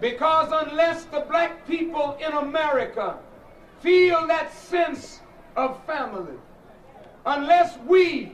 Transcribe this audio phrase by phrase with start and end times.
[0.00, 3.18] Because unless the black people in America
[3.80, 5.20] feel that sense
[5.56, 6.38] of family,
[7.26, 8.32] unless we,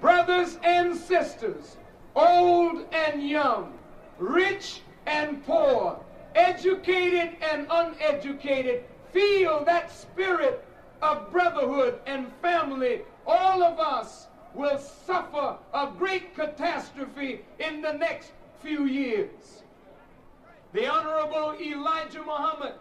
[0.00, 1.76] brothers and sisters,
[2.14, 3.72] old and young,
[4.18, 5.98] rich and poor,
[6.36, 10.64] educated and uneducated, feel that spirit
[11.02, 18.30] of brotherhood and family, all of us will suffer a great catastrophe in the next
[18.62, 19.63] few years.
[20.74, 22.74] The Honorable Elijah Muhammad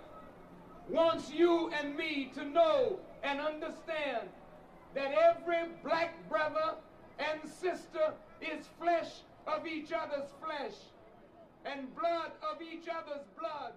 [0.90, 4.30] wants you and me to know and understand
[4.96, 6.74] that every black brother
[7.20, 10.74] and sister is flesh of each other's flesh
[11.68, 13.74] and blood of each other's blood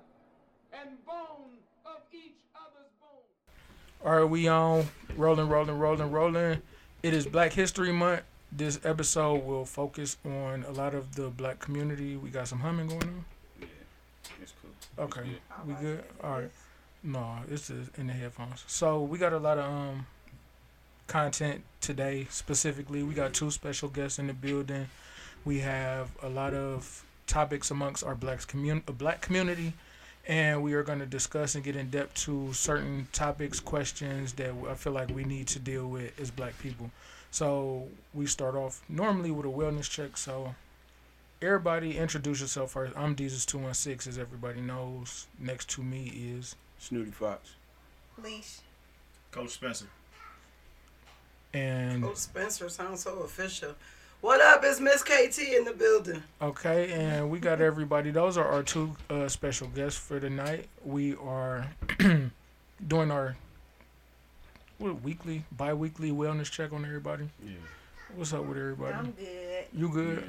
[0.72, 4.20] and bone of each other's bone.
[4.20, 6.62] Right, we on rolling, rolling, rolling, rolling.
[7.02, 8.22] It is Black History Month.
[8.50, 12.16] This episode will focus on a lot of the black community.
[12.16, 13.24] We got some humming going on.
[14.98, 15.04] Yeah.
[15.04, 15.22] Okay,
[15.66, 16.04] we good.
[16.22, 16.50] All right.
[17.02, 18.64] No, it's in the headphones.
[18.66, 20.06] So we got a lot of um
[21.06, 22.26] content today.
[22.30, 24.88] Specifically, we got two special guests in the building.
[25.44, 29.74] We have a lot of topics amongst our black community, black community,
[30.26, 34.52] and we are going to discuss and get in depth to certain topics, questions that
[34.68, 36.90] I feel like we need to deal with as black people.
[37.30, 40.16] So we start off normally with a wellness check.
[40.16, 40.54] So
[41.42, 42.96] everybody introduce yourself first.
[42.96, 45.26] I'm Jesus two one six, as everybody knows.
[45.38, 47.54] Next to me is Snooty Fox.
[48.22, 48.58] Leash.
[49.30, 49.86] Coach Spencer.
[51.52, 53.74] and Coach Spencer sounds so official.
[54.22, 54.62] What up?
[54.64, 56.22] It's Miss KT in the building.
[56.40, 58.10] Okay, and we got everybody.
[58.10, 60.68] Those are our two uh, special guests for tonight.
[60.84, 61.66] We are
[61.98, 63.36] doing our
[64.78, 67.28] what, weekly, bi-weekly wellness check on everybody.
[67.44, 67.52] Yeah.
[68.14, 68.94] What's up with everybody?
[68.94, 69.64] I'm good.
[69.74, 70.24] You good?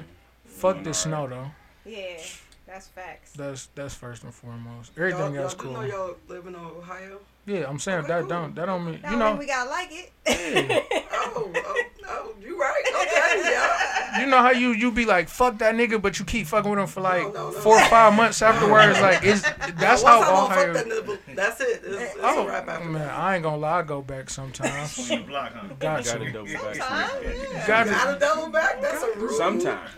[0.48, 1.50] Fuck the snow though.
[1.84, 2.18] Yeah,
[2.66, 3.32] that's facts.
[3.32, 4.92] That's that's first and foremost.
[4.96, 5.72] Everything y'all, else y'all do cool.
[5.72, 7.20] know y'all live in Ohio?
[7.48, 8.28] Yeah, I'm saying Okay, that cool.
[8.28, 10.12] don't that don't mean That you know mean we gotta like it.
[11.30, 12.82] Oh, oh, oh, you right.
[12.88, 14.20] Okay, yeah.
[14.20, 16.78] you know how you you be like fuck that nigga, but you keep fucking with
[16.80, 17.52] him for like No, no, no.
[17.52, 19.00] four or five months afterwards.
[19.08, 20.72] like is that's Now, how once I'm Ohio.
[20.74, 21.80] gonna that that's it.
[21.84, 23.14] It's, it's Oh a wrap after man, that.
[23.18, 24.98] I ain't gonna lie, I go back sometimes.
[25.10, 25.68] On your block, huh?
[25.78, 26.32] Got Got to to.
[26.32, 26.74] double back.
[26.74, 27.66] Sometimes, yeah.
[27.66, 28.14] Got Got to.
[28.14, 28.82] to double back?
[28.82, 29.32] That's a rule.
[29.32, 29.90] Sometimes.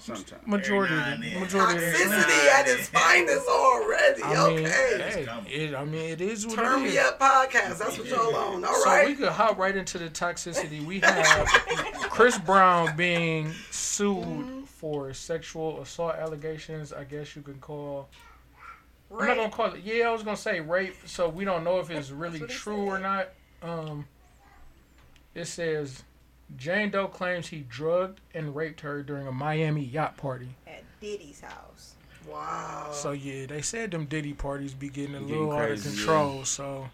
[0.00, 0.46] Sometimes.
[0.46, 1.40] Majority, Every now and then.
[1.40, 1.78] majority.
[1.80, 4.22] Toxicity at its finest already.
[4.22, 4.70] I mean, okay.
[4.70, 6.92] hey, it, I mean, it is what Turn is.
[6.92, 7.78] me up podcast.
[7.78, 8.64] That's what y'all on.
[8.64, 9.06] All so right.
[9.06, 10.84] we could hop right into the toxicity.
[10.84, 11.46] We have
[12.10, 16.92] Chris Brown being sued for sexual assault allegations.
[16.92, 18.08] I guess you can call.
[19.10, 19.82] I'm not gonna call it.
[19.84, 20.96] Yeah, I was gonna say rape.
[21.06, 23.28] So we don't know if it's really true or not.
[23.62, 24.06] Um,
[25.34, 26.02] it says
[26.56, 30.48] Jane Doe claims he drugged and raped her during a Miami yacht party.
[30.66, 31.91] At Diddy's house.
[32.32, 32.88] Wow.
[32.92, 35.96] So yeah, they said them Diddy parties be getting a Getting little out of crazy,
[35.96, 36.44] control.
[36.44, 36.88] So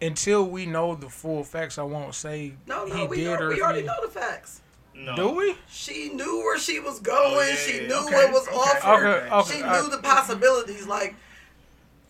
[0.00, 3.46] until we know the full facts, I won't say no, no, he we, did know,
[3.46, 4.60] or we already he- know the facts.
[4.94, 5.16] No.
[5.16, 5.56] Do we?
[5.70, 7.18] She knew where she was going.
[7.34, 8.56] Oh, yeah, she yeah, knew okay, what was okay.
[8.56, 9.06] offered.
[9.06, 10.86] Okay, okay, she I- knew the possibilities.
[10.86, 11.14] Like,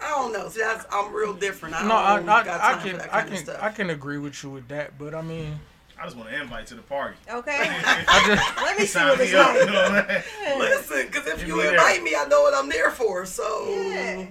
[0.01, 0.49] I don't know.
[0.49, 1.77] See, that's, I'm real different.
[1.77, 3.57] I No, I, don't I, got I time for can, that I kind of can.
[3.57, 4.99] I can agree with you with that.
[4.99, 5.61] But I mean,
[6.03, 7.17] I just want to invite to the party.
[7.31, 7.59] Okay.
[8.27, 9.71] Just, Let me see what it's up, you like.
[9.71, 10.59] know what I'm saying?
[10.59, 11.75] Listen, because if You you be there.
[11.75, 13.25] invite me, I know what I'm there for.
[13.25, 14.27] So, Yeah.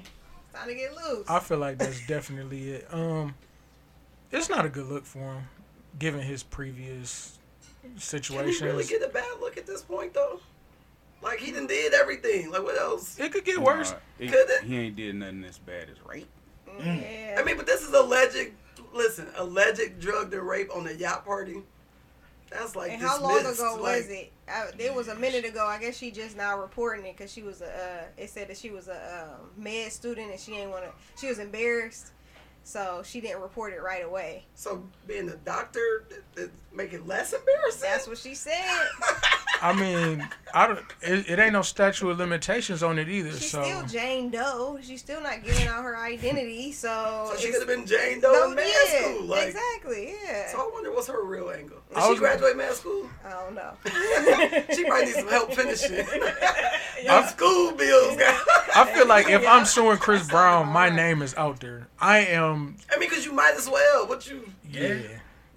[0.53, 1.29] Time to get loose.
[1.29, 2.87] I feel like that's definitely it.
[2.93, 3.35] Um,
[4.31, 5.43] it's not a good look for him,
[5.97, 7.37] given his previous
[7.81, 10.41] can he really get a bad look at this point, though?
[11.21, 12.51] Like, he didn't did everything.
[12.51, 13.17] Like, what else?
[13.17, 13.91] it could get worse.
[13.91, 14.63] Nah, it- Could it?
[14.65, 16.27] He ain't did nothing as bad as rape.
[16.79, 17.37] yeah.
[17.39, 18.51] I mean, but this is alleged.
[18.93, 21.61] Listen, alleged drug and rape on a yacht party.
[22.49, 24.31] That's like and how long ago like- was it?
[24.47, 25.65] I, it was a minute ago.
[25.65, 27.67] I guess she just now reporting it because she was a.
[27.67, 30.91] Uh, it said that she was a um, med student and she ain't want to.
[31.19, 32.11] She was embarrassed,
[32.63, 34.45] so she didn't report it right away.
[34.55, 37.81] So being a doctor, th- th- make it less embarrassing.
[37.89, 38.63] That's what she said.
[39.63, 40.79] I mean, I don't.
[41.01, 43.29] It, it ain't no statute of limitations on it either.
[43.31, 44.79] She's so still Jane Doe.
[44.81, 46.71] She's still not giving out her identity.
[46.71, 49.25] So, So she it's- could have been Jane Doe in med yeah, school.
[49.25, 50.15] Like, exactly.
[50.25, 50.47] Yeah.
[50.51, 51.77] So I wonder what's her real angle.
[51.89, 53.07] Did I she was- graduate med school?
[53.25, 53.73] I don't know.
[54.75, 55.95] She might need some help finishing.
[57.05, 58.15] Them school bills.
[58.17, 58.39] guys.
[58.75, 61.87] I feel like if I'm suing Chris Brown, my name is out there.
[61.99, 62.50] I am.
[62.51, 64.07] Um, I mean, because you might as well.
[64.07, 64.49] What you?
[64.69, 64.97] Yeah.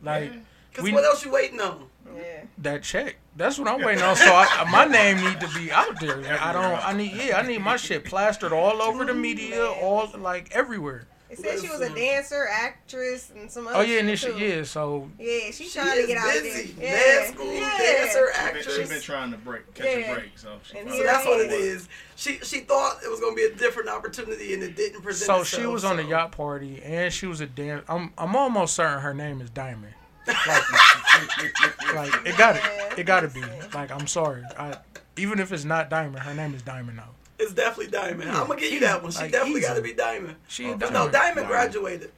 [0.03, 0.33] Like
[0.71, 1.87] Because We- what else you waiting on?
[2.17, 2.43] yeah.
[2.59, 3.17] that check.
[3.37, 4.15] That's what I'm waiting on.
[4.17, 6.19] So I, my name need to be out there.
[6.41, 6.87] I don't.
[6.89, 7.13] I need.
[7.13, 7.39] Yeah.
[7.39, 9.67] I need my shit plastered all over the media.
[9.67, 11.07] All like everywhere.
[11.31, 13.79] It said she was a dancer, actress, and some oh, other.
[13.79, 14.39] Oh yeah, and then she too.
[14.39, 14.63] yeah.
[14.63, 16.73] So Yeah, she's She trying to is get out busy.
[16.73, 16.91] there.
[16.93, 17.33] Mad Yeah.
[17.33, 17.79] school, yeah.
[17.79, 18.77] dancer, She been, actress.
[18.77, 19.93] she been trying to break, catch Yeah.
[19.93, 20.31] a break.
[20.39, 21.83] So And So that's what it is.
[21.83, 21.89] is.
[22.17, 25.41] She she thought it was gonna be a different opportunity and it didn't present so
[25.41, 25.61] itself.
[25.63, 27.85] she was on the yacht party and she was a dance.
[27.89, 29.95] I'm I'm almost certain her name is Diamond.
[30.27, 30.37] Like
[32.27, 32.61] it got to
[33.01, 33.43] it got to be.
[33.73, 34.43] Like I'm sorry.
[34.59, 34.77] I
[35.17, 37.11] even if it's not Diamond, her name is Diamond now.
[37.39, 38.25] It's definitely Diamond.
[38.31, 39.11] Yeah, I'm gonna give you that one.
[39.13, 40.37] She like, definitely got to be Diamond.
[40.49, 40.93] She a Oh, Diamond.
[40.95, 41.47] no, Diamond Diamond.
[41.49, 42.13] graduated.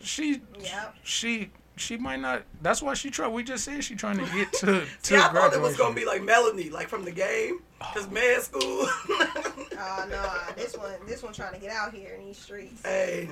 [0.00, 0.94] She Yep.
[1.02, 2.42] she she might not.
[2.62, 3.28] That's why she try.
[3.28, 5.94] We just said she trying to get to to See, I thought it was gonna
[5.94, 8.10] be like Melanie, like from the game, cause oh.
[8.12, 8.86] mad school.
[9.78, 12.80] Oh no, this one, this one trying to get out here in these streets.
[12.82, 13.28] hey,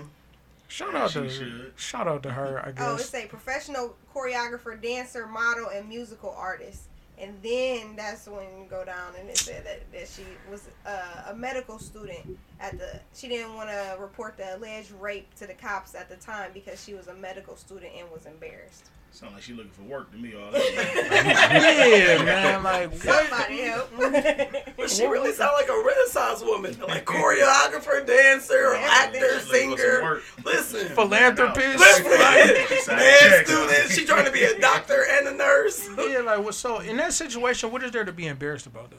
[0.69, 1.73] Shout out She to should.
[1.77, 2.59] shout out to her.
[2.63, 2.85] I oh, guess.
[2.87, 6.83] Oh, it's a professional choreographer, dancer, model, and musical artist.
[7.19, 11.31] And then that's when you go down and it said that, that she was uh,
[11.31, 13.01] a medical student at the.
[13.15, 16.83] She didn't want to report the alleged rape to the cops at the time because
[16.83, 18.91] she was a medical student and was embarrassed.
[19.15, 22.17] Sound like she looking for work to me all that.
[22.19, 22.65] yeah, man.
[22.65, 23.01] Like what?
[23.01, 23.89] Somebody help.
[24.77, 29.39] but she really sound like a Renaissance woman, like choreographer, dancer, Yeah, actor, looking for
[29.39, 30.21] some singer.
[30.45, 31.79] Listen, Philanthropist.
[31.79, 33.47] listen, Side mad check.
[33.47, 33.91] student.
[33.93, 35.89] She trying to be a doctor and a nurse.
[35.97, 36.55] Yeah, like what?
[36.57, 38.97] So in that situation, what is there to be embarrassed about though?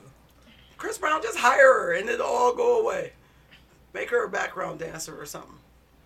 [0.78, 3.12] Chris Brown, just hire her and it'll all go away.
[3.94, 5.52] Make her a background dancer or something.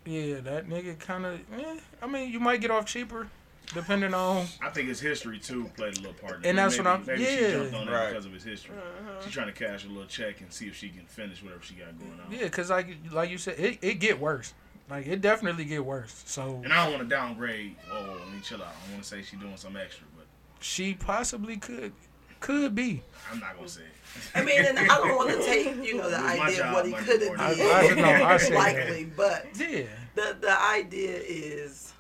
[0.06, 1.40] Yeah, that nigga kind of.
[1.60, 3.28] Eh, I mean, you might get off cheaper,
[3.74, 4.46] depending on.
[4.62, 6.38] I think his history too played a little part.
[6.38, 6.50] in it.
[6.50, 7.30] And that's maybe, what I'm- Maybe yeah.
[7.36, 8.10] she jumped on that Right.
[8.10, 8.76] because of his history.
[8.78, 9.22] Uh-huh.
[9.24, 11.76] She's trying to cash a little check and see if she can finish whatever she
[11.76, 12.32] got going on.
[12.32, 14.54] Yeah, cause like like you said, it, it get worse.
[14.90, 16.24] Like it definitely get worse.
[16.26, 17.76] So And I don't want to downgrade.
[17.92, 18.74] Oh, let me chill out.
[18.88, 20.26] I want to say she's doing some extra, but
[20.60, 21.94] she possibly could
[22.40, 23.04] could be.
[23.32, 23.88] I'm not gonna say it.
[24.34, 26.74] I mean, and I don't want to take, you know, the It was idea of
[26.74, 27.98] what he could more have than- I- I did.
[27.98, 28.58] know, I said that.
[28.58, 29.84] likely, but Yeah.
[30.16, 31.94] the the idea is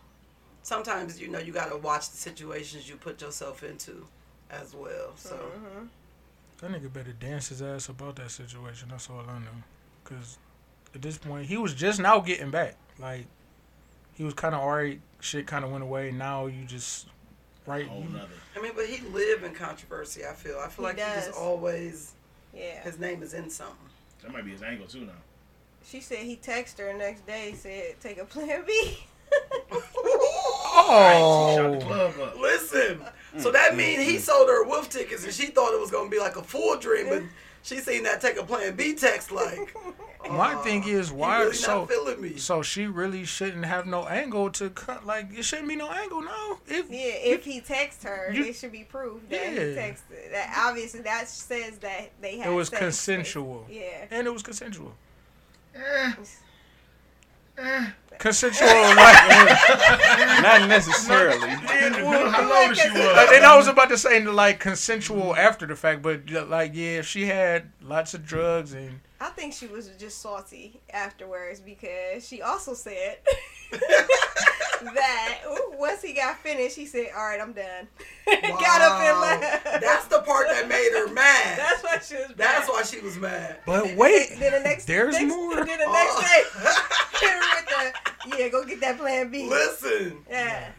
[0.69, 4.05] sometimes you know you got to watch the situations you put yourself into
[4.51, 5.11] as well.
[5.15, 5.85] So Mm-hmm.
[6.61, 8.89] That nigga better dance his ass about that situation.
[8.91, 9.57] That's all I know.
[10.03, 10.37] Cause
[10.93, 12.75] at this point, he was just now getting back.
[12.99, 13.25] Like
[14.13, 14.99] he was kind of alright.
[15.21, 16.11] Shit kind of went away.
[16.11, 17.07] Now you just
[17.65, 17.87] right.
[17.87, 18.19] Whole you-
[18.57, 20.25] I mean, but he live in controversy.
[20.25, 20.59] I feel.
[20.59, 21.25] I feel He like he does.
[21.27, 22.11] just always
[22.53, 22.81] Yeah.
[22.81, 23.75] his name is in something.
[24.21, 25.13] That might be his angle too now.
[25.85, 28.97] She said he texted her next day, said, take a plan B.
[30.91, 31.55] Oh.
[31.55, 32.39] Shot the club up.
[32.39, 33.01] Listen,
[33.37, 34.19] so mm, that mm, means he mm.
[34.19, 37.09] sold her wolf tickets and she thought it was gonna be like a full dream,
[37.09, 37.23] but
[37.63, 39.75] she seen that take a plan B text like.
[40.29, 42.37] My "Aw, thing is why really so feeling me.
[42.37, 45.05] so she really shouldn't have no angle to cut.
[45.05, 46.21] Like it shouldn't be no angle.
[46.21, 46.59] No.
[46.67, 46.97] If Yeah,
[47.35, 49.61] if he texts her, You- it should be proof that he Yeah.
[49.61, 50.31] texted.
[50.31, 52.47] That obviously that says that they had.
[52.47, 52.79] it was sex.
[52.79, 53.65] consensual.
[53.69, 54.05] Yeah.
[54.11, 54.93] And it was consensual.
[55.75, 56.11] Eh,
[57.59, 57.85] eh.
[58.17, 59.29] Consensual like.
[60.41, 61.49] Not necessarily.
[61.51, 63.29] Depending on how old she was.
[63.33, 67.25] And I was about to say like consensual after the fact, but like yeah, she
[67.25, 72.73] had lots of drugs and I think she was just salty afterwards because she also
[72.73, 73.19] said
[74.93, 77.87] that ooh, once he got finished, he said, "All right, I'm done."
[78.27, 79.81] got up and left.
[79.81, 81.57] That's the part that made her mad.
[81.57, 82.33] That's why she was.
[82.35, 82.73] That's mad.
[82.73, 83.57] why she was mad.
[83.65, 85.55] but wait, Then the next, there's next, more.
[85.55, 86.21] Then the next Oh.
[86.21, 87.65] day, hit her with
[88.31, 89.47] the yeah, go get that plan B.
[89.49, 90.69] Listen, Yeah.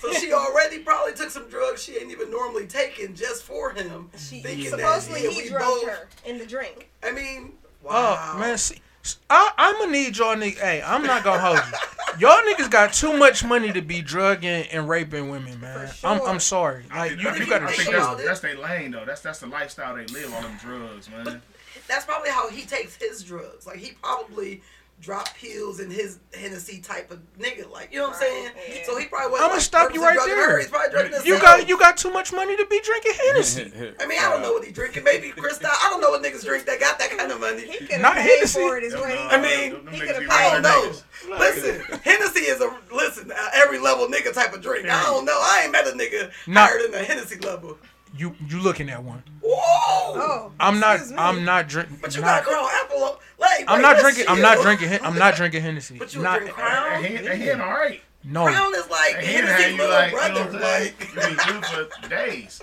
[0.00, 4.10] so she already probably took some drugs she ain't even normally taking just for him.
[4.16, 6.88] She thinking supposedly that, yeah, he we drugged both- her in the drink.
[7.02, 7.52] I mean,
[7.84, 8.32] oh, wow.
[8.34, 8.80] Oh man, see,
[9.28, 10.58] I, I'm gonna need y'all niggas.
[10.58, 12.18] Hey, I'm not gonna hold you.
[12.28, 15.86] Y'all niggas got too much money to be drugging and raping women, man.
[15.88, 16.20] For I'm.
[16.22, 16.84] I'm sorry.
[16.90, 18.00] I Like think, you, I you gotta I think chill chill.
[18.02, 18.16] out.
[18.18, 19.04] that's, that's their lane though.
[19.04, 20.32] That's that's the lifestyle they live.
[20.34, 21.40] on them drugs, man.
[21.88, 23.66] That's probably how he takes his drugs.
[23.66, 24.62] Like he probably
[25.00, 27.70] drop pills in his Hennessy type of nigga.
[27.70, 28.50] Like you know what I'm saying?
[28.68, 28.82] Yeah.
[28.86, 29.46] So he probably wasn't.
[29.46, 30.58] I'ma like, stop you right there.
[30.58, 31.42] He's probably drugging You himself.
[31.42, 33.72] got you got too much money to be drinking Hennessy.
[34.00, 35.04] I mean, I don't know what he drinking.
[35.04, 35.70] Maybe Cristal.
[35.70, 37.66] I don't know what niggas drink that got that kind of money.
[37.66, 38.60] He could Not have paid Hennessy.
[38.60, 39.28] for it as well.
[39.30, 40.92] I mean, them, them he could've be paid I don't know.
[41.38, 44.88] Listen, Hennessy is a listen uh, every level nigga type of drink.
[44.88, 45.38] I don't know.
[45.38, 46.66] I ain't met a nigga Nah.
[46.66, 47.78] higher than the Hennessy level.
[48.16, 49.22] You you looking at one?
[49.40, 49.52] Whoa!
[49.56, 50.96] Oh, I'm not.
[50.96, 51.18] excuse me.
[51.18, 51.98] I'm not drinking.
[52.02, 53.04] But you not, got Crown Apple.
[53.04, 54.24] on- Like, I'm not drinking.
[54.28, 54.98] I'm not drinking.
[55.02, 55.98] I'm not drinking Hennessy.
[55.98, 56.92] But you not, drink Crown.
[57.04, 58.00] And he, and he ain't all right.
[58.24, 58.46] no.
[58.46, 60.56] Crown is like And he had Hennessy's you little like, you know brother.
[60.56, 60.60] I'm?
[60.62, 61.64] Like, You be good
[62.02, 62.62] for days.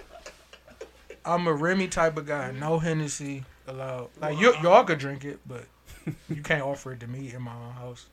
[1.25, 2.51] I'm a Remy type of guy.
[2.51, 4.09] No Hennessy allowed.
[4.21, 5.63] Like you, y'all could drink it, but
[6.29, 8.05] you can't offer it to me in my own house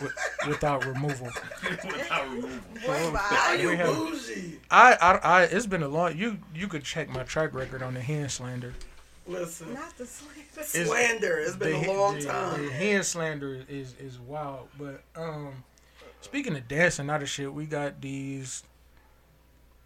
[0.00, 0.12] with,
[0.48, 1.28] without removal.
[1.84, 2.60] Without removal.
[2.86, 4.58] Boy, you We have- bougie?
[4.70, 6.16] I, I, I, it's been a long.
[6.16, 8.74] You, you could check my track record on the hand slander.
[9.26, 10.40] Listen, Not the slander.
[10.52, 11.38] It's- slander.
[11.38, 12.64] It's been the, a long the, time.
[12.66, 14.68] The hand slander is is wild.
[14.78, 15.64] But um,
[16.20, 18.62] speaking of dancing out of shit, we got these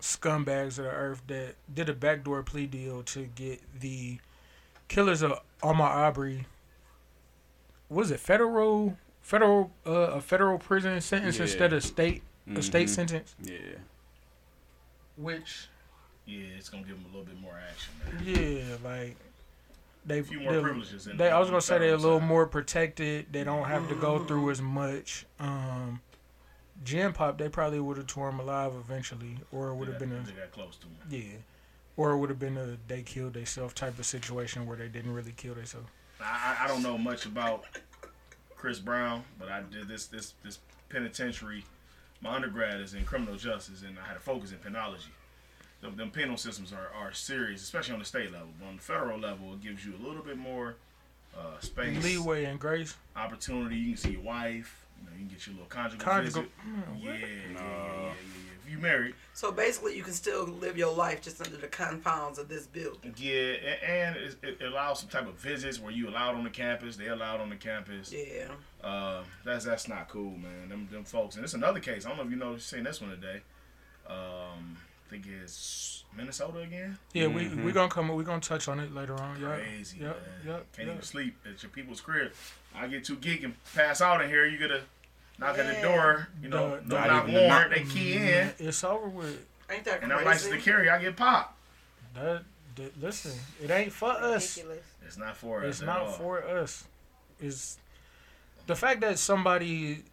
[0.00, 4.18] scumbags of the earth that did a backdoor plea deal to get the
[4.88, 6.46] killers of Ahmaud Arbery.
[7.88, 8.96] Was it federal
[9.32, 11.42] federal uh, a federal prison sentence Yeah.
[11.42, 12.22] instead of state
[12.56, 12.94] a state Mhm.
[12.94, 13.34] sentence?
[13.42, 13.58] Yeah.
[15.16, 15.68] Which
[16.24, 18.22] Yeah, it's gonna give them a little bit more action, man.
[18.24, 19.16] yeah, like
[20.06, 21.06] they A few more they're- privileges.
[21.06, 22.28] In They, I was gonna say they're a little side.
[22.28, 23.30] more protected.
[23.32, 25.26] They don't have to go through as much.
[25.38, 26.00] Um,
[26.84, 30.12] Gen Pop, they probably would have tore him alive eventually, or it would have been
[30.12, 30.96] a They got close to him.
[31.10, 31.38] yeah,
[31.98, 35.12] or it would have been a they killed themselves type of situation where they didn't
[35.12, 35.88] really kill themselves.
[36.20, 37.64] I, I- I don't know much about
[38.58, 40.58] Chris Brown, but I did this this this
[40.90, 41.64] penitentiary.
[42.20, 45.12] My undergrad is in criminal justice, and I had a focus in penology.
[45.80, 48.48] The, them penal systems are, are serious, especially on the state level.
[48.58, 50.74] But on the federal level, it gives you a little bit more
[51.38, 53.76] uh, space, Leeway and grace, opportunity.
[53.76, 54.77] You can see your wife.
[55.00, 56.42] You, know, you can get your little conjugal, conjugal.
[56.42, 56.52] visit.
[56.66, 58.12] Man, Yeah, yeah, yeah, yeah, yeah, yeah.
[58.64, 62.38] If you married, So basically, you can still live your life just under the confines
[62.38, 63.14] of this building.
[63.16, 66.50] yeah, a- and it, it allows some type of visits where you allowed on the
[66.50, 66.96] campus.
[66.96, 68.12] They allowed on the campus.
[68.12, 68.48] Yeah.
[68.86, 70.68] Uh, that's that's not cool, man.
[70.68, 72.04] Them them folks, and it's another case.
[72.04, 73.40] I don't know if you know, seen this one today.
[74.06, 74.76] Um,
[75.06, 76.98] I think it's Minnesota again.
[77.14, 78.08] Yeah, we we gonna come.
[78.14, 79.40] We gonna touch on it later on.
[79.40, 80.46] Yeah, Crazy, Yep, man.
[80.46, 80.96] yep, Can't yep.
[80.96, 82.32] even sleep at your people's crib.
[82.78, 84.46] I get too geek and pass out in here.
[84.46, 84.82] You gotta
[85.38, 86.28] knock at the door.
[86.42, 87.70] You know, The- no the- knock even the warrant.
[87.74, 88.68] They key in, mm-hmm.
[88.68, 89.44] It's over with.
[89.70, 90.64] Ain't that and I'm licensed crazy?
[90.64, 90.88] to carry.
[90.90, 91.54] I get popped.
[92.14, 92.42] That,
[92.76, 93.32] that listen,
[93.62, 94.58] it ain't for us.
[95.06, 95.66] It's not for us.
[95.68, 96.12] It's at not all.
[96.12, 96.84] for us.
[97.40, 97.78] Is
[98.66, 100.04] the fact that somebody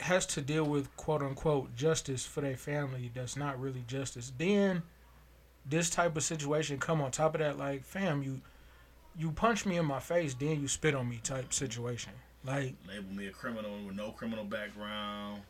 [0.00, 4.32] has to deal with quote unquote justice for their family that's not really justice.
[4.36, 4.82] Then
[5.66, 8.40] this type of situation come on top of that, like fam, you
[9.18, 12.12] you punch me in my face, then you spit on me type situation.
[12.44, 15.42] Like Label me a criminal with no criminal background.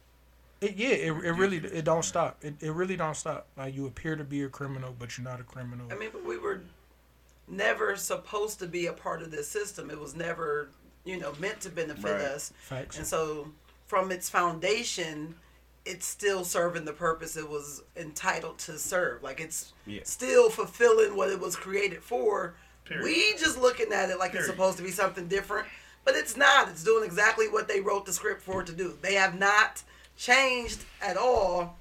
[0.61, 2.39] it, yeah, it, it really it don't stop.
[2.45, 3.47] It, it really don't stop.
[3.57, 5.89] Like you appear to be a criminal, but you're not a criminal.
[5.91, 6.61] I mean, but we were
[7.49, 9.91] never supposed to be a part of this system.
[9.91, 10.69] It was never,
[11.05, 12.21] you know, meant to benefit Right.
[12.21, 12.53] us.
[12.61, 12.97] Facts.
[12.97, 13.51] And so,
[13.87, 15.35] from its foundation,
[15.85, 19.23] it's still serving the purpose it was entitled to serve.
[19.23, 20.01] Like it's Yeah.
[20.05, 22.55] still fulfilling what it was created for.
[22.85, 23.05] Period.
[23.05, 25.67] We just looking at it like it's supposed to be something different,
[26.05, 26.69] but it's not.
[26.69, 28.97] It's doing exactly what they wrote the script for it to do.
[29.01, 29.83] They have not
[30.17, 31.77] changed at all.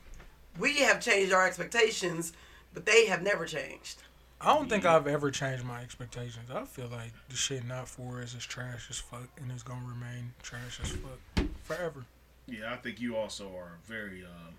[0.57, 2.33] We have changed our expectations,
[2.73, 4.03] but they have never changed.
[4.39, 6.49] I don't think I've ever changed my expectations.
[6.53, 9.85] I feel like the shit not for us is trash as fuck, and it's gonna
[9.87, 12.05] remain trash as fuck forever.
[12.45, 14.53] Yeah, I think you also are very um,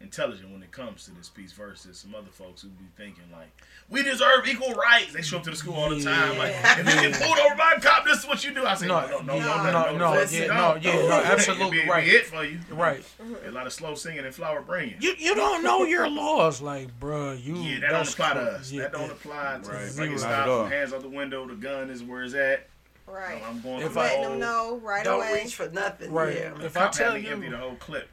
[0.00, 3.48] intelligent when it comes to this piece versus some other folks who be thinking like,
[3.88, 5.14] we deserve equal rights.
[5.14, 7.54] They show up to the school all the time like, if you get pulled over
[7.56, 8.66] by a cop, this is what you do.
[8.66, 11.22] I say, No, no, no, no, no, no, no, no, listen, yeah, no, yeah, no,
[11.24, 12.06] absolutely It'd be, right.
[12.06, 12.58] It'd be it for you.
[12.70, 13.02] Right.
[13.46, 14.96] A lot of slow singing and flower bringing.
[15.00, 18.40] You you don't know your laws, like, bruh, You yeah, that don't that's apply to
[18.40, 18.72] cra- us.
[18.72, 19.12] yeah, that don't yeah.
[19.12, 19.82] apply to Right.
[19.82, 19.90] us.
[19.92, 20.10] Zero.
[20.10, 20.60] Like, Not at all.
[20.64, 22.68] stop, hands out the window, the gun is where it's at.
[23.06, 23.40] Right.
[23.48, 25.42] I'm going If for I- the Letting whole, them know right Don't away.
[25.44, 26.12] reach for nothing.
[26.12, 26.34] Right.
[26.34, 26.60] Yeah.
[26.64, 28.08] If I tell had empty you, the whole clip.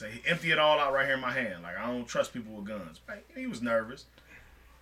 [0.00, 0.12] Man.
[0.12, 1.62] Say empty it all out right here in my hand.
[1.62, 3.00] Like I don't trust people with guns.
[3.08, 4.06] Like, he was nervous.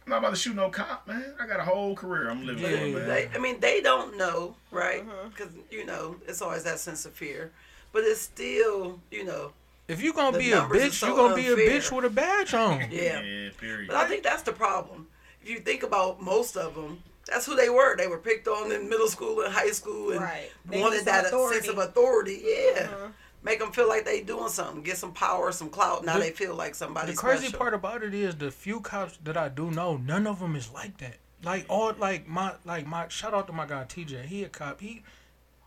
[0.05, 1.33] I'm not about to shoot no cop, man.
[1.41, 2.79] I got a whole career I'm living Yeah.
[2.79, 3.09] for, man.
[3.09, 5.05] They, I mean, they don't know, right?
[5.31, 7.53] Because you know, it's always that sense of fear.
[7.93, 9.53] But it's still, you know,
[9.89, 12.55] if you're gonna be a bitch, so you gonna be a bitch with a badge
[12.55, 12.81] on.
[12.91, 13.21] yeah.
[13.23, 13.89] yeah, period.
[13.89, 15.07] But I think that's the problem.
[15.43, 17.97] If you think about most of them, that's who they were.
[17.97, 20.51] They were picked on in middle school and high school and Right.
[20.69, 21.61] Wanted that authority.
[21.61, 22.43] sense of authority.
[22.45, 22.87] Yeah.
[22.89, 23.13] Mhm.
[23.45, 26.05] Make them feel like they doing something, get some power, some clout.
[26.05, 27.59] Now The- they feel like somebody The crazy special.
[27.59, 30.71] part about it is the few cops that I do know, none of them is
[30.71, 31.17] like that.
[31.43, 33.09] Like all, like my, like my.
[33.09, 34.27] Shout out to my guy TJ.
[34.27, 34.81] He a cop.
[34.81, 35.03] He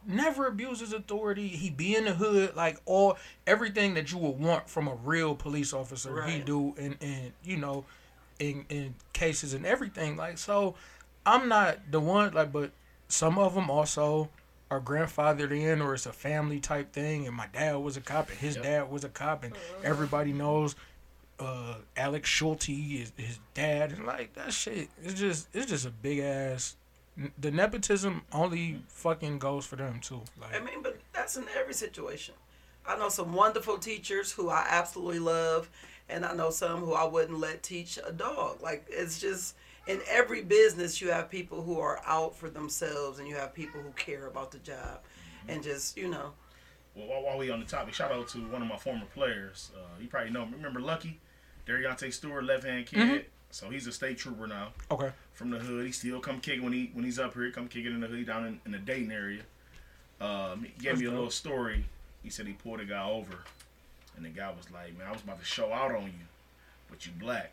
[0.07, 1.49] never abuses authority.
[1.49, 2.55] He be in the hood.
[2.55, 6.75] Like all everything that you would want from a real police officer, he do.
[6.77, 7.83] And and you know,
[8.39, 10.15] in in cases and everything.
[10.15, 10.75] Like so,
[11.25, 12.31] I'm not the one.
[12.33, 12.71] Like, but
[13.09, 14.29] some of them also
[14.71, 18.29] are grandfathered in or it's a family type thing and my dad was a cop
[18.29, 18.63] and his Yep.
[18.63, 19.53] dad was a cop and
[19.83, 20.75] everybody knows
[21.39, 25.91] uh Alex Schulte is his dad and like that shit it's just it's just a
[25.91, 26.75] big ass
[27.39, 31.73] the nepotism only fucking goes for them too like I mean, but that's in every
[31.73, 32.35] situation.
[32.87, 35.69] I know some wonderful teachers who I absolutely love,
[36.09, 38.61] and I know some who I wouldn't let teach a dog.
[38.61, 39.55] Like it's just
[39.87, 43.81] in every business, you have people who are out for themselves, and you have people
[43.81, 45.01] who care about the job,
[45.47, 46.33] and just you know,
[46.95, 49.71] Well, while, while we on the topic, shout out to one of my former players.
[49.75, 50.53] Uh, you probably know him.
[50.53, 51.19] Remember Lucky?
[51.67, 52.99] Dariante Stewart, left hand kid.
[52.99, 53.25] Mhm.
[53.51, 55.11] So he's a state trooper now Okay.
[55.33, 55.85] from the hood.
[55.85, 57.49] He still come kick when he when he's up here.
[57.51, 59.43] Come kicking in the hood down in, in the Dayton area.
[60.19, 61.15] Um, he gave That's me a dope.
[61.15, 61.85] little story.
[62.23, 63.43] He said he pulled a guy over,
[64.17, 66.25] and the guy was like, "Man, I was about to show out on you,
[66.89, 67.51] but you black."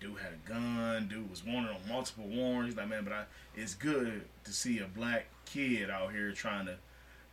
[0.00, 1.08] Dude had a gun.
[1.08, 2.74] Dude was wanted on multiple warrants.
[2.74, 3.22] He's like, "Man, but I,
[3.54, 6.76] it's good to see a black kid out here trying to."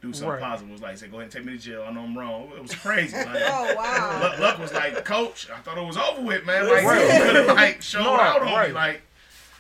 [0.02, 0.42] Do something Right.
[0.42, 0.70] positive.
[0.70, 1.86] It was like, he said, go ahead and take me to jail.
[1.88, 2.52] I know I'm wrong.
[2.58, 3.16] It was crazy.
[3.26, 4.20] Like, Oh wow.
[4.22, 6.66] Luck, Luck was like, Coach, I thought it was over with, man.
[6.66, 6.84] Right.
[6.84, 8.68] Like, you could have like showed No, out on right.
[8.68, 9.02] me, like.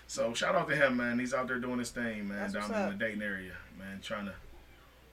[0.08, 1.18] So shout out to him, man.
[1.18, 4.26] He's out there doing his thing, man, That's down in the Dayton area, man, trying
[4.26, 4.34] to.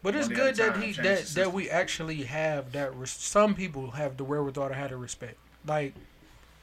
[0.03, 2.97] But it's good that he that that we actually have that.
[2.97, 5.37] Res- some people have the wherewithal to have the respect.
[5.65, 5.95] Like,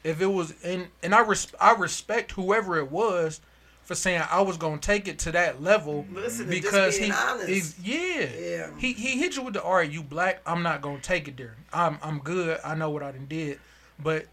[0.04, 3.40] if it was and and I res- I respect whoever it was
[3.82, 7.18] for saying I was gonna take it to that level Listen, because just being he
[7.18, 7.48] honest.
[7.48, 8.28] he's yeah.
[8.38, 8.70] Yeah.
[8.78, 11.36] He he hit you with the all right, you black, I'm not gonna take it
[11.36, 11.56] there.
[11.72, 12.58] I'm I'm good.
[12.64, 13.58] I know what I done did.
[13.98, 14.26] But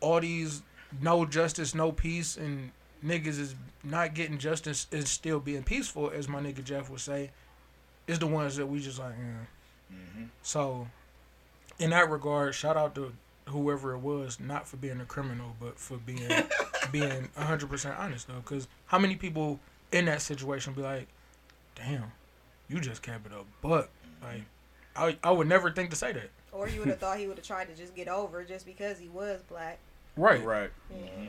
[0.00, 0.62] all these
[1.00, 2.70] no justice, no peace and
[3.04, 7.30] niggas is not getting justice is still being peaceful, as my nigga Jeff would say,
[8.06, 9.96] is the ones that we just like, yeah.
[9.96, 10.24] Mm-hmm.
[10.42, 10.88] So
[11.78, 13.12] in that regard, shout out to
[13.48, 16.28] whoever it was, not for being a criminal, but for being
[16.92, 18.40] being hundred percent honest though.
[18.44, 19.60] Because how many people
[19.92, 21.08] in that situation be like,
[21.74, 22.12] "Damn,
[22.68, 23.90] you just kept it a buck."
[24.22, 24.26] Mm-hmm.
[24.26, 26.30] Like, I I would never think to say that.
[26.52, 28.98] Or you would have thought he would have tried to just get over just because
[28.98, 29.78] he was black.
[30.16, 30.44] Right.
[30.44, 30.70] Right.
[30.90, 31.06] Yeah.
[31.06, 31.26] Mm-hmm.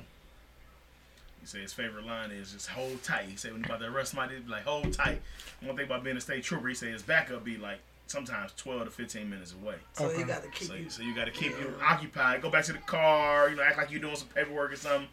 [1.41, 3.25] He said his favorite line is just hold tight.
[3.29, 5.21] He said when you about to arrest somebody, he'd be like hold tight.
[5.61, 8.85] One thing about being a state trooper, he said his backup be like sometimes twelve
[8.85, 9.75] to fifteen minutes away.
[9.93, 10.19] So Okay.
[10.19, 10.89] you got to keep So, you.
[10.89, 12.41] so you got to keep you occupied.
[12.41, 13.49] Go back to the car.
[13.49, 15.07] You know, act like you're doing some paperwork or something.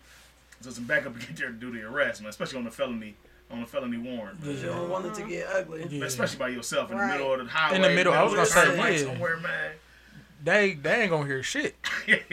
[0.62, 2.30] So some backup to get there to do the arrest, man.
[2.30, 3.14] Especially on the felony,
[3.50, 4.40] on the felony warrant.
[4.40, 5.86] Because you don't want it to get ugly.
[5.90, 6.04] Yeah.
[6.06, 7.08] Especially by yourself in Right.
[7.08, 7.76] the middle of the highway.
[7.76, 9.04] In the middle, I was of the gonna say, yeah.
[9.12, 9.72] somewhere, man.
[10.42, 11.76] They they ain't gonna hear shit.
[12.06, 12.24] First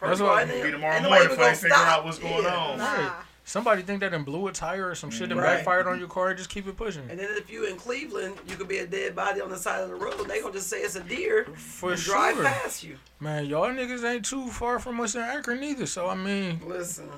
[0.00, 2.18] That's of all, what- ain't- Be tomorrow morning even before they gonna figure out what's
[2.18, 2.56] going Yeah.
[2.56, 2.78] on.
[2.78, 3.10] Nah.
[3.44, 5.56] Somebody think that and blew a tire or some shit and Right.
[5.56, 7.08] backfired on your car just keep it pushing.
[7.10, 9.80] And then if you in Cleveland, you could be a dead body on the side
[9.82, 10.28] of the road.
[10.28, 12.96] They gonna just say it's a deer For and drive past you.
[13.18, 15.86] Man, y'all niggas ain't too far from us in Akron either.
[15.86, 17.08] So I mean, Listen,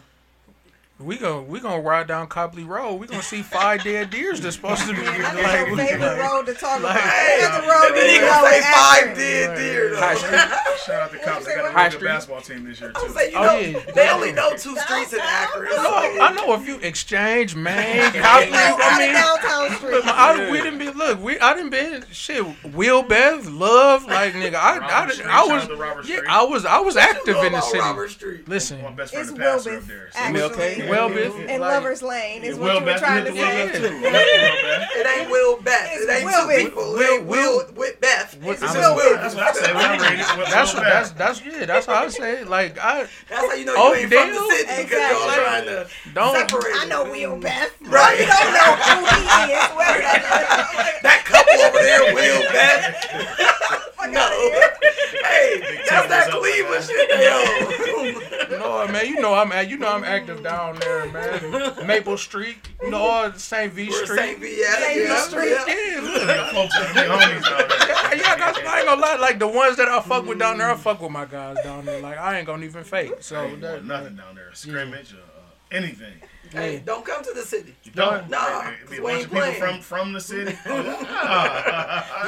[1.02, 2.94] we gon' we gonna ride down Copley Road.
[2.96, 6.46] We gonna see five dead deers that's supposed to be That's like, your favorite road
[6.46, 7.00] to talk like- about.
[7.10, 9.58] hey, That's the road and then he gonna know say in five dead Right.
[9.58, 9.90] deer.
[9.90, 9.96] though.
[10.00, 10.40] High street.
[10.86, 11.46] Shout out to cops.
[11.46, 13.12] They got a High good basketball team this year I'm too.
[13.14, 13.78] saying, you Oh, know, yeah.
[13.94, 15.68] they only know two streets in Akron.
[15.72, 15.76] I
[16.16, 18.12] know, I know a few exchange, man.
[18.12, 18.22] Copley,
[18.52, 20.02] I out mean, of downtown street.
[20.06, 21.22] I, we didn't be look.
[21.22, 22.44] We I didn't been shit.
[22.74, 24.54] Will Bev, love, like nigga.
[24.54, 26.18] I I, Robert Street, I, was out to Robert yeah.
[26.28, 28.42] I was I was active in the city.
[28.46, 30.10] Listen, My best friend, It's the pastor Wilbeth, up there.
[30.12, 30.88] So actually.
[30.92, 31.28] Okay?
[31.28, 33.80] Welbeth, And like- Lover's Lane is what you were trying to hit say.
[33.80, 34.00] Will Beth too.
[34.02, 34.88] Will Beth.
[34.96, 35.88] It ain't Will Beth.
[35.92, 36.58] It's It ain't Will two Beth.
[36.58, 36.82] people.
[36.92, 38.36] Will- It ain't Will Will- with Beth.
[38.40, 39.16] What- It's I'm- just Will.
[39.16, 39.72] That's what I say.
[39.74, 41.18] When I read it, Will that's what that's Beth.
[41.18, 41.66] that's yeah.
[41.66, 42.48] That's how I say it.
[42.48, 45.42] Like I That's how you know Oh, you ain't from the city because y'all Exactly.
[45.44, 46.36] trying to don't.
[46.36, 46.74] separate.
[46.76, 47.04] I know.
[47.04, 47.70] Will Beth.
[47.82, 48.18] Right.
[48.20, 49.68] You don't know who he is.
[50.02, 53.88] That That couple over there, Will Beth.
[54.02, 54.20] fuck No.
[54.20, 54.70] out of here.
[55.22, 58.48] Hey, that's that Cleveland shit, yo.
[58.58, 61.86] No man, you know I'm you know I'm active down there, man.
[61.86, 63.72] Maple Street, you know St.
[63.72, 64.18] V Street.
[64.18, 64.38] St.
[64.40, 64.60] V.
[64.60, 65.08] Yeah, St.
[65.08, 65.50] V Street.
[65.50, 65.64] yeah.
[65.66, 66.36] Yeah, look.
[66.36, 68.16] Your folks are homies down there.
[68.16, 69.16] Yeah, yeah, I ain't gonna lie.
[69.16, 71.84] Like the ones that I fuck with down there, I fuck with my guys down
[71.86, 72.00] there.
[72.00, 73.12] Like I ain't gonna even fake.
[73.20, 74.50] So that, nothing down there.
[74.52, 75.31] Scrimmage or uh,
[75.72, 76.12] anything.
[76.52, 76.80] Hey, Yeah.
[76.84, 77.74] don't come to the city.
[77.84, 78.28] You don't.
[78.28, 80.56] Nah, Hey, Be a 'cause we bunch ain't of people from from the city.
[80.66, 80.82] Oh,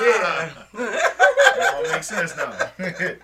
[0.01, 0.51] yeah.
[0.73, 2.53] That all makes sense now.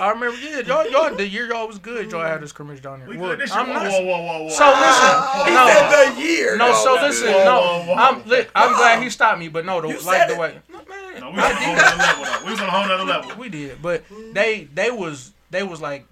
[0.00, 2.12] I remember, yeah, y'all, y'all, the year y'all was good.
[2.12, 3.08] Y'all had a scrimmage down there.
[3.08, 3.58] we Well, good this year.
[3.58, 4.48] I'm Whoa, not- whoa, whoa, whoa, whoa.
[4.48, 6.56] So listen, He no, said the year.
[6.56, 6.72] no.
[6.72, 7.60] So listen, Whoa, no.
[7.60, 7.94] whoa, whoa.
[7.94, 10.38] I'm, li- I'm glad he stopped me, but no, the You like said the it.
[10.38, 10.58] way.
[10.70, 12.24] No, man, No, we was on a whole nother level.
[12.24, 12.44] Though.
[12.46, 13.32] We was on a whole nother level.
[13.36, 16.06] we did, but they they was they was like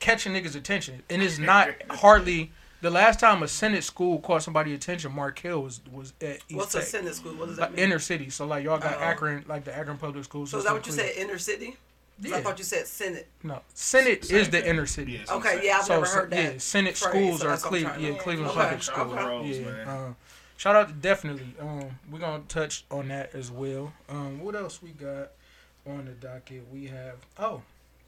[0.00, 4.74] catching niggas' attention, and it's not hardly the last time a Senate school caught somebody
[4.74, 5.12] attention.
[5.12, 7.32] Mark Hill was was at East What's a Senate school?
[7.34, 7.84] What does that like mean?
[7.86, 8.30] inner city.
[8.30, 9.02] So like y'all got Oh.
[9.02, 10.50] Akron, like the Akron public schools.
[10.50, 11.76] So is that what you said, inner city?
[12.22, 13.28] 'Cause I thought you said Senate.
[13.44, 14.70] No, Senate Same is the thing.
[14.70, 15.12] inner city.
[15.24, 16.52] Yeah, Okay, yeah, I've So, never heard that.
[16.54, 18.60] yeah, Senate phrase, schools so are that's what I'm Cleveland, trying to- yeah, Cleveland Okay.
[18.60, 19.88] public Shout out to yeah, man.
[19.88, 20.14] uh,
[20.56, 21.54] shout out, definitely.
[21.60, 23.92] Um, we're gonna touch on that as well.
[24.08, 25.30] Um, what else we got
[25.86, 26.66] on the docket?
[26.72, 27.62] We have oh,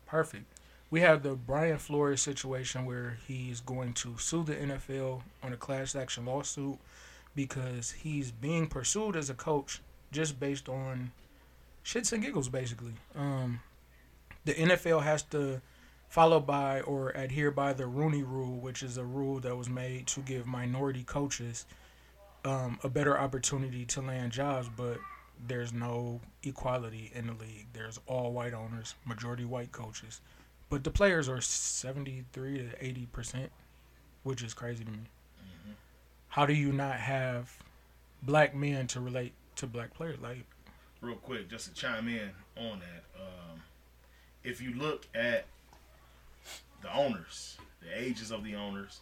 [0.07, 0.45] perfect.
[0.91, 5.57] We have the Brian Flores situation where he's going to sue the NFL on a
[5.57, 6.79] class action lawsuit
[7.35, 11.13] because he's being pursued as a coach just based on
[11.85, 12.95] shits and giggles, basically.
[13.15, 13.61] Um,
[14.45, 15.61] the NFL has to
[16.09, 20.09] follow by or adhere by the Rooney Rule, which is a rule that was made
[20.09, 21.67] to give minority coaches
[22.45, 24.99] um, a better opportunity to land jobs, but
[25.47, 27.67] there's no equality in the league.
[27.73, 30.21] There's all white owners, majority white coaches,
[30.71, 33.53] but the players are 73 to 80 percent
[34.23, 34.99] which is crazy to me.
[34.99, 35.73] Mm-hmm.
[36.29, 37.57] How do you not have
[38.23, 40.19] black men to relate to black players?
[40.21, 40.45] Like,
[41.01, 43.05] real quick, just to chime in on that.
[43.21, 43.61] Um,
[44.45, 45.47] if you look at
[46.83, 49.01] the owners, the ages of the owners,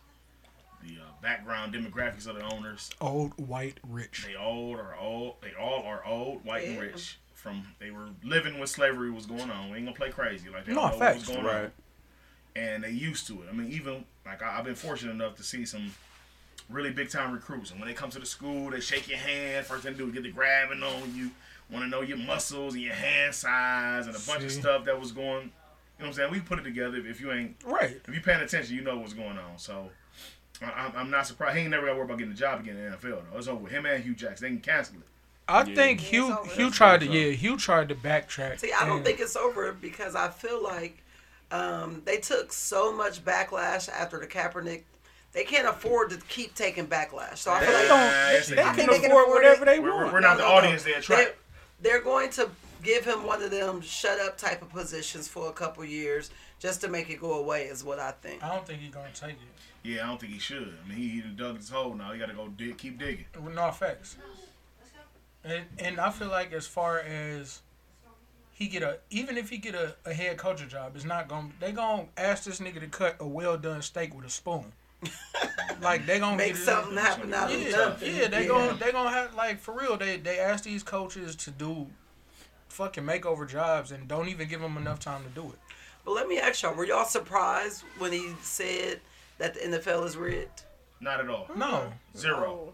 [0.82, 4.24] the uh, background demographics of the owners, old, white, rich.
[4.26, 5.36] they all are old.
[5.42, 7.18] They all are old, white, and rich.
[7.38, 9.70] From they were living when slavery was going on.
[9.70, 11.20] We ain't gonna play crazy like they No, all know what facts.
[11.28, 11.64] was going Right.
[11.66, 11.72] on,
[12.56, 13.48] and they used to it.
[13.48, 15.94] I mean, even like I, I've been fortunate enough to see some
[16.68, 19.64] really big time recruits, and when they come to the school, they shake your hand.
[19.66, 21.30] First thing they do is get the grabbing on you,
[21.70, 24.98] want to know your muscles and your hand size and a bunch of stuff that
[24.98, 25.44] was going.
[25.44, 25.50] You know
[25.98, 26.30] what I'm saying?
[26.32, 26.96] We put it together.
[26.96, 28.00] If you ain't Right.
[28.04, 29.58] if you paying attention, you know what's going on.
[29.58, 29.90] So
[30.60, 31.54] I, I'm- I'm not surprised.
[31.56, 33.38] He ain't never got to worry about getting a job again in the NFL though.
[33.38, 34.44] It's over with him and Hue Jackson.
[34.44, 35.02] They can cancel it.
[35.48, 35.74] I Yeah.
[35.74, 36.26] think Yeah, Hue.
[36.54, 38.60] Hue That's tried to yeah Hue tried to backtrack.
[38.60, 41.02] See, I don't and- think it's over because I feel like
[41.50, 44.82] um, they took so much backlash after the Kaepernick.
[45.32, 47.38] They can't afford to keep taking backlash.
[47.38, 47.98] So I feel They like don't.
[48.10, 48.74] They, they they can.
[48.76, 49.66] can They can afford afford whatever it.
[49.66, 50.12] they We're, we're, want.
[50.12, 51.32] we're not the No, no, audience they They're,
[51.80, 52.50] they're going to
[52.82, 56.80] give him one of them shut up type of positions for a couple years just
[56.82, 58.42] to make it go away, is what I think.
[58.44, 59.38] I don't think he's gonna take it.
[59.84, 60.74] Yeah, I don't think he should.
[60.84, 62.12] I mean, he, he dug his hole now.
[62.12, 63.26] He got to go dig, keep digging.
[63.42, 64.16] With no effects.
[65.44, 67.62] And and I feel like as far as
[68.52, 71.48] he get a even if he get a, a head coaching job, it's not gonna
[71.60, 74.72] they gonna ask this nigga to cut a well done steak with a spoon.
[75.82, 78.14] like they gonna Make get it- something happen out of Yeah, nothing.
[78.16, 79.96] yeah, they gonna they gonna have like for real.
[79.96, 81.86] They they ask these coaches to do
[82.68, 85.58] fucking makeover jobs and don't even give them enough time to do it.
[86.04, 89.00] But let me ask y'all: Were y'all surprised when he said
[89.38, 90.62] that the NFL is rigged?
[91.00, 91.48] Not at all.
[91.54, 92.72] No, Zero.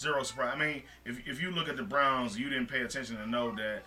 [0.00, 0.52] Zero surprise.
[0.54, 3.54] I mean, if, if you look at the Browns, you didn't pay attention to know
[3.56, 3.82] that.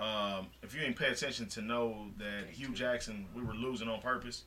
[0.00, 4.00] Um, if you didn't pay attention to know that Hue Jackson, we were losing on
[4.00, 4.44] purpose,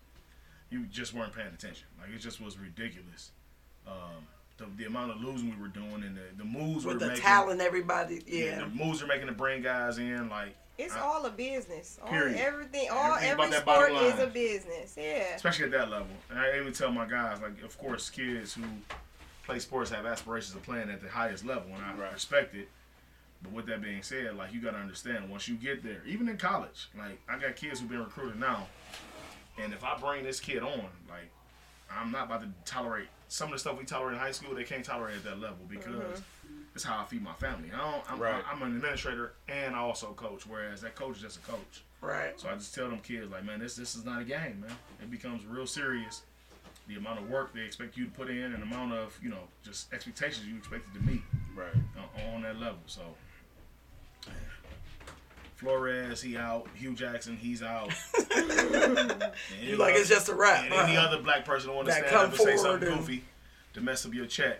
[0.69, 1.88] you just weren't paying attention.
[1.99, 3.32] Like it just was ridiculous.
[3.88, 4.25] Um,
[4.58, 7.08] the, the amount of losing we were doing and the, the moves we With were
[7.08, 7.23] the making.
[7.23, 8.60] talent, everybody, yeah, yeah.
[8.60, 10.30] the moves are making to bring guys in.
[10.30, 11.99] Like It's I- all a business.
[12.01, 12.38] All, Period.
[12.38, 14.95] everything, all Everything every sport is a business.
[14.97, 15.36] Yeah.
[15.36, 16.08] especially at that level.
[16.30, 18.63] And I even tell my guys, like, of course, kids who
[19.51, 22.13] play sports have aspirations of playing at the highest level, and I Right.
[22.13, 22.69] respect it.
[23.41, 26.29] But with that being said, like, you got to understand, once you get there, even
[26.29, 28.67] in college, like, I got kids who've been recruited now,
[29.57, 31.29] and if I bring this kid on, like,
[31.89, 34.55] I'm not about to tolerate some of the stuff we tolerate in high school.
[34.55, 36.61] They can't tolerate at that level because mm-hmm.
[36.73, 37.69] it's how I feed my family.
[37.73, 38.43] I don't, I'm, Right.
[38.49, 41.83] I'm an administrator and I also coach, whereas that coach is just a coach.
[41.99, 42.39] Right.
[42.39, 44.75] So I just tell them kids like, man, this this is not a game, man.
[45.01, 46.23] It becomes real serious.
[46.91, 49.30] The amount of work they expect you to put in, and the amount of you
[49.30, 51.21] know just expectations you expected to meet
[51.56, 51.69] Right.
[51.97, 52.80] uh, on that level.
[52.86, 53.01] So
[55.56, 56.67] Flores, he out.
[56.75, 57.93] Hue Jackson, he's out.
[59.62, 60.65] You like other- it's just a rap.
[60.65, 61.01] and any huh?
[61.01, 62.99] other black person who want to That stand up come and say forward something and-
[62.99, 63.23] goofy
[63.73, 64.60] to mess up your check.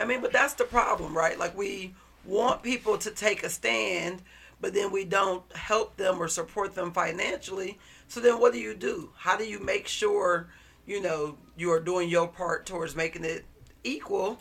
[0.00, 1.38] I mean, but that's the problem, right?
[1.38, 4.22] Like we want people to take a stand,
[4.60, 7.78] but then we don't help them or support them financially.
[8.08, 9.10] So then what do you do?
[9.16, 10.48] How do you make sure,
[10.86, 13.44] you know, you are doing your part towards making it
[13.84, 14.38] equal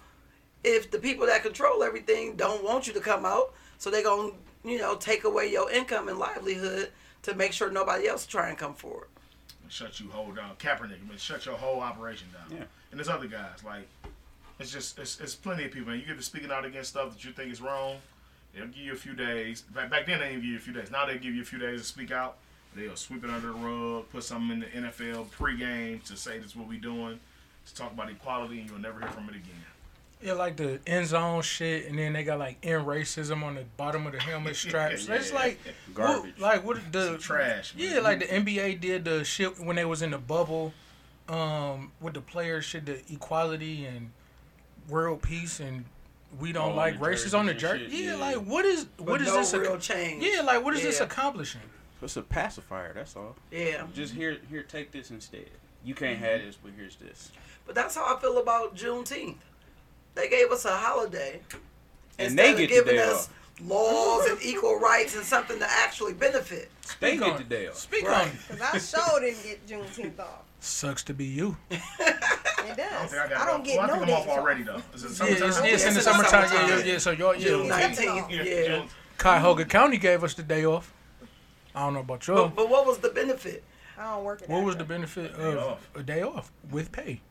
[0.63, 4.31] if the people that control everything don't want you to come out, so they're going
[4.31, 6.91] to, you know, take away your income and livelihood
[7.23, 9.07] to make sure nobody else try and come forward.
[9.69, 10.55] shut you whole down.
[10.57, 12.57] Kaepernick, I mean, shut your whole operation down.
[12.59, 12.65] Yeah.
[12.91, 13.87] And there's other guys like
[14.59, 15.91] it's just it's, it's plenty of people.
[15.91, 17.97] And you get to speaking out against stuff that you think is wrong.
[18.53, 19.61] They'll give you a few days.
[19.61, 20.91] Back, back then they didn't give you a few days.
[20.91, 22.37] Now they give you a few days to speak out.
[22.75, 26.51] They'll sweep it under the rug, put something in the NFL pregame to say this
[26.51, 27.19] is what we're doing,
[27.65, 29.65] to talk about equality, and you'll never hear from it again.
[30.23, 33.63] Yeah, like the end zone shit, and then they got like end racism on the
[33.75, 35.07] bottom of the helmet straps.
[35.09, 35.35] It's Yeah.
[35.35, 35.59] like
[35.93, 36.33] Garbage.
[36.37, 37.73] What, like what the Some trash.
[37.75, 37.91] man.
[37.93, 40.73] Yeah, like the NBA did the shit when they was in the bubble,
[41.27, 44.11] um, with the players shit, the equality and
[44.87, 45.85] world peace, and
[46.39, 48.03] we don't Oh, like on races on the jerseys and jersey.
[48.05, 48.17] Yeah, yeah.
[48.17, 49.53] like what is But what is no this?
[49.55, 50.23] real ac- change.
[50.23, 51.61] yeah, like what is this accomplishing?
[52.01, 52.93] It's a pacifier.
[52.93, 53.35] That's all.
[53.51, 53.85] Yeah.
[53.93, 55.49] Just here, here, take this instead.
[55.83, 56.47] You can't have mm-hmm.
[56.47, 57.31] this, but here's this.
[57.65, 59.35] But that's how I feel about Juneteenth.
[60.15, 61.39] They gave us a holiday
[62.19, 63.29] And instead they of get the giving day us
[63.65, 66.69] laws and equal rights and something to actually benefit.
[66.99, 67.75] They Speak get on the day off.
[67.77, 68.27] Speak Right.
[68.27, 68.57] on.
[68.57, 70.43] Cause I sure didn't get Juneteenth off.
[70.59, 71.57] Sucks to be you.
[72.63, 73.09] It I don't does.
[73.11, 74.81] think I got I don't get well, I no think I'm off already though.
[74.93, 76.41] Is it Yeah, it's, it's in the It's in the summertime.
[76.43, 76.79] Yeah, summertime.
[76.85, 76.97] yeah, yeah.
[76.99, 77.69] So y'all, June yeah.
[77.69, 77.99] Nice.
[77.99, 78.29] 19th.
[78.29, 78.85] Yeah, Yeah.
[79.17, 80.93] Cuyahoga County gave us the day off.
[81.75, 82.47] I don't know about y'all.
[82.47, 83.63] But, but what was the benefit?
[83.97, 84.41] I don't work.
[84.41, 85.89] What that was the benefit day of off.
[85.95, 87.21] a day off with pay?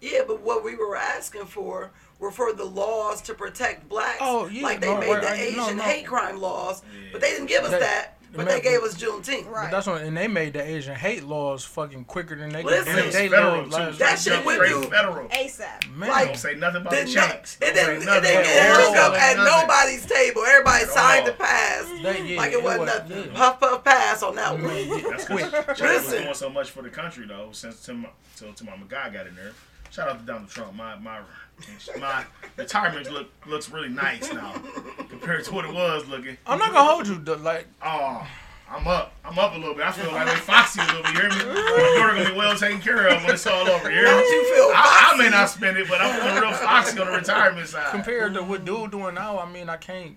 [0.00, 4.18] Yeah, but what we were asking for were for the laws to protect blacks.
[4.20, 5.82] Oh, yeah, Like they no, made the I- Asian no, no.
[5.82, 7.08] hate crime laws, Yeah.
[7.12, 8.16] but they didn't give us That- that.
[8.32, 9.44] But they gave us Juneteenth.
[9.44, 9.70] But Right.
[9.70, 12.94] that's what, and they made the Asian hate laws fucking quicker than they Listen.
[12.94, 13.04] could.
[13.04, 13.98] And they federal laws too.
[13.98, 15.28] That Straight shit went through- federal.
[15.30, 15.88] ASAP.
[15.96, 17.56] Man, Like, Don't say nothing about the checks.
[17.60, 19.60] it Don't didn't, it nothing didn't get all hooked up at nothing.
[19.68, 20.44] nobody's table.
[20.44, 21.26] Everybody At signed all.
[21.26, 21.84] the pass.
[22.02, 23.24] They- yeah, like it wasn't was- nothing.
[23.32, 23.36] yeah.
[23.38, 24.62] Puff puff pass on that one.
[24.66, 25.44] Man, That's Quick.
[25.50, 26.22] because China was Listen.
[26.22, 27.48] doing so much for the country though.
[27.52, 29.52] Since Tim, till Tim my guy got in there.
[29.90, 30.74] Shout out to Donald Trump.
[30.74, 31.18] My my
[32.00, 32.24] my
[32.56, 34.52] retirement look looks really nice now
[35.08, 36.36] compared to what it was looking.
[36.46, 37.18] I'm not gonna hold you.
[37.18, 38.26] though, Like, Oh,
[38.68, 39.12] I'm up.
[39.24, 39.84] I'm up a little bit.
[39.84, 41.14] I feel like we foxy a little bit.
[41.14, 41.36] You hear me?
[41.44, 43.90] My daughter gonna be well taken care of when it's all over.
[43.90, 44.22] You hear Don't me?
[44.30, 47.12] you feel I, I may not spend it, but I'm feeling real foxy on the
[47.12, 47.90] retirement side.
[47.90, 50.16] compared to what dude doing now, I mean, I can't.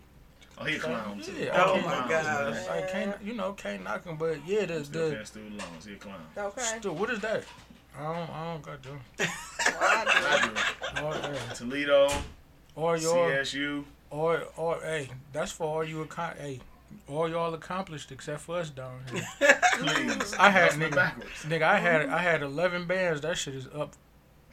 [0.56, 1.32] Oh, he a clown too.
[1.32, 2.68] Yeah, I Oh can't- my Clowns, gosh.
[2.70, 4.18] I can't, you know, can't knock him.
[4.18, 5.86] But yeah, the Still the paying student loans.
[5.86, 6.20] He a clown.
[6.38, 6.62] Okay.
[6.62, 7.44] still, what is that?
[7.98, 8.90] I don't, I don't got to.
[9.66, 10.06] Well, I
[10.96, 11.06] I do.
[11.06, 12.10] Or, hey, Toledo,
[12.76, 13.84] or your, CSU.
[14.10, 16.60] or or hey, that's for all you accom- Hey,
[17.08, 19.26] all y'all accomplished except for us down here.
[19.80, 20.34] Please.
[20.36, 23.22] I had nigga, nigga, I had I had eleven bands.
[23.22, 23.94] That shit is up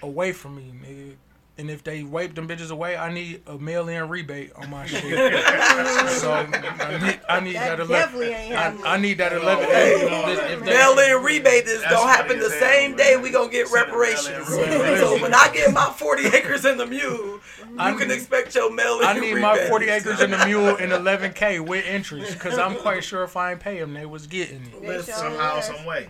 [0.02, 1.14] away from me, nigga.
[1.60, 5.02] And if they wipe them bitches away, I need a mail-in rebate on my shit.
[6.08, 7.88] so I need, I need That that, eleven.
[7.90, 8.86] definitely ain't happening.
[8.86, 9.64] I, I need that eleven.
[9.66, 13.28] Hey, Hey, if they- Mail in rebate is That's gonna happen the same day we
[13.30, 15.00] gonna get Send a mail-in reparations.
[15.00, 17.40] so when I get my 40 acres in the mule,
[17.76, 20.46] I you can need- expect your mail in I need my 40 acres in the
[20.46, 24.06] mule and 11K with interest because I'm quite sure if I ain't pay them, they
[24.06, 24.80] was getting it.
[24.80, 26.08] They Somehow, some way.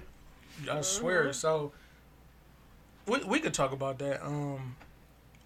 [0.70, 1.32] I swear.
[1.32, 1.72] So
[3.06, 4.24] we, we could talk about that.
[4.24, 4.76] Um,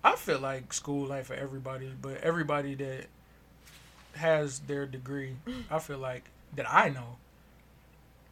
[0.05, 3.07] I feel like school life for everybody, but everybody that
[4.17, 5.37] has their degree,
[5.71, 7.17] I feel like that I know,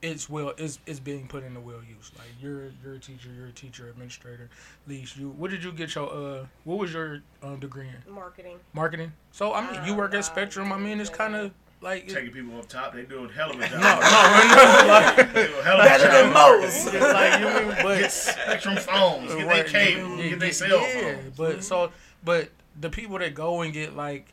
[0.02, 2.11] it's well is is being put into well use.
[2.18, 4.50] Like you're you're a teacher, you're a teacher administrator.
[4.87, 6.46] Least you, what did you get your uh?
[6.64, 8.12] What was your um, degree in?
[8.12, 8.58] Marketing.
[8.74, 9.12] Marketing.
[9.30, 10.72] So I mean, you work Uh, at Spectrum.
[10.72, 13.50] I mean, it's kind of like it- Taking people up top, they do a hell
[13.50, 13.72] of a job.
[13.72, 16.12] no, no, no, like, They do a hell of a Better job.
[16.12, 16.86] than most.
[16.94, 20.48] it's like you mean, Get but Spectrum phones, get their Right, cable, yeah, get their
[20.48, 21.36] yeah, cell yeah, phones.
[21.36, 21.90] but so,
[22.24, 22.48] but
[22.80, 24.26] the people that go and get like,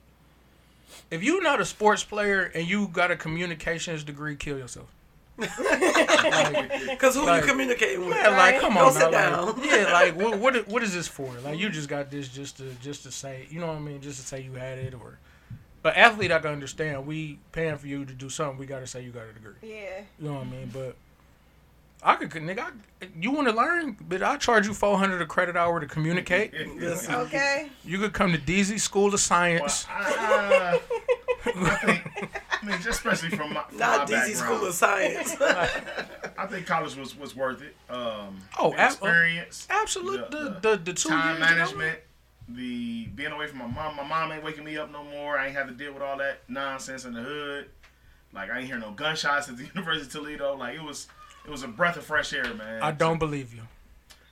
[1.11, 4.87] if you're not a sports player and you got a communications degree, kill yourself.
[5.39, 5.49] like,
[6.89, 8.15] Because who Like- you communicating with?
[8.17, 9.63] yeah, like come Go on, sit now, like, down.
[9.63, 11.33] yeah, like what, what what is this for?
[11.43, 14.01] Like you just got this just to just to say, you know what I mean,
[14.01, 15.17] just to say you had it or.
[15.81, 17.05] But athlete, I can understand.
[17.07, 18.57] We paying for you to do something.
[18.57, 19.53] We got to say you got a degree.
[19.63, 20.01] Yeah.
[20.19, 20.69] You know what I mean?
[20.73, 20.95] But
[22.03, 22.59] I could, nigga.
[22.59, 25.85] I, you want to learn, but I charge you four hundred a credit hour to
[25.85, 26.53] communicate.
[26.77, 27.15] Listen.
[27.15, 27.69] Okay.
[27.85, 29.85] You could come to DZ School of Well, Science.
[29.89, 30.79] I,
[31.45, 32.03] I think,
[32.61, 35.35] I mean, just especially from my, from Not my DC School of Science.
[35.41, 37.75] I think college was, was worth it.
[37.89, 40.29] Um, Oh, the ab- experience, Absolute.
[40.31, 41.61] The- The, the the the two time years, you know?
[41.61, 41.99] management,
[42.55, 43.95] the being away from my mom.
[43.95, 45.37] My mom ain't waking me up no more.
[45.37, 47.69] I ain't have to deal with all that nonsense in the hood.
[48.33, 50.55] Like I ain't hear no gunshots at the University of Toledo.
[50.55, 51.07] Like it was,
[51.45, 52.81] it was a breath of fresh air, man.
[52.81, 53.61] I don't believe you.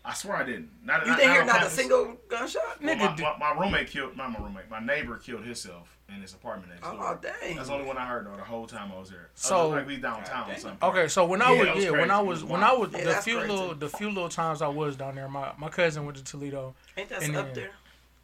[0.05, 0.69] I swear I didn't.
[0.85, 2.81] Not, You not, didn't hear on not a single gunshot?
[2.81, 4.15] Well, Nigga, my, my, my roommate killed.
[4.15, 4.69] Not my roommate.
[4.69, 7.19] My neighbor killed himself in his apartment next Oh, door.
[7.21, 7.57] dang.
[7.57, 8.37] That's the only one I heard though.
[8.37, 9.27] The whole time I was there.
[9.35, 10.49] So- So like we downtown.
[10.49, 10.77] or something.
[10.89, 12.11] Okay, so when I Yeah, was that was yeah, when crazy.
[12.13, 13.51] I It was was when I was Yeah, the few crazy.
[13.51, 16.73] little the few little times I was down there, my my cousin went to Toledo.
[16.95, 17.71] Ain't that And up then- there?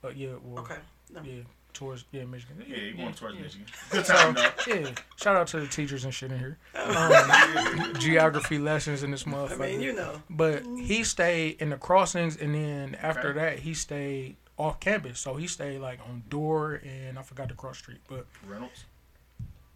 [0.04, 0.78] Uh, yeah, well, Okay.
[1.14, 1.22] No.
[1.24, 1.42] yeah,
[1.74, 2.64] towards yeah Michigan.
[2.68, 3.42] Yeah, you going towards yeah.
[3.44, 3.66] Michigan.
[3.92, 4.50] Good time though.
[4.68, 6.58] Yeah, shout out to the teachers and shit in here.
[6.76, 9.62] Um, geography lessons in this motherfucker.
[9.62, 10.22] I mean, you know.
[10.30, 13.40] But he stayed in the crossings, and then after Okay.
[13.40, 15.20] that, he stayed off campus.
[15.20, 18.86] So he stayed like on Dorr, and I forgot the cross street, but Reynolds.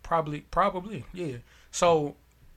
[0.04, 1.38] probably, probably, yeah.
[1.72, 2.16] So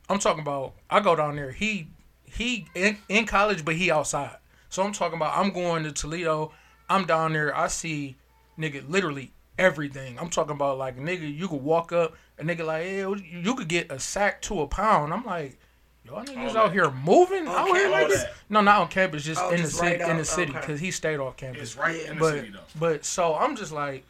[0.08, 0.74] I'm talking about.
[0.88, 1.50] I go down there.
[1.52, 1.88] He
[2.24, 4.36] he in, in college, but he outside.
[4.70, 5.36] So I'm talking about.
[5.36, 6.52] I'm going to Toledo.
[6.90, 7.56] I'm down there.
[7.56, 8.16] I see
[8.58, 10.18] nigga literally everything.
[10.18, 11.34] I'm talking about like nigga.
[11.34, 14.66] You could walk up, a nigga like, yeah, you could get a sack to a
[14.66, 15.12] pound.
[15.14, 15.58] I'm like.
[16.06, 18.22] Y'all niggas out here moving On out here like this?
[18.24, 18.32] that.
[18.48, 20.02] No, not on campus, just Oh, in just the city.
[20.02, 20.60] right in the city, okay.
[20.60, 21.62] because he stayed off campus.
[21.62, 22.60] It's right in the but city though.
[22.80, 24.02] but so I'm just like,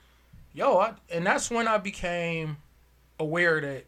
[0.54, 2.58] yo, I, and that's when I became
[3.18, 3.84] aware that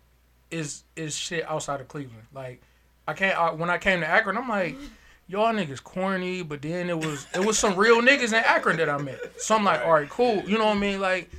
[0.50, 2.24] is is shit outside of Cleveland.
[2.34, 2.60] Like
[3.06, 4.74] I can't I, when I came to Akron, I'm like.
[4.74, 4.84] Mm-hmm.
[5.32, 8.90] Y'all niggas corny, but then it was it was some real niggas in Akron that
[8.90, 9.40] I met.
[9.40, 10.42] So I'm like, all right, cool.
[10.46, 11.00] You know what I mean?
[11.00, 11.30] Like,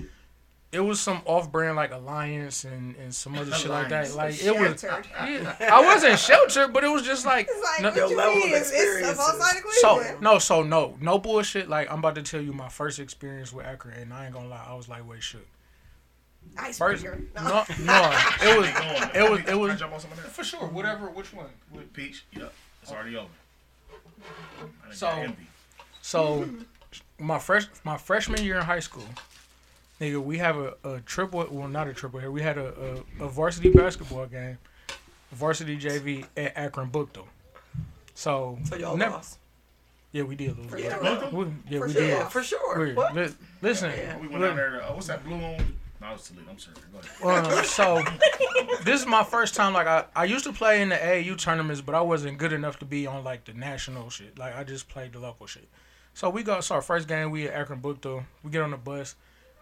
[0.71, 4.09] it was some off-brand like Alliance and, and some other shit like that.
[4.09, 4.41] Alliance.
[4.41, 8.01] Like it was, yeah, I wasn't sheltered, but it was just like, It's like, no-
[8.01, 8.55] what you level mean?
[8.55, 11.69] of It's, it's outside of so no, so no, no bullshit.
[11.69, 14.47] Like I'm about to tell you my first experience with Akron, and I ain't gonna
[14.49, 15.45] lie, I was like, wait, shook.
[16.55, 17.21] First, Icebreaker.
[17.35, 19.11] no, no, it was, They going.
[19.13, 20.31] it was, it was jump on some of that?
[20.31, 20.65] for sure.
[20.67, 21.45] Whatever, which one?
[21.93, 22.25] Peach.
[22.35, 22.51] Yep.
[22.81, 23.29] It's already over.
[24.59, 25.33] I done So-
[26.01, 26.49] So,
[27.19, 29.05] my fresh, my freshman year in high school,
[30.01, 32.29] nigga, we have a, a triple, well, not a triple here.
[32.31, 34.57] We had a, a, a varsity basketball game,
[35.31, 37.25] varsity JV at Akron Buchtel.
[38.15, 39.39] So, So y'all never- lost.
[40.11, 40.69] Yeah, we did lose.
[40.69, 41.29] For Yeah, sure.
[41.31, 42.01] we, yeah, For we sure.
[42.01, 42.09] did.
[42.09, 42.79] Yeah, for sure.
[42.85, 43.15] We- What?
[43.61, 44.15] listen, Yeah.
[44.19, 44.69] We went look, down there.
[44.71, 45.41] To, uh, what's that blue on?
[45.41, 45.57] No,
[46.03, 46.51] I was Toledo.
[46.51, 46.77] I'm sorry.
[47.21, 47.45] Go ahead.
[47.45, 48.03] uh, so
[48.83, 49.73] this is my first time.
[49.73, 52.79] Like I, I used to play in the AAU tournaments, but I wasn't good enough
[52.79, 54.37] to be on like the national shit.
[54.37, 55.67] Like I just played the local shit.
[56.13, 56.59] So we go.
[56.61, 58.23] So our first game, we at Akron Buchtel.
[58.43, 59.15] We get on the bus.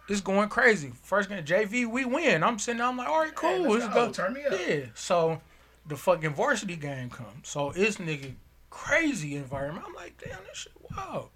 [0.08, 0.92] It's going crazy.
[1.02, 2.42] First game, JV, we win.
[2.42, 2.88] I'm sitting there.
[2.88, 3.50] I'm like, all right, cool.
[3.50, 4.06] Hey, let's let's go.
[4.06, 4.12] go.
[4.12, 4.60] Turn me up.
[4.68, 4.86] Yeah.
[4.94, 5.40] So
[5.86, 7.48] the fucking varsity game comes.
[7.48, 8.34] So it's nigga
[8.70, 9.84] crazy environment.
[9.88, 11.30] I'm like, damn, this shit wow.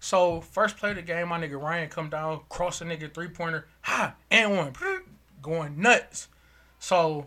[0.00, 3.28] So first play of the game, my nigga Ryan come down, cross a nigga three
[3.28, 4.72] pointer, ha, and one,
[5.40, 6.28] going nuts.
[6.78, 7.26] So.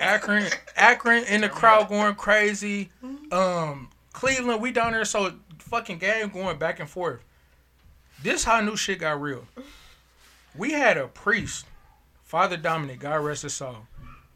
[0.00, 0.44] Akron,
[0.76, 2.90] Akron in the crowd going crazy.
[3.30, 7.20] Um, Cleveland, we down there, so fucking game going back and forth.
[8.22, 9.44] This how new shit got real.
[10.56, 11.66] We had a priest,
[12.24, 13.86] Father Dominic, God rest his soul,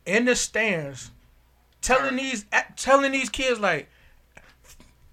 [0.07, 1.11] in the stands,
[1.81, 2.45] telling these
[2.77, 3.89] telling these kids like,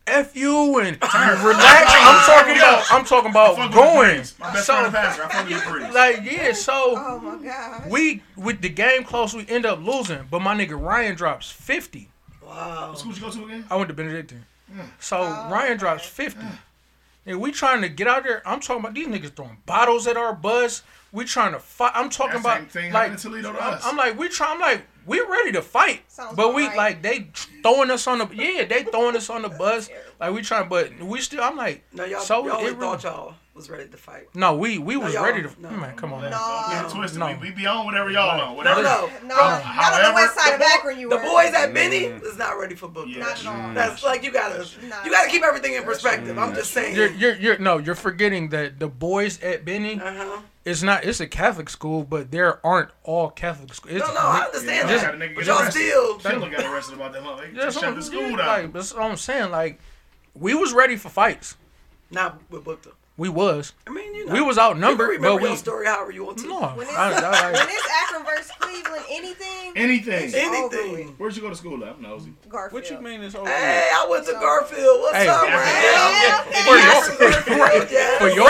[0.10, 1.86] "F you" and relax.
[1.92, 2.86] I'm talking about.
[2.92, 4.18] I'm talking about with going.
[4.40, 5.24] My best So, friend, pastor.
[5.24, 7.86] I fuck with like yeah, so Oh my gosh.
[7.90, 10.28] we with the game close, we end up losing.
[10.30, 12.10] But my nigga Ryan drops fifty.
[12.46, 12.90] Wow.
[12.90, 13.66] What school you go to again?
[13.70, 14.46] I went to Benedictine.
[14.74, 14.86] Mm.
[15.00, 15.78] So Oh, Ryan okay.
[15.78, 16.42] drops fifty.
[16.42, 16.58] Mm.
[17.30, 18.42] And we trying to get out there.
[18.44, 20.82] I'm talking about these niggas throwing bottles at our bus.
[21.12, 21.92] We trying to fight.
[21.94, 23.86] I'm talking That same about thing like happened in Toledo to I'm, us.
[23.86, 24.52] I'm like we try.
[24.52, 26.76] I'm like we ready to fight, Sounds but we right.
[26.78, 27.28] like they
[27.62, 29.92] throwing us on the yeah they throwing us on the bus.
[30.20, 31.44] Like we trying, but we still.
[31.44, 34.28] I'm like No, y'all, So y'all only it thought y'all was ready to fight.
[34.34, 35.50] no, we we was ready to.
[35.62, 35.70] no.
[35.72, 36.72] man, come on, Don't man.
[36.72, 36.90] get No.
[36.96, 37.20] twisted.
[37.20, 37.28] No.
[37.28, 38.38] We, we be on whatever y'all on.
[38.38, 38.82] No, Whatever.
[38.84, 39.10] no.
[39.24, 40.98] No, not on the however, west side of Akron.
[40.98, 41.18] You were.
[41.18, 41.30] the were.
[41.30, 43.08] boys at Benny is not ready for book.
[43.10, 43.20] Yeah.
[43.20, 43.74] Not at all.
[43.74, 45.04] That's like you gotta Nah.
[45.04, 46.38] you gotta keep everything in perspective.
[46.40, 46.96] I'm just saying.
[46.96, 50.42] You're, you're, you're, no, you're forgetting that the boys at Benny, Uh huh.
[50.64, 54.00] it's not, it's a Catholic school, but there aren't all Catholic schools.
[54.00, 55.20] No, no, I understand Yeah, that.
[55.22, 55.82] had But y'all arrested.
[55.82, 56.20] still.
[56.20, 57.24] Schindler got arrested about that.
[57.24, 57.36] Huh?
[57.42, 58.48] They That's just what, shut I'm- the school yeah, down.
[58.48, 59.52] like, that's what I'm saying.
[59.52, 59.80] Like,
[60.34, 61.58] we was ready for fights.
[62.12, 62.94] Not with Buchtel.
[63.20, 63.74] We was.
[63.86, 64.34] I mean, you know.
[64.34, 65.50] We was outnumbered, can remember but we.
[65.50, 66.48] your story however you want to.
[66.48, 70.34] No, When it's, I, I, when it's Akron versus Cleveland, anything, Anything.
[70.34, 71.08] Anything.
[71.18, 71.96] Where'd you go to school at?
[71.96, 72.34] I'm nosy.
[72.48, 72.74] Garfield.
[72.82, 73.48] What you mean it's over?
[73.48, 75.00] Hey, I went to Garfield.
[75.02, 75.28] What's Hey.
[75.28, 76.48] up, Yeah, man?
[76.48, 76.64] okay.
[76.64, 77.20] for Yes,
[77.92, 78.48] your, for your,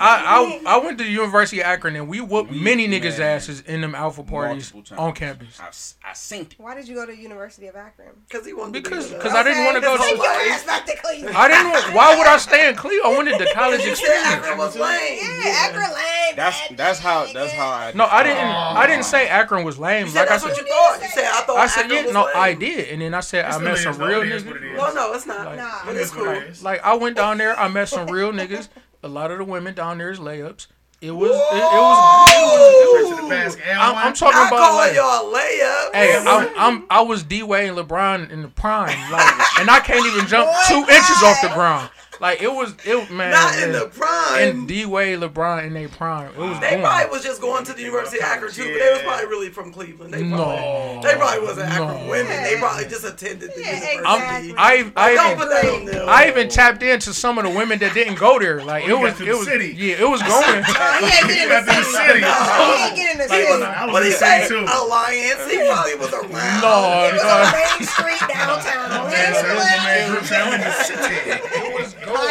[0.00, 3.18] I, I, I went to the University of Akron and we whooped We- many niggas'
[3.18, 3.36] man.
[3.36, 5.58] asses in them alpha parties on campus.
[5.60, 6.54] I, s- I synced it.
[6.58, 8.08] Why did you go to the University of Akron?
[8.28, 9.38] Because he wanted Because- to because us.
[9.38, 11.36] I didn't wanna go Take to- your ass back to Cleveland.
[11.36, 11.70] I didn't.
[11.72, 13.12] want- Why would I stay in Cleveland?
[13.12, 14.38] I wanted the college You said.
[14.38, 15.18] Akron was lame.
[15.20, 16.36] Yeah, Akron lame.
[16.36, 17.92] That's that's how that's how I.
[17.94, 18.38] No, I didn't.
[18.38, 20.06] I didn't say Akron was lame.
[20.06, 20.98] You said like I said, what you thought.
[21.02, 22.04] You said I thought I said Akron yeah.
[22.04, 22.32] was No, lame.
[22.36, 24.62] I did, and then I said It I met some real It is what it
[24.62, 24.76] niggas.
[24.76, 25.56] No, no, it's not.
[25.56, 25.80] Nah.
[25.84, 26.28] But it's cool.
[26.28, 26.62] it is.
[26.62, 28.68] Like I went down there, I met some real niggas.
[29.02, 30.66] A lot of the women down there is layups.
[31.00, 31.30] It was.
[31.30, 32.28] It, it was.
[32.28, 33.06] It was.
[33.06, 33.64] Straight to the basket.
[33.68, 33.94] And I'm.
[33.94, 34.96] I'm talking Not about calling like.
[34.96, 35.94] y'all layup.
[35.94, 39.78] Hey, I'm, I'm I was D Wade and LeBron in the prime, like, and I
[39.78, 41.88] can't even jump two inches off the ground.
[42.20, 43.30] Like it was, it man.
[43.30, 44.38] Not in the prime.
[44.42, 46.32] And D Wade, LeBron in their prime.
[46.32, 46.82] It was They going.
[46.82, 49.50] probably was just going to the University of Akron too, but they was probably really
[49.50, 50.12] from Cleveland.
[50.12, 51.00] They probably, No.
[51.02, 52.10] they probably wasn't Akron No.
[52.10, 52.42] women.
[52.42, 54.50] They probably just attended the Yeah, university.
[54.50, 54.54] exactly.
[54.58, 55.32] I I Don't
[55.72, 56.08] even that.
[56.08, 58.62] I even tapped into some of the women that didn't go there.
[58.64, 59.74] Like it was it was city.
[59.78, 60.42] yeah it was going.
[60.42, 61.96] Oh, he ain't get in the to the city.
[61.96, 62.18] city.
[62.18, 63.62] He ain't get in the Like, city.
[63.62, 64.42] I was What in he the say?
[64.42, 64.66] city too.
[64.66, 65.44] Alliance.
[65.50, 66.60] He probably was around.
[66.66, 66.74] No,
[67.06, 67.30] He was no.
[67.30, 69.10] on Main Street downtown.
[69.12, 71.67] Yeah, so it was a man High group chat in the city.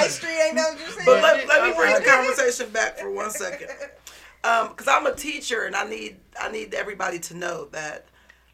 [0.09, 1.05] Street ain't know what you said.
[1.05, 3.69] But let, let me bring the conversation back for one second.
[4.43, 8.05] Um, cause I'm a teacher and I need I need everybody to know that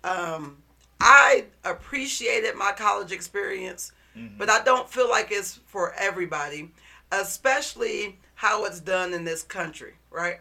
[0.03, 0.57] um,
[0.99, 3.91] I appreciated my college experience,
[4.37, 6.71] but I don't feel like it's for everybody,
[7.11, 10.39] especially how it's done in this country, right?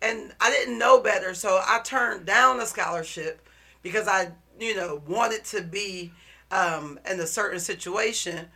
[0.00, 3.46] And I didn't know better, so I turned down a scholarship
[3.82, 6.12] because I, you know, wanted to be
[6.50, 8.46] um, in a certain situation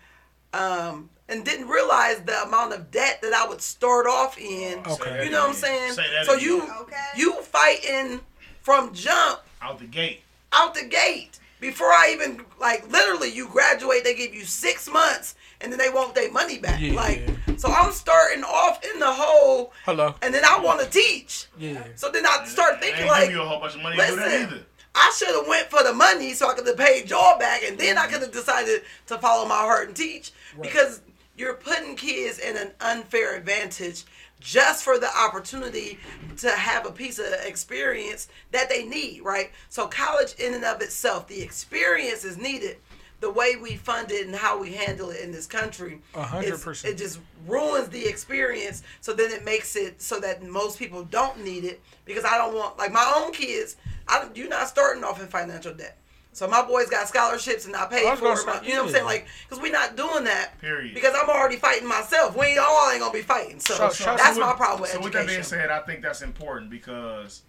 [0.52, 4.80] um, and didn't realize the amount of debt that I would start off in.
[4.86, 5.24] Okay.
[5.24, 5.92] You know what I'm saying?
[5.92, 6.44] Say that so again.
[6.46, 6.96] you Okay.
[7.16, 8.20] you fighting
[8.60, 10.20] from jump Out the gate.
[10.52, 15.36] out the gate before I even like literally you graduate they give you six months
[15.60, 16.80] and then they want their money back.
[16.80, 16.94] Yeah.
[16.94, 20.14] Like so I'm starting off in the hole Hello.
[20.22, 21.46] and then I want to teach.
[21.58, 21.82] Yeah.
[21.94, 24.16] So then I start thinking ain't like you a whole bunch of money to do
[24.16, 24.62] that listen, either.
[24.94, 27.78] I should have went for the money so I could have paid y'all back, and
[27.78, 30.32] then I could have decided to follow my heart and teach.
[30.60, 31.00] Because
[31.36, 34.04] you're putting kids in an unfair advantage
[34.40, 35.98] just for the opportunity
[36.36, 39.50] to have a piece of experience that they need, right?
[39.68, 42.76] So college in and of itself, the experience is needed.
[43.20, 46.60] The way we fund it and how we handle it in this country, A hundred
[46.60, 48.82] percent, it just ruins the experience.
[49.00, 52.52] So then it makes it so that most people don't need it because I don't
[52.52, 53.76] want like my own kids.
[54.08, 55.98] I you're not starting off in financial debt.
[56.34, 58.60] So my boys got scholarships and I I paid was for gonna it.
[58.62, 59.04] say, You know what I'm saying?
[59.04, 60.58] Like, because we're not doing that.
[60.60, 60.94] Period.
[60.94, 62.34] Because I'm already fighting myself.
[62.36, 63.60] We ain't all ain't gonna be fighting.
[63.60, 65.80] So, So- so- that's so my with- problem with So with that being said, I
[65.80, 67.42] think that's important because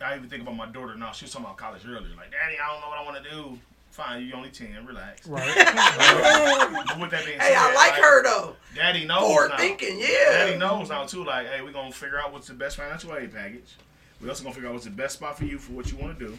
[0.00, 1.12] I even think about my daughter now.
[1.12, 2.14] She was talking about college earlier.
[2.16, 3.58] Like, Daddy, I don't know what I want to do.
[3.92, 4.84] Fine, you only ten.
[4.84, 5.28] Relax.
[5.28, 5.46] Right.
[5.54, 8.56] But with that being hey, said, I like her though.
[8.74, 9.56] Daddy knows Forward now.
[9.58, 10.08] thinking, yeah.
[10.32, 11.24] Daddy knows now too.
[11.24, 13.76] Like, hey, we're gonna figure out what's the best financial aid package.
[14.20, 16.18] We also gonna figure out what's the best spot for you for what you want
[16.18, 16.36] to do.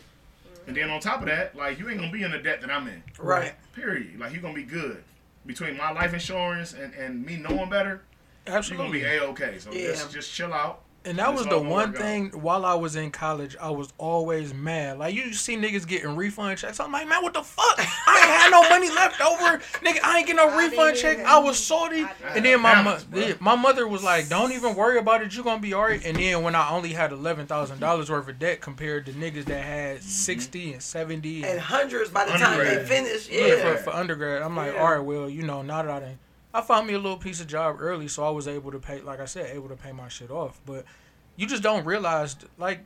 [0.67, 2.71] And then on top of that, like, you ain't gonna be in the debt that
[2.71, 3.03] I'm in.
[3.19, 3.53] Right.
[3.73, 4.19] Period.
[4.19, 5.03] Like, you're gonna be good.
[5.45, 8.01] Between my life insurance and, and me knowing better,
[8.47, 9.59] you're gonna be a okay.
[9.59, 9.89] So Yeah.
[9.89, 10.81] just just chill out.
[11.05, 14.53] And that It's was the one thing while I was in college, I was always
[14.53, 14.97] mad.
[14.97, 16.79] Like you see niggas getting refund checks.
[16.79, 17.77] I'm like, man, what the fuck?
[17.77, 19.59] I ain't had no money left over.
[19.85, 21.19] Nigga, I ain't get no I didn't refund check.
[21.19, 22.03] I was salty.
[22.03, 25.35] I And then my Balance, mo- my mother was like, Don't even worry about it,
[25.35, 26.03] you gonna be alright.
[26.05, 29.45] And then when I only had eleven thousand dollars worth of debt compared to niggas
[29.45, 30.07] that had mm-hmm.
[30.07, 33.75] sixty and seventy And hundreds by the time they finished, yeah, Yeah.
[33.75, 34.41] for, for undergrad.
[34.41, 34.81] I'm like, Yeah.
[34.81, 36.19] all right, well, you know, now that I done,
[36.55, 39.01] I found me a little piece of job early, so I was able to pay,
[39.01, 40.61] like I said, able to pay my shit off.
[40.65, 40.85] But
[41.35, 42.79] you just don't realize, like,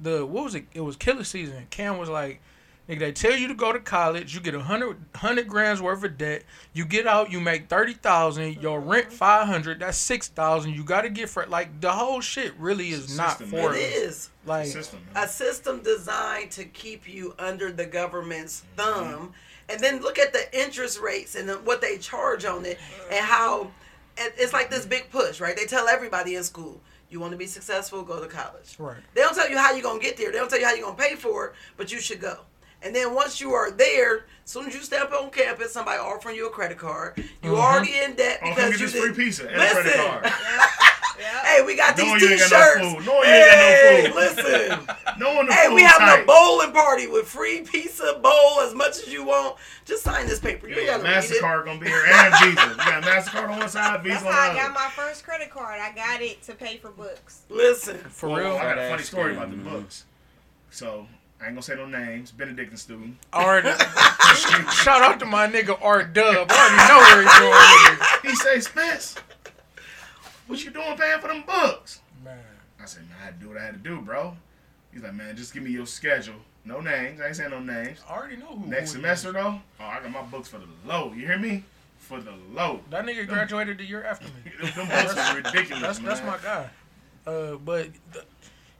[0.00, 0.66] the what was it?
[0.72, 1.66] It was Killa Season.
[1.70, 2.40] Cam was like,
[2.88, 6.04] nigga, they tell you to go to college, you get a hundred hundred grams worth
[6.04, 10.28] of debt, you get out, you make thirty thousand, your rent five hundred, that's six
[10.28, 10.74] thousand.
[10.74, 12.54] You got to get for like the whole shit.
[12.56, 13.74] Really is It's a not system, for man.
[13.74, 13.96] It us.
[13.96, 14.30] is.
[14.44, 15.00] Like, System.
[15.14, 19.02] a system designed to keep you under the government's mm-hmm.
[19.02, 19.32] thumb
[19.68, 22.78] and then look at the interest rates and what they charge on it
[23.10, 23.70] and how
[24.16, 27.36] it- it's like this big push right they tell everybody in school you want to
[27.38, 28.96] be successful go to college right.
[29.14, 30.72] they don't tell you how you're going to get there they don't tell you how
[30.72, 32.38] you're going to pay for it but you should go
[32.82, 36.34] and then once you are there as soon as you step on campus somebody offering
[36.36, 37.58] you a credit card you Mhm.
[37.58, 40.32] already in debt because you this free pizza and a credit card.
[41.22, 41.44] Yeah.
[41.44, 42.50] Hey, we got these Knowing you ain't t-shirts.
[42.52, 43.06] got no food.
[43.06, 44.46] Knowing you hey, ain't got no food.
[44.76, 44.96] listen.
[45.18, 46.22] No one the Hey, food we having tight.
[46.22, 49.56] a bowling party with free pizza bowl as much as you want.
[49.84, 50.66] Just sign this paper.
[50.68, 51.04] You Yeah, gotta.
[51.04, 52.68] Mastercard gonna be here and Visa.
[52.70, 55.50] We got Mastercard on one side, Visa That's on how I got my first credit
[55.50, 55.80] card.
[55.80, 57.42] I got it to pay for books.
[57.50, 58.46] Listen, For Well, real.
[58.52, 60.04] Oh, I got a funny story about the books.
[60.70, 61.06] So
[61.40, 62.30] I ain't gonna say no names.
[62.32, 63.16] Benedictine student.
[63.34, 63.68] Already.
[64.72, 66.48] Shout out to my nigga Art Dub.
[66.50, 67.38] I already know where he's
[68.22, 68.30] going.
[68.32, 69.16] He say, Spence,
[70.52, 72.00] what you doing paying for them books?
[72.22, 72.38] Man.
[72.80, 74.36] I said, man, I had to do what I had to do, bro.
[74.92, 76.34] He's like, man, just give me your schedule.
[76.64, 77.20] No names.
[77.20, 78.00] I ain't saying no names.
[78.08, 78.66] I already know who.
[78.66, 79.34] Next who semester is.
[79.34, 81.12] though, oh, I got my books for the low.
[81.12, 81.64] You hear me?
[81.98, 82.80] For the low.
[82.90, 84.52] That nigga graduated the year after me.
[84.74, 86.68] Them books is ridiculous, That's that's my guy.
[87.26, 88.24] Uh, but th-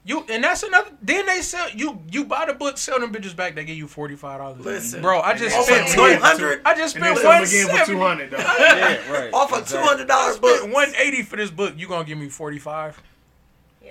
[0.05, 0.91] you and that's another.
[1.01, 2.01] Then they sell you.
[2.11, 3.55] You buy the book, sell them bitches back.
[3.55, 4.59] They give you forty five dollars.
[4.65, 5.01] Listen.
[5.01, 5.21] bro.
[5.21, 6.51] I just And spent then two sell them hundred.
[6.51, 7.91] again I just spent sell them one again for seventy.
[7.93, 8.37] two hundred though.
[8.59, 9.33] Yeah, right.
[9.33, 11.73] off a two hundred dollars book, Spent one eighty for this book.
[11.77, 13.01] You gonna give me forty five?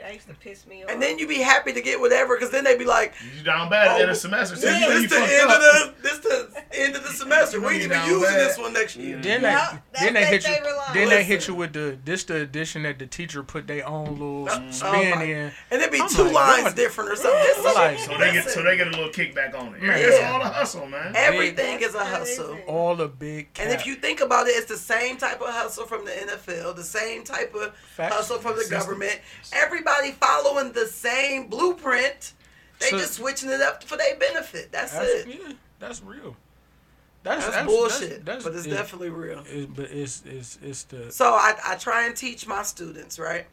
[0.02, 0.90] Yeah, that used to piss me off.
[0.90, 3.70] and then you'd be happy to get whatever, because then they'd be like, You down
[3.70, 4.56] bad at the end Oh, of semester.
[4.56, 5.56] So "This you know you the end up.
[5.56, 7.60] of the this the end of the semester.
[7.60, 8.40] We ain't You even using bad.
[8.40, 10.54] this one next year." Then Yeah, they that's then they their hit you.
[10.54, 10.94] favorite line.
[10.94, 14.06] Then they hit you with the this the addition that the teacher put their own
[14.12, 15.52] little Uh, oh spin my- in.
[15.70, 16.74] And it be I'm two like, lines Lord.
[16.74, 17.40] different or something.
[17.44, 19.82] It's I'm like- So they get so they get a little kickback on it.
[19.82, 19.98] Man.
[19.98, 21.12] It's all a hustle, man.
[21.14, 22.58] everything is a hustle.
[22.66, 23.52] All the big.
[23.54, 23.66] Cap.
[23.66, 26.74] And if you think about it, it's the same type of hustle from the NFL,
[26.74, 28.14] the same type of Facts.
[28.14, 28.78] hustle from the System.
[28.78, 29.20] government.
[29.52, 32.32] Everybody following the same blueprint.
[32.80, 34.72] They So- just switching it up for their benefit.
[34.72, 35.26] That's, that's, it.
[35.28, 36.36] yeah, that's real.
[37.22, 39.44] That's, That's, that's bullshit, that's- but it's it- definitely real.
[39.76, 43.46] but it's it's it's the So I, I try and teach my students, right?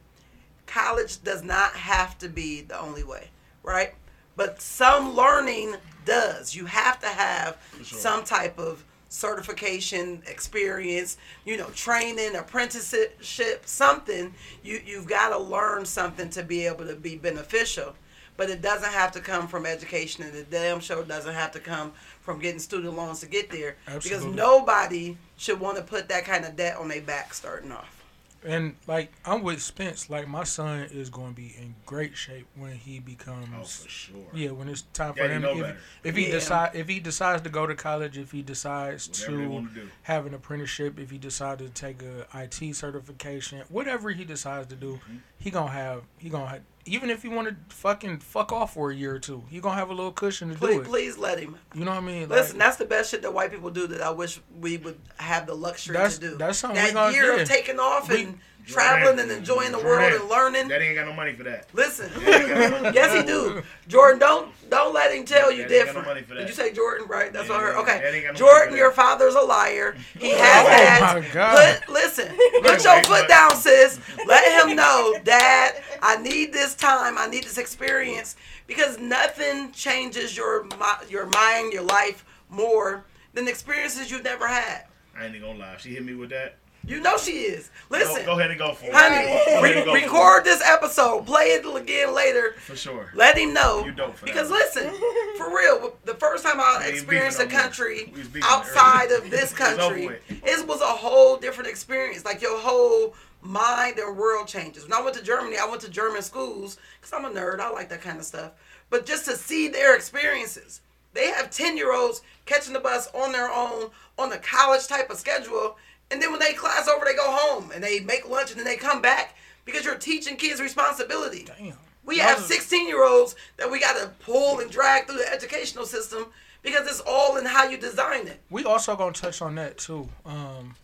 [0.66, 3.30] College does not have to be the only way,
[3.62, 3.94] right?
[4.36, 5.76] But some learning
[6.06, 6.56] does.
[6.56, 8.00] You have to have sure.
[8.00, 14.34] some type of certification, experience, you know, training, apprenticeship, something.
[14.64, 17.96] You you've got to learn something to be able to be beneficial.
[18.38, 21.60] But it doesn't have to come from education, and the damn show doesn't have to
[21.60, 21.92] come
[22.22, 23.76] from getting student loans to get there.
[24.02, 27.99] Because nobody should want to put that kind of debt on their back starting off.
[28.46, 32.48] And like I'm with Spence, like my son is going to be in great shape
[32.56, 33.48] when he becomes.
[33.54, 34.16] Oh, for sure.
[34.34, 35.42] Yeah, when it's time for Yeah, you him.
[35.42, 35.78] know If, better.
[36.06, 36.32] if he Yeah.
[36.32, 39.70] decide, if he decides to go to college, if he decides Whatever to wanna
[40.04, 44.76] have an apprenticeship, if he decides to take a IT certification, whatever he decides to
[44.76, 45.18] do, Mm-hmm.
[45.38, 46.04] he gonna have.
[46.18, 49.20] He gonna have, even if he want to fucking fuck off for a year or
[49.20, 50.86] two, he gonna have a little cushion to Please, do it.
[50.88, 51.56] please let him.
[51.74, 52.28] You know what I mean?
[52.30, 55.00] Listen, Like, that's the best shit that white people do that I wish we would
[55.18, 56.38] have the luxury to do.
[56.38, 58.40] that's something that year of taking off We- and
[58.74, 60.68] traveling and enjoying the world and learning.
[60.68, 61.68] That ain't got no money for that.
[61.74, 62.96] Listen, Daddy ain't got no money.
[62.96, 63.62] yes he do.
[63.88, 66.08] Jordan, don't don't let him tell you Daddy ain't got no different.
[66.08, 66.40] money for that.
[66.42, 67.08] Did you say Jordan?
[67.08, 67.76] Right, that's what I heard.
[67.78, 69.96] Okay, Daddy ain't got no Jordan, your father's a liar.
[70.18, 71.80] He oh has Oh ads.
[71.86, 72.28] Put listen,
[72.62, 74.00] put your Wait, foot but- down, sis.
[74.28, 75.82] Let him know, Dad.
[76.02, 77.18] I need this time.
[77.18, 78.36] I need this experience
[78.68, 80.68] because nothing changes your
[81.10, 84.86] your mind, your life more than experiences you've never had.
[85.18, 85.76] I ain't even gonna lie.
[85.78, 86.56] She hit me with that.
[86.90, 87.70] You know she is.
[87.92, 88.94] Listen, Go, go ahead and go for it.
[88.94, 92.54] honey, re- go record this episode, play it again later.
[92.60, 93.12] For sure.
[93.16, 93.86] Let him know.
[93.86, 94.60] You dope for because one.
[94.60, 94.90] listen,
[95.38, 97.64] for real, the first time I We experienced a beefing no more.
[97.64, 102.26] country was outside of this It's over country, it was a whole different experience.
[102.26, 104.84] Like your whole mind and world changes.
[104.84, 107.60] When I went to Germany, I went to German schools because I'm a nerd.
[107.60, 108.52] I like that kind of stuff.
[108.90, 110.82] But just to see their experiences,
[111.14, 115.10] they have 10 year olds catching the bus on their own on a college type
[115.10, 115.78] of schedule.
[116.12, 118.66] And then when they class over, they go home and they make lunch and then
[118.66, 119.36] they come back
[119.66, 121.46] because you're teaching kids responsibility.
[121.46, 121.74] Damn.
[122.06, 125.32] We That have 16 year olds that we got to pull and drag through the
[125.32, 126.28] educational system
[126.64, 128.42] because it's all in how you design it.
[128.50, 130.10] We also gonna touch on that too.
[130.26, 130.76] Um,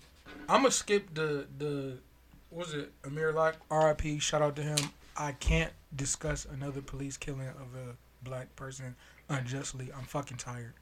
[0.47, 1.97] I'm gonna skip the the
[2.49, 4.19] what was it Amir Locke R.I.P.
[4.19, 4.77] Shout out to him.
[5.17, 8.95] I can't discuss another police killing of a black person
[9.29, 9.89] unjustly.
[9.97, 10.73] I'm fucking tired.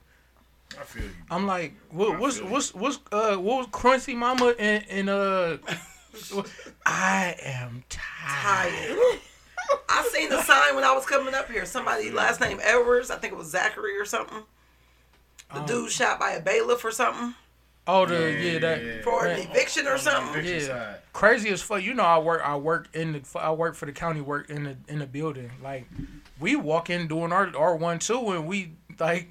[0.78, 1.10] I feel you.
[1.30, 5.56] I'm like, what, I what's what's what's uh what was Crunchy Mama and and uh.
[6.86, 8.68] I am tired.
[8.68, 8.98] Tired.
[9.88, 11.64] I seen the sign when I was coming up here.
[11.64, 14.42] Somebody last name Edwards, I think it was Zachary or something.
[15.52, 17.34] The Um, dude shot by a bailiff or something
[17.86, 20.34] Oh, the yeah, that for that- an eviction or something.
[20.40, 20.92] Eviction Yeah.
[20.92, 20.96] side.
[21.12, 21.82] crazy as fuck.
[21.82, 22.40] You know, I work.
[22.42, 23.38] I work in the.
[23.38, 24.20] I work for the county.
[24.22, 25.50] Work in the in the building.
[25.62, 25.86] Like,
[26.40, 29.28] we walk in doing our our one two, and we like.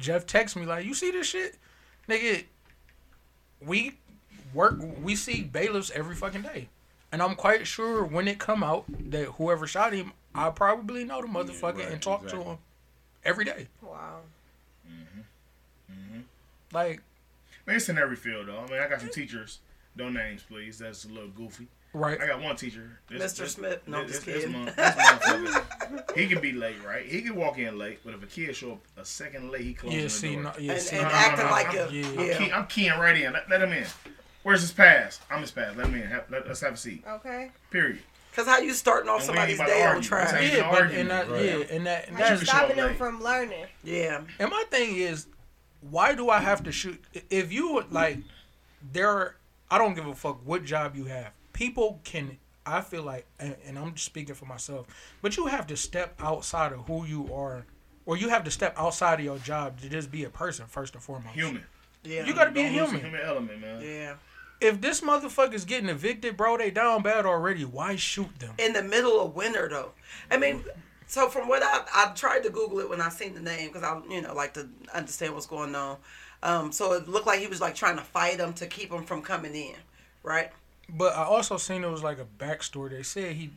[0.00, 1.56] Jeff texts me like, "You see this shit,
[2.08, 2.44] nigga?
[3.60, 3.98] We
[4.54, 4.80] work.
[5.02, 6.68] We see bailiffs every fucking day,
[7.12, 11.20] and I'm quite sure when it come out that whoever shot him, I probably know
[11.20, 12.58] the motherfucker right, and talk to him
[13.24, 13.68] every day.
[13.82, 14.20] Wow.
[14.88, 15.92] Mm-hmm.
[15.92, 16.20] Mm-hmm.
[16.72, 17.02] Like,
[17.66, 18.58] Man, it's in every field though.
[18.58, 19.60] I mean, I got some teachers.
[19.94, 20.78] No names, please.
[20.78, 21.68] That's a little goofy.
[21.92, 22.20] Right?
[22.20, 22.98] I got one teacher.
[23.08, 23.36] This- Mr.
[23.38, 23.82] this- Smith.
[23.86, 24.64] No, I'm this- this kidding.
[24.64, 27.04] this motherfucker, he can be late, right?
[27.04, 29.74] He can walk in late, but if a kid show up a second late, he
[29.74, 30.42] closes Yeah, the see, door.
[30.44, 32.06] no, yeah, And, see, and no, no, acting no, like I'm- a yeah.
[32.08, 32.38] I'm, yeah.
[32.38, 33.32] key, I'm keying right in.
[33.32, 33.86] Let, let him in.
[34.42, 35.20] Where's his pass?
[35.30, 35.76] I'm his pass.
[35.76, 36.02] Let him in.
[36.08, 37.04] Have, let, us have a seat.
[37.06, 37.50] Okay.
[37.70, 37.98] Period.
[38.34, 40.02] Cause how you starting off And somebody's day on argue.
[40.08, 40.52] trash?
[40.54, 41.40] Yeah, but argument, and that, bro.
[41.42, 43.66] yeah, and that, and that's should show up stopping them from learning?
[43.82, 44.20] Yeah.
[44.38, 45.26] And my thing is,
[45.90, 47.02] why do I have to shoot?
[47.28, 48.18] If you like,
[48.92, 49.34] there,
[49.70, 51.32] I don't give a fuck what job you have.
[51.60, 54.86] People can, I feel like, and, and I'm just speaking for myself,
[55.20, 57.66] but you have to step outside of who you are,
[58.06, 60.94] or you have to step outside of your job to just be a person first
[60.94, 61.34] and foremost.
[61.34, 61.62] Human.
[62.02, 62.24] Yeah.
[62.24, 63.04] You gotta be a Don't lose human.
[63.04, 63.82] human element, man.
[63.82, 64.14] yeah.
[64.62, 67.64] If this motherfucker's getting evicted, bro, they down bad already.
[67.66, 68.54] Why shoot them?
[68.58, 69.92] in the middle of winter though.
[70.30, 70.64] I mean,
[71.06, 73.82] so from what I I tried to Google it when I seen the name because
[73.82, 75.98] I you know like to understand what's going on.
[76.42, 79.04] Um, so it looked like he was like trying to fight them to keep them
[79.04, 79.76] from coming in,
[80.22, 80.50] right?
[80.96, 82.90] But I also seen it was like a backstory.
[82.90, 83.50] They said he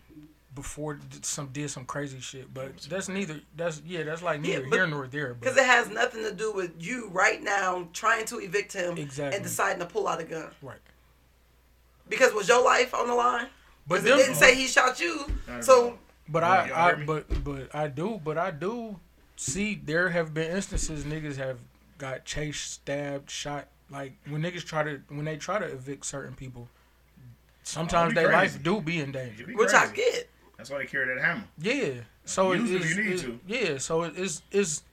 [0.55, 3.39] before did some did some crazy shit, but that's neither.
[3.55, 5.33] That's yeah, that's like Yeah, neither but- here nor there.
[5.33, 9.35] Because it has nothing to do with you right now trying to evict him Exactly.
[9.37, 10.49] and deciding to pull out a gun.
[10.61, 10.77] right.
[12.09, 13.47] Because was your life on the line?
[13.87, 15.25] But Because it didn't say he shot you.
[15.61, 15.97] So
[16.29, 18.99] but Y'all I, I but but I do, but I do
[19.35, 21.57] see there have been instances niggas have
[21.97, 23.67] got chased, stabbed, shot.
[23.89, 26.67] Like when niggas try to when they try to evict certain people,
[27.63, 29.45] sometimes oh, be their life do be in danger.
[29.45, 30.29] Be which I get.
[30.57, 31.43] That's why they carry that hammer.
[31.59, 31.91] Yeah.
[32.25, 33.39] So Use it it's, if you need it's- to.
[33.47, 33.77] Yeah.
[33.79, 34.83] So it- it's it's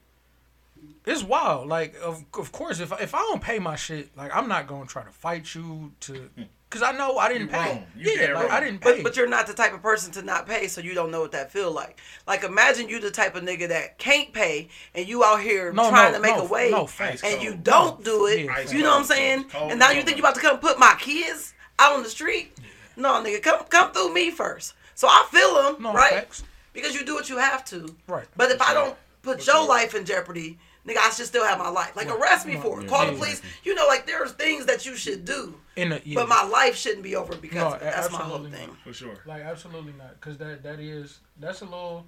[1.05, 1.67] it's wild.
[1.67, 4.85] Like of of course, if if I don't pay my shit, like I'm not gonna
[4.85, 6.43] try to fight you to, hmm.
[6.69, 7.69] cause I know I didn't You pay.
[7.69, 7.85] wrong.
[7.95, 8.51] You yeah, like.
[8.51, 8.95] I didn't pay.
[8.97, 11.21] But, but you're not the type of person to not pay, so you don't know
[11.21, 11.99] what that feel like.
[12.27, 15.89] Like imagine you the type of nigga that can't pay, and you out here No,
[15.89, 17.23] trying no, to make no, a way, no, facts.
[17.23, 17.43] and cold.
[17.43, 18.45] you don't do it.
[18.45, 19.45] Yeah, you know what I'm saying?
[19.45, 22.09] Cold, and now you think you about to come put my kids out on the
[22.09, 22.57] street?
[22.95, 24.73] No, nigga, come come through me first.
[24.95, 26.11] So I feel them, no right?
[26.11, 26.43] facts.
[26.73, 27.93] Because you do what you have to.
[28.07, 28.25] Right.
[28.37, 30.57] But if I don't put your life in jeopardy,
[30.87, 31.95] nigga, I should still have my life.
[31.95, 32.87] Like arrest me for it.
[32.87, 33.17] Call the yeah.
[33.17, 33.41] police.
[33.63, 35.55] You know, like there's things that you should do.
[35.75, 36.15] In the, yeah.
[36.15, 38.67] But my life shouldn't be over because No, that's my whole absolutely thing.
[38.67, 38.77] not.
[38.83, 39.15] For sure.
[39.25, 42.05] Like absolutely not, cause that that is that's a little.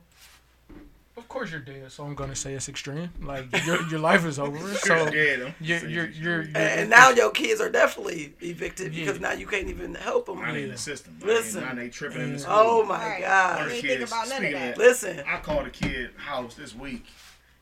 [1.15, 3.09] Of course you're dead, so I'm gonna say it's extreme.
[3.21, 4.57] Like your your life is over.
[4.77, 5.41] So You're dead.
[5.43, 9.05] I'm you're you're you're, you're And now your kids are definitely evicted Yeah.
[9.05, 10.39] because now you can't even help them.
[10.39, 11.19] I ain't in the system.
[11.23, 11.61] Listen.
[11.61, 12.53] Now they tripping in the school.
[12.57, 13.21] Oh my Right.
[13.21, 13.57] God.
[13.59, 14.71] You ain't think kids, about none of that.
[14.73, 15.23] of- Listen.
[15.27, 17.05] I called a kid house this week.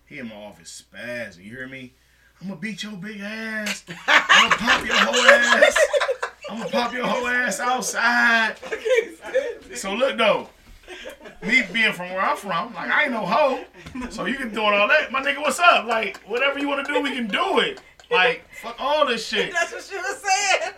[0.06, 1.44] He in my office spazzing.
[1.44, 1.94] You hear me?
[2.42, 3.84] I'm gonna beat your big ass.
[4.08, 5.78] I'm gonna pop your whole ass.
[6.50, 8.56] I'm gonna pop your whole ass outside.
[9.76, 10.50] So look though,
[11.42, 13.64] me being from where I'm from, like I ain't no hoe.
[14.10, 15.42] So you can do it all that, my nigga.
[15.42, 15.86] What's up?
[15.86, 17.82] Like whatever you want to do, we can do it.
[18.12, 19.52] Like fuck all this shit.
[19.54, 20.74] That's what she was saying.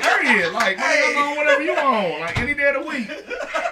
[0.00, 0.52] Period.
[0.52, 2.20] Like nigga, I'm on whatever you on.
[2.20, 3.08] Like any day of the week.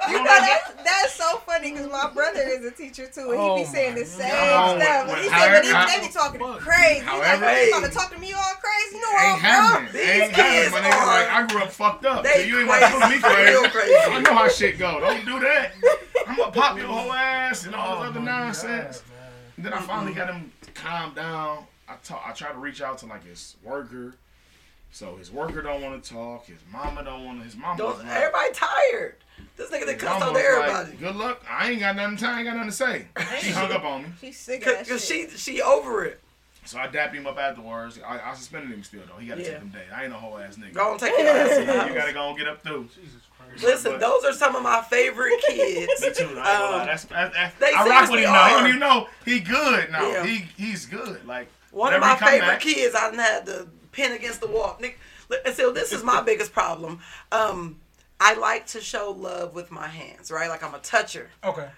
[0.08, 3.46] You know that's that's so funny because my brother is a teacher too, and he
[3.48, 4.80] Oh be saying the same God.
[4.80, 5.06] stuff.
[5.08, 6.94] When- he when- said, but however- they, they be talking crazy.
[6.94, 8.96] He's like, However- you trying to talk to me all crazy?
[8.96, 9.88] You know where Ain't I'm happening.
[9.90, 9.96] from?
[10.00, 10.92] These Ain't happening, kids my nigga.
[11.00, 12.24] are- Like, I grew up fucked up.
[12.24, 13.68] They so you ain't about to put me crazy.
[13.70, 13.94] crazy.
[14.10, 15.00] I know how shit go.
[15.00, 15.72] Don't do that.
[16.26, 18.98] I'm gonna pop your whole ass and all this oh other Oh my nonsense.
[19.00, 19.10] God.
[19.56, 21.64] And then I finally got him calmed down.
[21.88, 24.14] I talk, I try to reach out to like his worker.
[24.90, 26.46] So his worker don't want to talk.
[26.46, 27.44] His mama don't want to.
[27.44, 27.76] His mama.
[27.76, 29.16] Don't, was like, everybody tired.
[29.56, 30.90] This nigga done his cussed mama out everybody.
[30.90, 31.44] Like, Good luck.
[31.50, 32.16] I ain't got nothing.
[32.18, 33.06] To, I ain't got nothing to say.
[33.40, 34.08] She hung up on me.
[34.20, 36.20] She's sick of that Cause she she over it.
[36.66, 37.98] So I dapped him up afterwards.
[38.06, 39.20] I, I suspended him still though.
[39.20, 39.48] He got to Yeah.
[39.48, 39.84] take them day.
[39.94, 40.72] I ain't a whole ass nigga.
[40.74, 42.84] Go on, take your ass in you gotta go and get up through.
[42.94, 43.64] Jesus Christ.
[43.64, 46.00] Listen, But- those are some of my favorite kids.
[46.00, 46.22] Me too.
[46.24, 46.80] I ain't gonna lie.
[46.82, 48.46] Um, That's, that's, that's, they I rock with him now.
[48.48, 48.58] He are.
[48.60, 50.08] don't even know he good now.
[50.08, 50.24] Yeah.
[50.24, 51.26] He he's good.
[51.26, 54.76] Like One of my favorite back- kids, I done had to pin against the wall.
[54.80, 54.98] Nick,
[55.44, 57.00] and so this is my biggest problem.
[57.32, 57.80] Um,
[58.20, 60.48] I like to show love with my hands, right?
[60.48, 61.30] Like I'm a toucher.
[61.42, 61.68] Okay.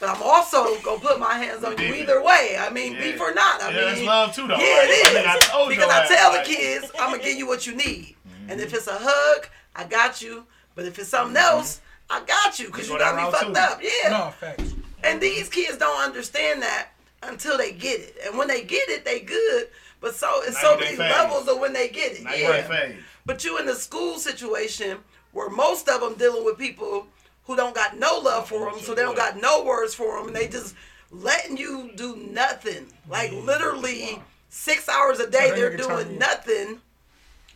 [0.00, 2.56] But I'm also gonna put my hands on you either way.
[2.58, 3.02] I mean, Yeah.
[3.12, 3.62] beef or not.
[3.62, 4.56] I Yeah, mean, that's love too, though.
[4.56, 7.36] Yeah, Like, it I mean, I told because I tell the kids, I'm gonna give
[7.38, 8.16] you what you need.
[8.48, 9.46] And if it's a hug,
[9.76, 10.44] I got you.
[10.74, 13.60] But if it's something else, I got you because You you got me fucked too.
[13.60, 13.80] up.
[13.82, 14.08] Yeah.
[14.10, 14.74] No facts.
[15.04, 16.88] And these kids don't understand that
[17.22, 18.16] until they get it.
[18.26, 19.68] And when they get it, they good.
[20.00, 20.98] But so it's so many phase.
[20.98, 22.24] levels of when they get it.
[22.24, 22.68] Now yeah.
[22.68, 22.96] right.
[23.24, 24.98] But you in the school situation
[25.32, 27.06] where most of them dealing with people
[27.44, 30.28] who don't got no love for them, so they don't got no words for them,
[30.28, 30.74] and they just
[31.10, 32.86] letting you do nothing.
[33.08, 36.80] Like literally six hours a day, they they're doing nothing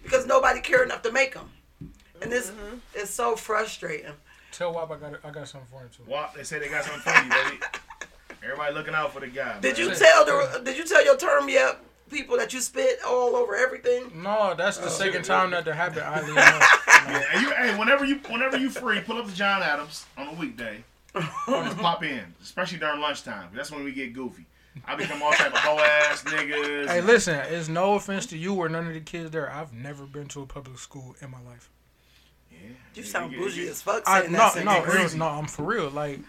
[0.03, 1.51] because nobody care enough to make them.
[2.23, 2.77] And this Mm-hmm.
[2.95, 4.13] is so frustrating.
[4.53, 6.05] Tell Wop I got I got something for him too.
[6.11, 7.61] Wop, they say they got something for you, baby.
[8.47, 9.61] Everybody looking out for the guy.
[9.61, 9.89] Did man.
[9.89, 11.79] you tell the Did you tell your term yet
[12.11, 14.11] people that you spit all over everything?
[14.23, 16.03] No, that's Oh, the second time that that happened.
[16.03, 16.85] I leave enough.
[17.09, 20.29] Yeah, and you, hey, whenever you, whenever you free, pull up to John Adams on
[20.29, 20.83] a weekday,
[21.15, 21.23] or
[21.65, 23.49] just pop in, especially during lunchtime.
[23.55, 24.45] That's when we get goofy.
[24.87, 26.89] I become all type of hoe ass niggas.
[26.89, 29.51] Hey, listen, it's no offense to you or none of the kids there.
[29.51, 31.71] I've never been to a public school in my life.
[32.51, 32.59] Yeah,
[32.95, 33.71] You sound yeah, bougie yeah.
[33.71, 34.65] as fuck I, saying no, that.
[34.65, 34.95] no, sentence.
[34.95, 35.89] it was, no, I'm for real.
[35.91, 36.21] Like,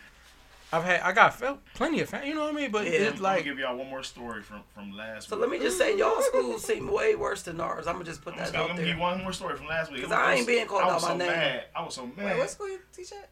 [0.73, 2.71] I've had, I got felt plenty of, fam- you know what I mean?
[2.71, 2.91] But Yeah.
[2.91, 5.29] it's I'm like, gonna give y'all one more story from from last week.
[5.29, 5.41] So week.
[5.41, 7.87] let me just say, y'all schools seem way worse than ours.
[7.87, 9.01] I'm gonna just put I'm that gonna out give you there.
[9.01, 10.01] one more story from last week.
[10.01, 11.27] 'Cause It was- I ain't being called I out was by so name.
[11.27, 11.63] Mad.
[11.75, 12.25] I was so mad.
[12.25, 13.29] Wait, what school you teach at?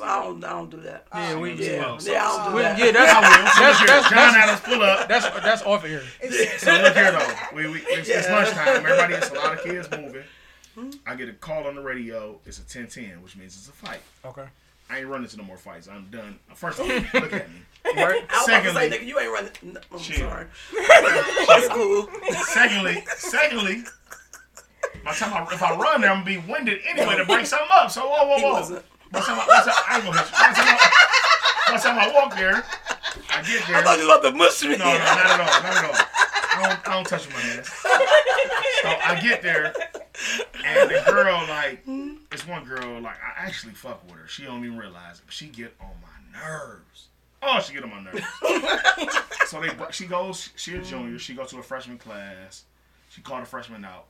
[0.00, 1.08] I don't, I don't do that.
[1.12, 1.78] yeah, we, Yeah, yeah.
[1.80, 2.78] well, so- Yeah, I don't do We- that.
[2.78, 3.48] yeah, that's, I will.
[3.50, 5.08] So that's, that's, John that's, Adams, pull up.
[5.08, 6.02] that's, that's off air.
[6.58, 8.68] So look here though, we, we it's, it's lunchtime.
[8.86, 10.22] Everybody, it's a lot of kids moving.
[11.04, 12.38] I get a call on the radio.
[12.46, 13.98] It's a 10-10, which means it's a fight.
[14.24, 14.46] Okay.
[14.90, 15.88] I ain't running to no more fights.
[15.88, 16.38] I'm done.
[16.54, 17.56] First of all, look at me.
[17.84, 17.96] Right?
[17.96, 19.50] I was about Secondly- nigga, you ain't running.
[19.62, 20.28] No, I'm Chill.
[20.28, 20.46] sorry.
[21.48, 22.08] That's cool.
[22.46, 23.84] Secondly, secondly,
[25.04, 27.46] by the time I, if I run there, I'm gonna be winded anyway to break
[27.46, 27.90] something up.
[27.90, 28.52] So whoa, whoa, He whoa.
[28.52, 28.84] wasn't.
[29.12, 30.36] By the time I, by the time, I ain't gonna hit you.
[30.36, 32.64] By the time I, by the time I walk there,
[33.30, 33.76] I get there.
[33.76, 34.76] I thought you was about to mush me.
[34.76, 36.06] No, no, not at all, not at all.
[36.52, 37.68] I don't, I don't touch my hands.
[37.68, 39.72] So I get there,
[40.64, 41.80] and the girl, like,
[42.32, 44.28] it's one girl, like, I actually fuck with her.
[44.28, 47.08] She don't even realize it, but she get on my nerves.
[47.42, 48.24] Oh, she get on my nerves.
[49.46, 51.18] so they, she goes, she a junior.
[51.18, 52.64] She goes to a freshman class.
[53.10, 54.06] She called a freshman out.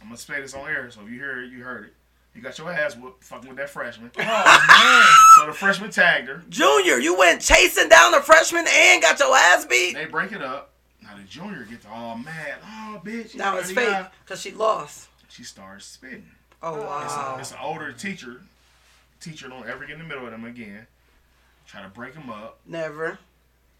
[0.00, 1.94] I'm gonna say this on air, so if you hear it, you heard it.
[2.34, 4.10] You got your ass whooped fucking with that freshman.
[4.18, 6.42] Oh, So the freshman tagged her.
[6.48, 9.94] Junior, you went chasing down the freshman and got your ass beat.
[9.94, 10.70] They break it up.
[11.02, 12.54] Now the junior gets all mad.
[12.64, 13.34] Oh, bitch.
[13.34, 15.08] Now it's fake because she lost.
[15.28, 16.26] She starts spitting.
[16.62, 16.84] Oh It's,
[17.14, 17.34] wow.
[17.36, 18.40] a, it's an older teacher.
[19.20, 20.86] Teacher don't ever get in the middle of them again.
[21.66, 22.58] Try to break them up.
[22.66, 23.18] Never.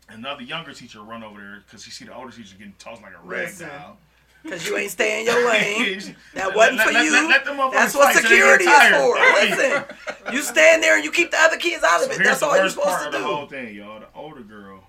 [0.08, 3.12] Another younger teacher run over there because she see the older teacher getting tossed like
[3.14, 3.96] a rag doll.
[4.42, 6.16] Because you ain't staying your lane.
[6.34, 7.12] That wasn't let- for let- you.
[7.12, 9.14] let- let them motherfuckers That's what fight till they security is for.
[9.14, 12.18] Listen, you stand there and you keep the other kids out of it.
[12.18, 14.00] That's all you're supposed part to of the whole thing, y'all.
[14.00, 14.82] The older girl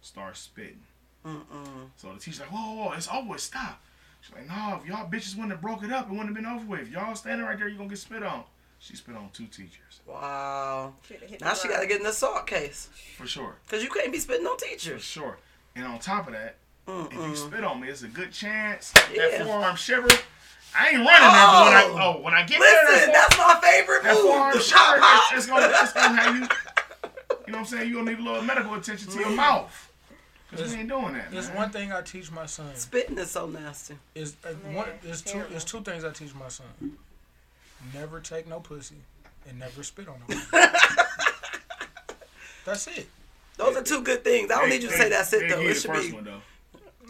[0.00, 0.80] starts spitting.
[1.26, 1.42] Mm-mm.
[1.96, 3.40] So the teacher's like, whoa, whoa, whoa, it's with.
[3.40, 3.82] Stop.
[4.20, 6.46] She's like, no, if y'all bitches wouldn't have broke it up, it wouldn't have been
[6.46, 6.80] over with.
[6.80, 8.44] If y'all standing right there, you're going to get spit on.
[8.78, 10.00] She spit on two teachers.
[10.06, 10.94] Wow.
[11.06, 13.56] Should've Now she got to get an assault case For sure.
[13.66, 15.02] because you can't be spitting on teachers.
[15.02, 15.38] For sure.
[15.74, 16.56] And on top of that,
[16.86, 19.28] if you spit on me, it's a good chance Yeah.
[19.28, 20.08] that forearm shiver.
[20.78, 22.18] I ain't running there, but when I Oh.
[22.18, 24.54] oh when I get there, Listen, that, that's my favorite that forearm move.
[24.54, 25.32] The shiver, pop pop.
[25.32, 26.40] it's, it's gonna it's gonna have you.
[27.46, 27.88] You know what I'm saying?
[27.88, 29.36] You gonna need a little medical attention to your mm.
[29.36, 29.87] mouth.
[30.50, 31.26] Cause It's- ain't doing that.
[31.32, 31.56] It's man.
[31.56, 32.74] one thing I teach my son.
[32.74, 33.96] Spitting is so nasty.
[34.14, 34.88] Is uh, one.
[35.04, 35.32] It's two.
[35.32, 35.54] terrible.
[35.56, 36.66] It's two things I teach my son.
[37.94, 38.96] Never take no pussy,
[39.48, 40.40] and never spit on no.
[42.64, 43.08] That's it.
[43.56, 44.50] Those are two good things.
[44.50, 45.60] I don't They- need you to they- say that's they it though.
[45.60, 46.12] It should be.
[46.12, 46.40] one, though.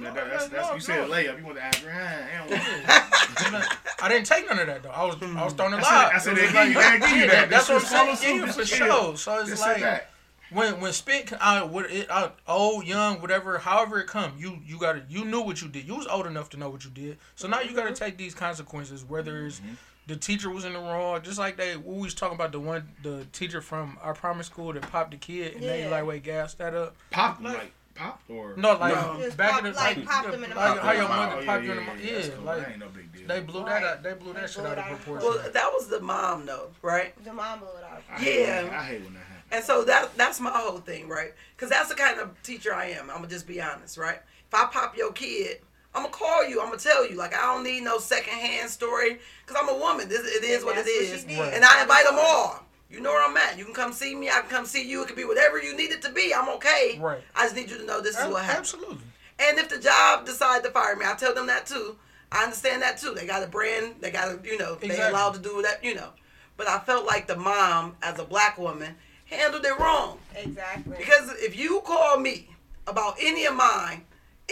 [0.01, 1.15] That- that- that's, that's, No, you said no.
[1.15, 1.39] layup.
[1.39, 4.91] You want to ask, ah, I didn't take none of that though.
[4.91, 5.85] I was I was throwing a lot.
[5.85, 7.51] said- I said they give you- they give you that.
[7.51, 8.17] That's This what I'm saying.
[8.17, 8.55] follow Yeah, suit.
[8.55, 9.17] for Just sure.
[9.17, 10.11] So it's like that.
[10.51, 14.59] When when spit c- out what it out old young whatever however it come you
[14.65, 16.85] you got to you knew what you did you was old enough to know what
[16.85, 19.75] you did so now you got to take these consequences whether it's Mm-hmm.
[20.07, 22.89] the teacher was in the wrong just like they we was talking about the one
[23.03, 25.91] the teacher from our primary school that popped the kid and they Yeah.
[25.91, 29.17] like wait gassed that up Pop, Like- like, pop or no like No.
[29.21, 30.79] Just back pop- in the like, like, popped them in the like mouth.
[30.85, 32.45] how your Oh, mother yeah, popped you yeah, in the mouth yeah, yeah, that's cool.
[32.45, 33.27] like that ain't no big deal.
[33.29, 33.83] they blew Right.
[33.83, 35.51] that out they blew They that shit blew out it of out of proportion Well,
[35.53, 37.25] that was the mom though, right?
[37.25, 38.03] The mom blew it out.
[38.11, 38.63] I hate Yeah.
[38.63, 39.38] when that- I hate when that happens.
[39.51, 41.33] And so that that's my whole thing, right?
[41.57, 43.11] Because that's the kind of teacher I am.
[43.11, 44.21] I'm gonna just be honest, right?
[44.47, 45.61] If I pop your kid,
[45.95, 46.61] I'm gonna call you.
[46.61, 47.17] I'm gonna tell you.
[47.17, 50.09] Like I don't need no secondhand story because I'm a woman.
[50.09, 51.39] This it is what it is, what she is, did.
[51.39, 51.55] Right.
[51.55, 52.65] and I invite them all.
[52.91, 53.59] You know where I'm at.
[53.59, 54.29] You can come see me.
[54.31, 55.03] I can come see you.
[55.03, 56.33] It could be whatever you need it to be.
[56.35, 56.99] I'm okay.
[56.99, 57.21] Right.
[57.37, 58.61] I just need you to know this is what happened.
[58.61, 58.99] absolutely
[59.39, 61.97] And if the job decide to fire me, I tell them that too.
[62.33, 63.13] I understand that too.
[63.15, 63.97] They got a brand.
[64.01, 64.89] They got to, you know, Exactly.
[64.97, 66.11] they allowed to do that, you know.
[66.57, 68.97] But I felt like the mom, as a black woman,
[69.31, 70.19] handled it wrong.
[70.37, 70.97] Exactly.
[70.99, 72.49] Because if you call me
[72.87, 74.05] about any of mine,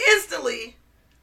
[0.09, 0.75] instantly,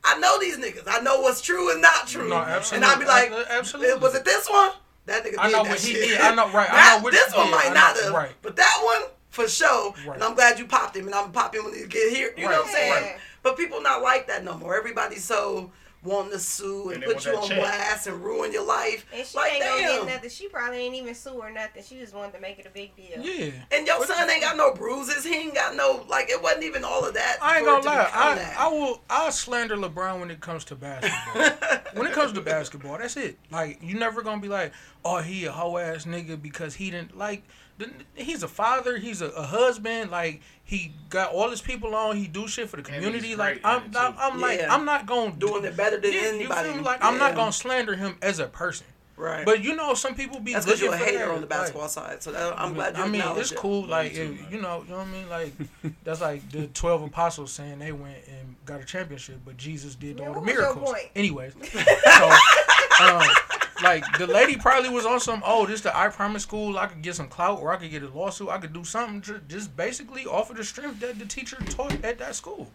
[0.02, 0.84] I know these niggas.
[0.86, 2.28] I know what's true and not true.
[2.28, 2.86] No, absolutely.
[2.88, 2.94] And.
[2.94, 3.98] I'd be like, Abso- absolutely.
[4.00, 4.70] was it this one?
[5.06, 6.20] That nigga I know that what he did.
[6.20, 6.68] I know- right.
[6.70, 8.12] I know which- this one yeah, might not have.
[8.12, 8.32] right.
[8.42, 9.94] But that one, for sure.
[10.06, 10.14] Right.
[10.14, 12.32] And I'm glad you popped him, and I'm popping when he get here.
[12.36, 12.92] You know what I'm Right, saying?
[12.92, 13.16] right.
[13.42, 14.76] But people not like that no more.
[14.76, 15.70] Everybody's so
[16.04, 17.58] wanting to sue and, And put you on check.
[17.58, 19.06] blast and ruin your life.
[19.14, 20.30] And she like, ain't gonna get nothing.
[20.30, 21.82] She probably ain't even sue or nothing.
[21.82, 23.20] She just wanted to make it a big deal.
[23.20, 25.24] yeah And your What son the ain't got no bruises.
[25.24, 26.28] He ain't got no like.
[26.30, 27.38] It wasn't even all of that.
[27.40, 28.10] I ain't gonna lie.
[28.12, 28.56] I, that.
[28.58, 29.00] I will.
[29.08, 31.78] I slander LeBron when it comes to basketball.
[31.94, 33.38] when it comes to basketball, that's it.
[33.50, 34.72] Like you never gonna be like,
[35.04, 37.42] oh, he a hoe ass nigga because he didn't like.
[38.14, 38.98] He's a father.
[38.98, 40.10] He's a, a husband.
[40.12, 42.16] Like he got all his people on.
[42.16, 43.36] He do shit for the community.
[43.36, 44.14] Like I'm, I'm.
[44.18, 46.68] I'm like, I'm not gonna doing do, it better than Yeah, you anybody.
[46.70, 46.82] feel me?
[46.82, 48.86] Like I'm not gonna slander him as a person.
[49.16, 49.44] Right.
[49.44, 51.48] But you know, some people be That's because you're a hater that, on the like-
[51.50, 52.20] basketball side.
[52.20, 53.58] So that, I'm glad you I mean, acknowledge it's it.
[53.58, 53.86] cool.
[53.86, 55.28] Like, too, if- you know, you know what I mean.
[55.28, 55.52] Like,
[56.04, 60.18] that's like the twelve apostles saying they went and got a championship, but Jesus did
[60.18, 60.90] all the what was your miracles.
[60.90, 61.04] point?
[61.14, 62.30] Anyways, so,
[63.04, 63.22] um,
[63.82, 65.42] like the lady probably was on some.
[65.44, 66.78] Oh, this the I promise school.
[66.78, 68.48] I could get some clout, or I could get a lawsuit.
[68.48, 71.92] I could do something ju- just basically off of the strength that the teacher taught
[72.04, 72.70] at that school.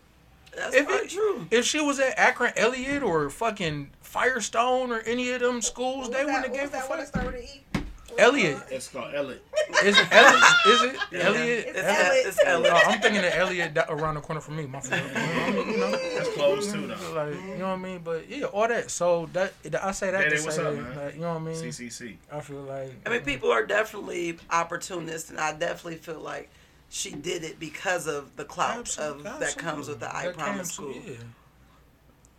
[0.55, 1.47] That's If not it- true.
[1.51, 6.25] If she was at Akron Elliott or fucking Firestone or any of them schools, they
[6.25, 7.33] wouldn't have gave a that one that fuck.
[7.35, 7.63] E?
[8.11, 8.57] What Elliot.
[8.71, 9.43] It's called Elliot.
[9.83, 10.43] Is it Elliot?
[10.67, 11.19] Is it Yeah.
[11.19, 11.65] Elliot?
[11.67, 12.07] It's It's Elliot.
[12.07, 12.25] Elliot.
[12.27, 12.73] It's Elliot.
[12.75, 14.65] Oh, I'm thinking of Elliot that around the corner from me.
[14.65, 15.01] My fault.
[15.15, 17.13] I mean, you know, That's close too, though.
[17.13, 17.99] like you know what I mean.
[18.03, 18.91] But yeah, all that.
[18.91, 20.95] So that I say that Daddy, to say up, man?
[20.95, 21.55] that, you know what I mean.
[21.55, 22.17] CCC.
[22.31, 26.49] I feel like I mean, uh, people are definitely opportunists, and I definitely feel like
[26.89, 30.37] she did it because of the clout Absolute- of that comes with the I That
[30.37, 30.91] Promise School.
[30.93, 31.13] Yeah,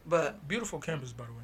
[0.06, 1.38] But beautiful campus by the way.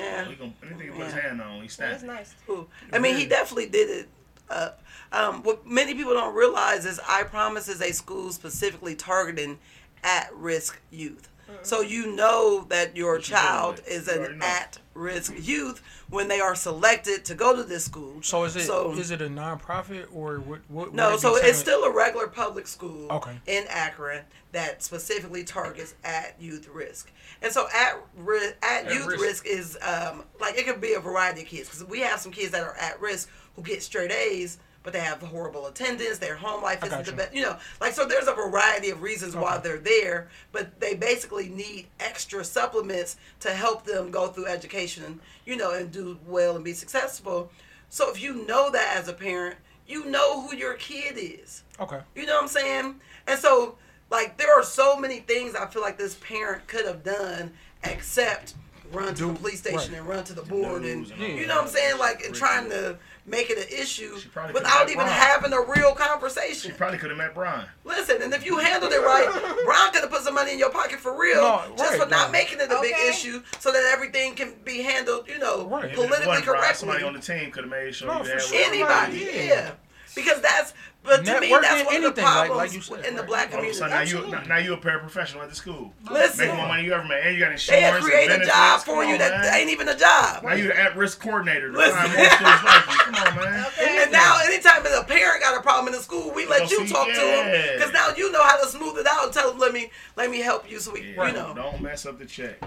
[0.00, 2.02] Yeah, He gonna, anything he put his hand on, he That's snapped.
[2.04, 2.34] nice.
[2.46, 2.68] Cool.
[2.92, 4.08] I mean, he definitely did it.
[4.48, 4.70] Uh,
[5.12, 9.58] um, what many people don't realize is I Promise is a school specifically targeting
[10.02, 11.28] at risk youth.
[11.62, 17.24] So you know that your child is an at risk youth when they are selected
[17.26, 18.20] to go to this school.
[18.22, 20.60] So is it So- is it a nonprofit or what?
[20.68, 23.38] what No, so it's still a regular public school Okay.
[23.46, 24.22] in Akron
[24.52, 27.10] that specifically targets at youth risk.
[27.42, 29.22] And so at ri- at, At youth risk.
[29.22, 32.32] risk, is um, like it could be a variety of kids because we have some
[32.32, 34.58] kids that are at risk who get straight A's.
[34.82, 36.18] But they have horrible attendance.
[36.18, 37.34] Their home life isn't the best.
[37.34, 38.06] You know, like so.
[38.06, 43.50] There's a variety of reasons why they're there, but they basically need extra supplements to
[43.50, 45.20] help them go through education.
[45.44, 47.50] You know, and do well and be successful.
[47.90, 49.56] So if you know that as a parent,
[49.86, 51.64] you know who your kid is.
[51.78, 51.98] Okay.
[52.14, 53.00] You know what I'm saying?
[53.26, 53.76] And so,
[54.10, 57.52] like, there are so many things I feel like this parent could have done
[57.82, 58.54] except
[58.92, 59.98] run to Do- the police station right.
[60.00, 61.98] and run to the board and, news and all you know what I'm saying?
[61.98, 65.12] Like, and trying to make it an issue She probably could've without even Brian.
[65.12, 66.70] having a real conversation.
[66.70, 67.66] She probably could have met Brian.
[67.84, 69.28] Listen, and if you handled it right,
[69.64, 72.08] Brian could have put some money in your pocket for real, No, just right, for
[72.08, 72.32] not no.
[72.32, 75.84] making it a big issue, so that everything can be handled, you know, Right.
[75.84, 76.74] Even if it politically wasn't Brian, correctly.
[76.78, 78.60] Somebody on the team could have made sure No, you for had sure.
[78.64, 79.42] Anybody, Yeah.
[79.44, 79.70] yeah.
[80.16, 83.04] Because that's, but to me, that's one of the anything, like- problems like you said,
[83.06, 83.78] in the black All of a community.
[83.78, 84.48] sudden, now you Absolutely.
[84.48, 85.92] now you a paraprofessional at the school.
[86.10, 87.70] Listen, Make more money you ever made, and you got they insurance.
[87.72, 88.48] had and a benefits.
[88.48, 89.54] job Come for you on, that man.
[89.54, 90.42] ain't even a job.
[90.44, 91.96] Now you the at-risk coordinator Listen.
[91.96, 92.96] find more schools like you.
[93.00, 93.66] Come on, man.
[93.80, 94.02] Okay.
[94.02, 96.86] And now, anytime a parent got a problem in the school, we let Go you
[96.86, 99.50] see- talk to them because now you know how to smooth it out and tell
[99.50, 102.18] them, "Let me, let me help you." So we, Yeah, you know, Don't mess up
[102.18, 102.58] the check.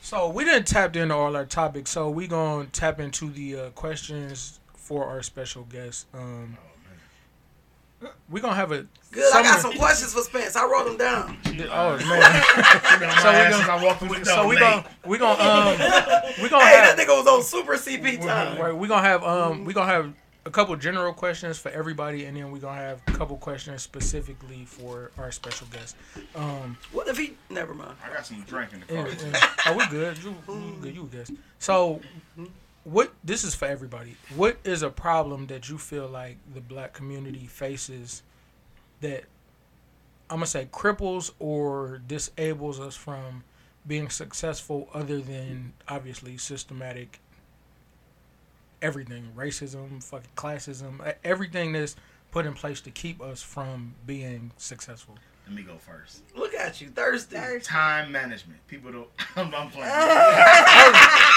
[0.00, 3.70] So we didn't tap into all our topics, so we gonna tap into the uh,
[3.70, 6.06] questions for our special guest.
[6.14, 6.56] Um,
[8.30, 9.32] we gonna have a Good.
[9.34, 10.56] I got some questions for Spence.
[10.56, 11.38] I wrote them down.
[11.70, 12.06] Oh man.
[12.06, 14.60] So we ass gonna- since I walked through the so we Nate.
[14.60, 15.78] gonna we gonna um
[16.42, 18.60] we gonna Hey, that have nigga was on super CP time.
[18.60, 20.12] right, we gonna have um we gonna have
[20.44, 24.64] a couple general questions for everybody, and then we're gonna have a couple questions specifically
[24.64, 25.96] for our special guest.
[26.36, 27.34] Um, What if he?
[27.50, 27.96] Never mind.
[28.04, 29.06] I got some drink in the car.
[29.06, 29.36] and-
[29.66, 30.18] oh, we good.
[30.22, 30.94] You, you good.
[30.94, 31.32] You guess.
[31.58, 32.00] So,
[32.86, 33.12] what?
[33.24, 34.16] This is for everybody.
[34.36, 38.22] What is a problem that you feel like the black community faces
[39.00, 39.24] that
[40.30, 43.42] I'm gonna say cripples or disables us from
[43.86, 47.20] being successful, other than obviously systematic
[48.80, 51.96] everything, racism, fucking classism, everything that's
[52.30, 55.16] put in place to keep us from being successful.
[55.46, 56.22] Let me go first.
[56.34, 57.36] Look at you, thirsty.
[57.36, 57.60] Thirsty.
[57.70, 58.58] Time management.
[58.66, 59.08] People don't.
[59.36, 59.88] I'm, I'm playing.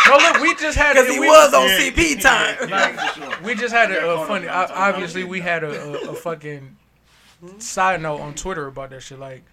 [0.07, 1.77] No, look, we just had Because he we- was on Yeah.
[1.79, 2.69] CP time.
[2.69, 4.47] Like, We just had a, a funny.
[4.47, 5.69] on, I, I'm talking about obviously, we had a,
[6.07, 6.75] a, a fucking
[7.59, 9.19] side note on Twitter about that shit.
[9.19, 9.43] Like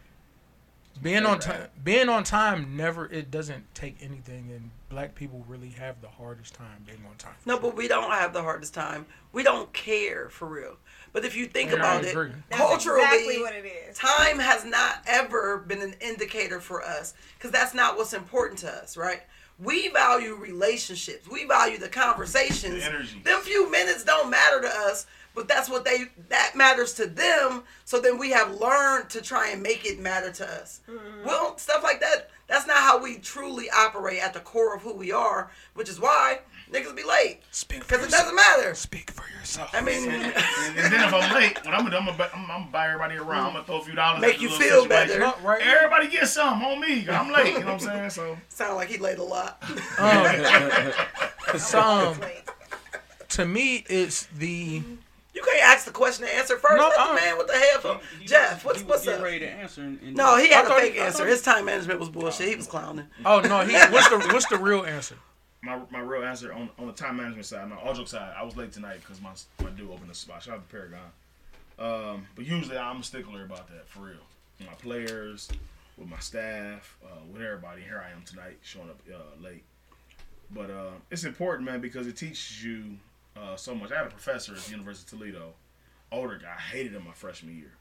[1.03, 3.05] being on time, being on time never.
[3.07, 7.35] It doesn't take anything, and black people really have the hardest time being on time.
[7.45, 9.05] No, but we don't have the hardest time.
[9.33, 10.77] We don't care for real.
[11.17, 12.15] But if you think And about it.
[12.15, 13.97] That's culturally, exactly what it is.
[13.97, 18.71] time has not ever been an indicator for us because that's not what's important to
[18.71, 19.23] us, right?
[19.59, 21.27] We value relationships.
[21.27, 22.85] We value the conversations.
[22.85, 23.23] The energy.
[23.25, 27.63] Them few minutes don't matter to us, but that's what they that matters to them.
[27.87, 30.83] So then we have learned to try and make it matter to us.
[30.87, 31.27] Mm-hmm.
[31.27, 32.29] Well, stuff like that.
[32.47, 35.99] That's not how we truly operate at the core of who we are, which is
[35.99, 36.41] why
[36.73, 38.75] niggas be late Speak for because it doesn't matter.
[38.75, 39.71] Speak for yourself.
[39.73, 42.31] I mean, and, and then if I'm late, what I'm gonna do, I'm gonna, buy-
[42.35, 43.47] I'm, I'm gonna buy everybody around.
[43.49, 44.21] I'm gonna throw a few dollars.
[44.21, 44.89] Make you feel situation.
[44.89, 45.19] better.
[45.19, 45.61] No, right.
[45.63, 47.09] Everybody get some on me.
[47.09, 47.53] I'm late.
[47.55, 48.11] You know what I'm saying?
[48.11, 49.63] So sound like he laid a lot.
[49.99, 52.21] Um, so, um,
[53.31, 54.83] to me, it's the
[55.35, 56.77] You can't ask the question and answer first.
[56.77, 57.99] No, Let the man with the headphone.
[58.25, 59.25] Jeff, what's he was what's getting up?
[59.25, 59.83] ready to answer.
[59.83, 61.27] And, and No, he had I a thought- fake I answer.
[61.27, 62.49] His time management was bullshit.
[62.49, 63.07] He was clowning.
[63.25, 65.17] oh no, he what's the what's the real answer?
[65.63, 68.45] My, my real answer on, on the time management side, my all jokes aside, I
[68.45, 69.33] was late tonight because my
[69.63, 70.43] my dude opened a spot.
[70.43, 71.01] Shout out to Paragon.
[71.79, 74.25] Um, but usually I'm a stickler about that for real.
[74.61, 75.51] My players,
[75.99, 77.83] with my staff, uh, with everybody.
[77.83, 79.65] Here I am tonight, showing up uh, late.
[80.51, 82.97] But uh, it's important, man, because it teaches you
[83.37, 83.93] uh, so much.
[83.93, 85.53] I had a professor at the University of Toledo,
[86.13, 86.55] older guy.
[86.57, 87.73] I hated him my freshman year.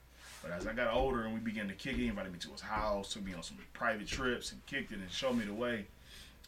[0.42, 2.50] But as I got older and we began to kick it, he invited me to
[2.50, 5.54] his house, took me on some private trips and kicked it and showed me the
[5.54, 5.86] way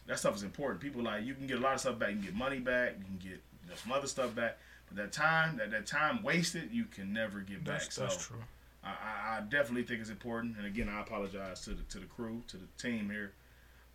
[0.07, 0.81] that stuff is important.
[0.81, 2.09] People like you can get a lot of stuff back.
[2.09, 2.95] You can get money back.
[2.97, 4.57] You can get you know, some other stuff back.
[4.87, 7.81] But that time, that, that time wasted, you can never get back.
[7.81, 8.37] That's So that's true.
[8.83, 10.57] I, I, I definitely think it's important.
[10.57, 13.33] And again, I apologize to the to the crew, to the team here.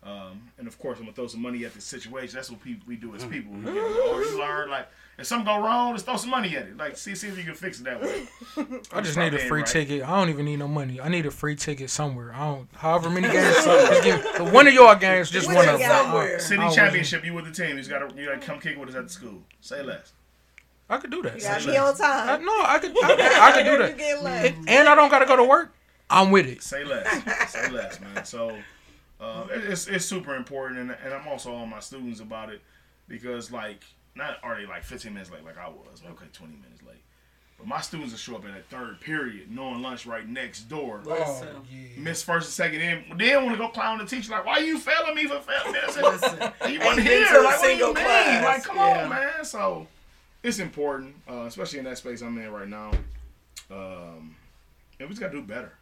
[0.05, 2.35] Um, and of course, I'm gonna throw some money at the situation.
[2.35, 3.51] That's what people, we do as people.
[3.53, 4.87] We get, or you learn like
[5.17, 6.77] if something go wrong, let's throw some money at it.
[6.77, 8.27] Like see see if you can fix it that way.
[8.93, 9.65] I just need a free right.
[9.67, 10.03] ticket.
[10.03, 11.01] I don't even need no money.
[11.01, 12.31] I need a free ticket somewhere.
[12.35, 12.67] I don't.
[12.75, 13.55] However many games.
[13.65, 15.79] just one of y'all games, just one of them.
[15.79, 16.39] got?
[16.39, 17.75] City I- I championship, you with the team.
[17.75, 19.41] You gotta you gotta come kick with us at the school.
[19.61, 20.13] Say less.
[20.87, 21.35] I could do that.
[21.35, 22.45] You gotta be on I, time.
[22.45, 22.91] no, I could.
[23.03, 23.97] I, could- I could do You that.
[23.97, 24.55] get late.
[24.67, 25.73] And I don't gotta go to work.
[26.11, 26.61] I'm with it.
[26.61, 27.51] Say less.
[27.51, 28.23] Say less, man.
[28.23, 28.55] So
[29.25, 32.61] uh, it- it's it's super important, and, and I'm also on my students about it
[33.07, 33.83] because like
[34.15, 37.01] not are they like 15 minutes late like I was, okay, 20 minutes late,
[37.57, 41.01] but my students will show up in that third period, knowing lunch right next door.
[41.03, 41.49] Listen,
[41.97, 44.61] Miss first and second in, then want to go clown the teacher like, why are
[44.61, 45.79] you failing me for failing me?
[45.79, 46.39] I listen.
[46.73, 47.25] you Ain't wasn't here.
[47.25, 48.03] to a Like, what do single you mean?
[48.05, 48.43] class.
[48.45, 49.03] Like, come Yeah.
[49.03, 49.43] on, man.
[49.45, 49.87] So
[50.43, 52.91] it's important, uh, especially in that space I'm in right now.
[53.71, 54.35] Um,
[54.99, 55.73] and we just got to do better.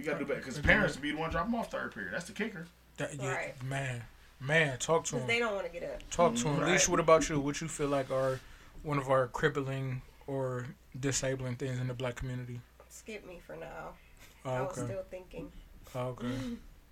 [0.00, 2.14] We got to do better because parents be the one drop them off third period.
[2.14, 2.64] That's the kicker.
[2.96, 3.62] That, yeah, Right.
[3.62, 4.02] Man,
[4.40, 5.26] man, talk to them.
[5.26, 6.00] they don't want to get up.
[6.10, 6.58] Talk to them.
[6.58, 6.72] Right.
[6.72, 7.38] Leash, what about you?
[7.38, 8.40] What you feel like are
[8.82, 10.64] one of our crippling or
[10.98, 12.60] disabling things in the black community?
[12.88, 13.90] Skip me for now.
[14.46, 15.52] Oh, I was still thinking.
[15.94, 16.26] Oh, okay.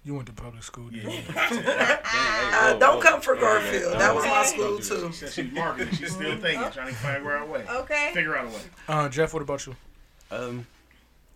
[0.05, 1.21] You went to public school, didn't you?
[1.35, 3.95] Uh, don't come for Garfield.
[3.95, 5.09] That was my school too.
[5.09, 5.93] She said she's marketing.
[5.95, 7.65] She's still thinking, trying to figure out a way.
[7.69, 8.11] Okay.
[8.15, 8.61] Figure out a way.
[8.87, 9.77] Uh, Jeff, what about you?
[10.31, 10.67] Um,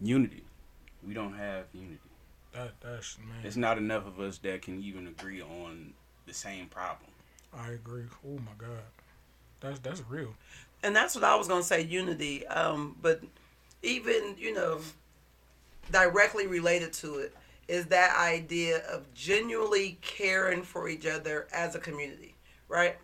[0.00, 0.42] unity.
[1.06, 1.98] We don't have unity.
[2.52, 3.38] That, that's man.
[3.44, 5.94] It's not enough of us that can even agree on
[6.26, 7.10] the same problem.
[7.54, 8.04] I agree.
[8.26, 8.82] Oh my God,
[9.60, 10.34] that's that's real.
[10.82, 12.46] and that's what I was gonna say, unity.
[12.46, 13.22] Um, but
[13.82, 14.80] even you know,
[15.90, 17.34] directly related to it
[17.68, 22.34] is that idea of genuinely caring for each other as a community,
[22.68, 22.96] right?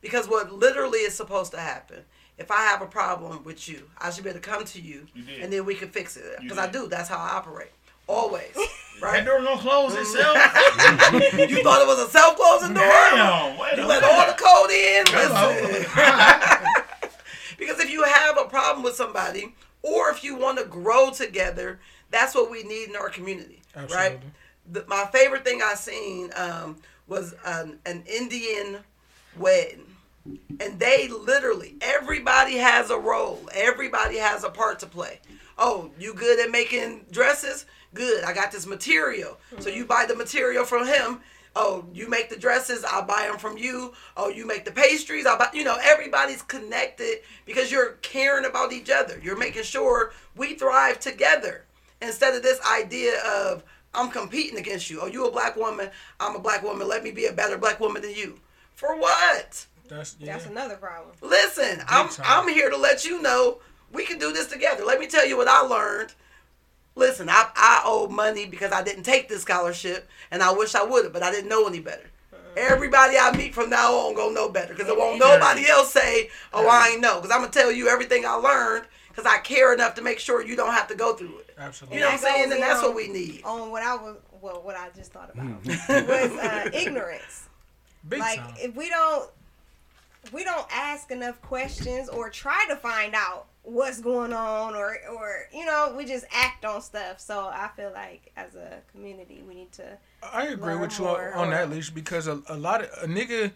[0.00, 2.02] Because what literally is supposed to happen.
[2.40, 5.06] If I have a problem with you, I should be able to come to you,
[5.14, 5.40] You did.
[5.42, 6.24] and then we can fix it.
[6.40, 6.88] Because I do.
[6.88, 7.70] That's how I operate.
[8.06, 8.66] Always, Right?
[9.00, 9.24] That right?
[9.24, 10.34] door gonna close itself.
[11.50, 12.82] you thought it was a self-closing door?
[12.82, 13.58] Damn.
[13.58, 15.04] Wait a You let all the code in.
[15.12, 15.86] Listen.
[17.58, 21.78] because if you have a problem with somebody, or if you want to grow together,
[22.10, 23.60] that's what we need in our community,
[23.90, 24.18] right?
[24.72, 26.76] The, my favorite thing I seen um,
[27.06, 28.78] was an, an Indian
[29.38, 29.86] wedding.
[30.26, 33.48] And they literally, everybody has a role.
[33.54, 35.20] Everybody has a part to play.
[35.56, 37.66] Oh, you good at making dresses?
[37.94, 38.24] Good.
[38.24, 39.38] I got this material.
[39.58, 41.20] So you buy the material from him.
[41.56, 43.92] Oh, you make the dresses, I'll buy them from you.
[44.16, 45.48] Oh, you make the pastries, I'll buy.
[45.52, 49.20] You know, everybody's connected because you're caring about each other.
[49.20, 51.64] You're making sure we thrive together
[52.00, 55.00] instead of this idea of I'm competing against you.
[55.02, 55.90] Oh, you a black woman,
[56.20, 56.86] I'm a black woman.
[56.86, 58.38] Let me be a better black woman than you.
[58.76, 59.66] For what?
[59.90, 60.32] That's yeah.
[60.32, 61.14] That's another problem.
[61.20, 62.26] Listen, I'm time.
[62.26, 63.58] I'm here to let you know
[63.92, 64.84] we can do this together.
[64.84, 66.14] Let me tell you what I learned.
[66.94, 70.84] Listen, I I owe money because I didn't take this scholarship, and I wish I
[70.84, 72.10] would have, but I didn't know any better.
[72.56, 76.30] Everybody I meet from now on gonna know better because it won't nobody else say,
[76.52, 79.72] "Oh, I ain't know." Because I'm gonna tell you everything I learned because I care
[79.72, 81.54] enough to make sure you don't have to go through it.
[81.58, 81.98] Absolutely.
[81.98, 82.52] You know what I'm saying?
[82.52, 83.42] And that's in what we need.
[83.44, 87.48] On what I was, well, what I just thought about was uh, ignorance.
[88.08, 88.54] Big like time.
[88.58, 89.30] if we don't,
[90.32, 95.48] we don't ask enough questions or try to find out what's going on, or or
[95.52, 97.20] you know, we just act on stuff.
[97.20, 99.98] So I feel like as a community, we need to.
[100.22, 103.52] I agree with you on, on that, leash, because a, a lot of a nigga,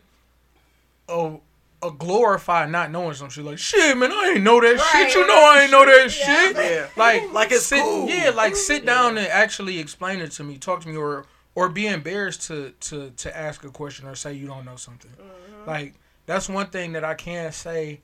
[1.09, 1.41] oh,
[1.83, 3.45] a glorify not knowing some shit.
[3.45, 5.15] Like shit, man, I ain't know that Right, shit.
[5.15, 6.45] You know, I ain't know that yeah.
[6.45, 6.57] shit.
[6.57, 6.87] Yeah.
[6.97, 8.09] Like, Like it's sit, cool.
[8.09, 11.69] Yeah, like sit down and actually explain it to me, talk to me, or or
[11.69, 15.11] be embarrassed to to to ask a question or say you don't know something.
[15.11, 15.69] Mm-hmm.
[15.69, 15.95] Like
[16.27, 18.01] that's one thing that I can say.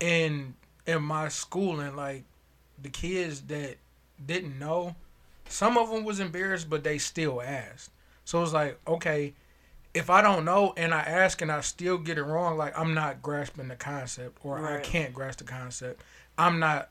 [0.00, 2.24] In in my schooling, like
[2.82, 3.76] the kids that
[4.24, 4.96] didn't know,
[5.48, 7.90] some of them was embarrassed, but they still asked.
[8.24, 9.32] So it's like, okay,
[9.94, 12.94] if I don't know and I ask and I still get it wrong, like I'm
[12.94, 16.02] not grasping the concept or I can't grasp the concept.
[16.36, 16.88] I'm not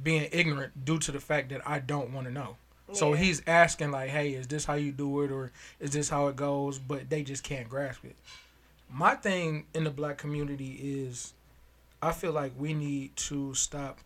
[0.00, 2.56] being ignorant due to the fact that I don't want to know.
[2.92, 3.20] So Yeah.
[3.20, 5.50] he's asking like, "Hey, is this how you do it, or
[5.80, 8.14] is this how it goes?" But they just can't grasp it.
[8.96, 11.34] My thing in the black community is,
[12.00, 13.98] I feel like we need to stop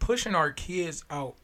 [0.00, 1.34] pushing our kids out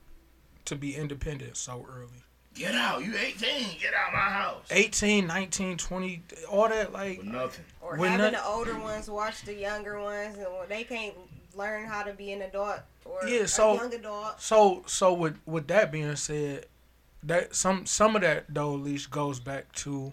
[0.64, 2.24] to be independent so early.
[2.54, 3.04] Get out.
[3.04, 3.78] You 18.
[3.78, 4.64] Get out my house.
[4.72, 7.64] 18, 19, 20, all that like For nothing.
[7.80, 11.14] Or When having that- the older ones watch the younger ones, and they can't
[11.54, 14.40] learn how to be an adult or Yeah, so- a young adult.
[14.42, 16.66] So so with with that being said,
[17.22, 20.12] that some some of that though at least goes back to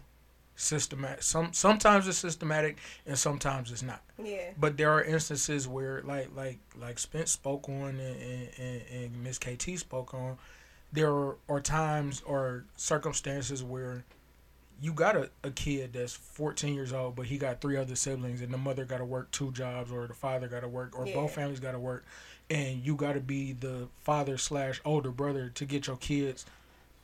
[0.56, 1.24] systematic.
[1.24, 4.01] Some sometimes it's systematic and sometimes it's not.
[4.24, 9.24] Yeah, But there are instances where like like like Spence spoke on and and, and,
[9.24, 10.38] Miss KT spoke on.
[10.93, 14.06] There are, are times or circumstances where
[14.82, 18.41] you got a, a kid that's 14 years old, but he got three other siblings,
[18.41, 21.08] and the mother got to work two jobs, or the father got to work, or
[21.08, 21.14] Yeah.
[21.14, 22.06] both families got to work,
[22.49, 26.45] and you got to be the father slash older brother to get your kids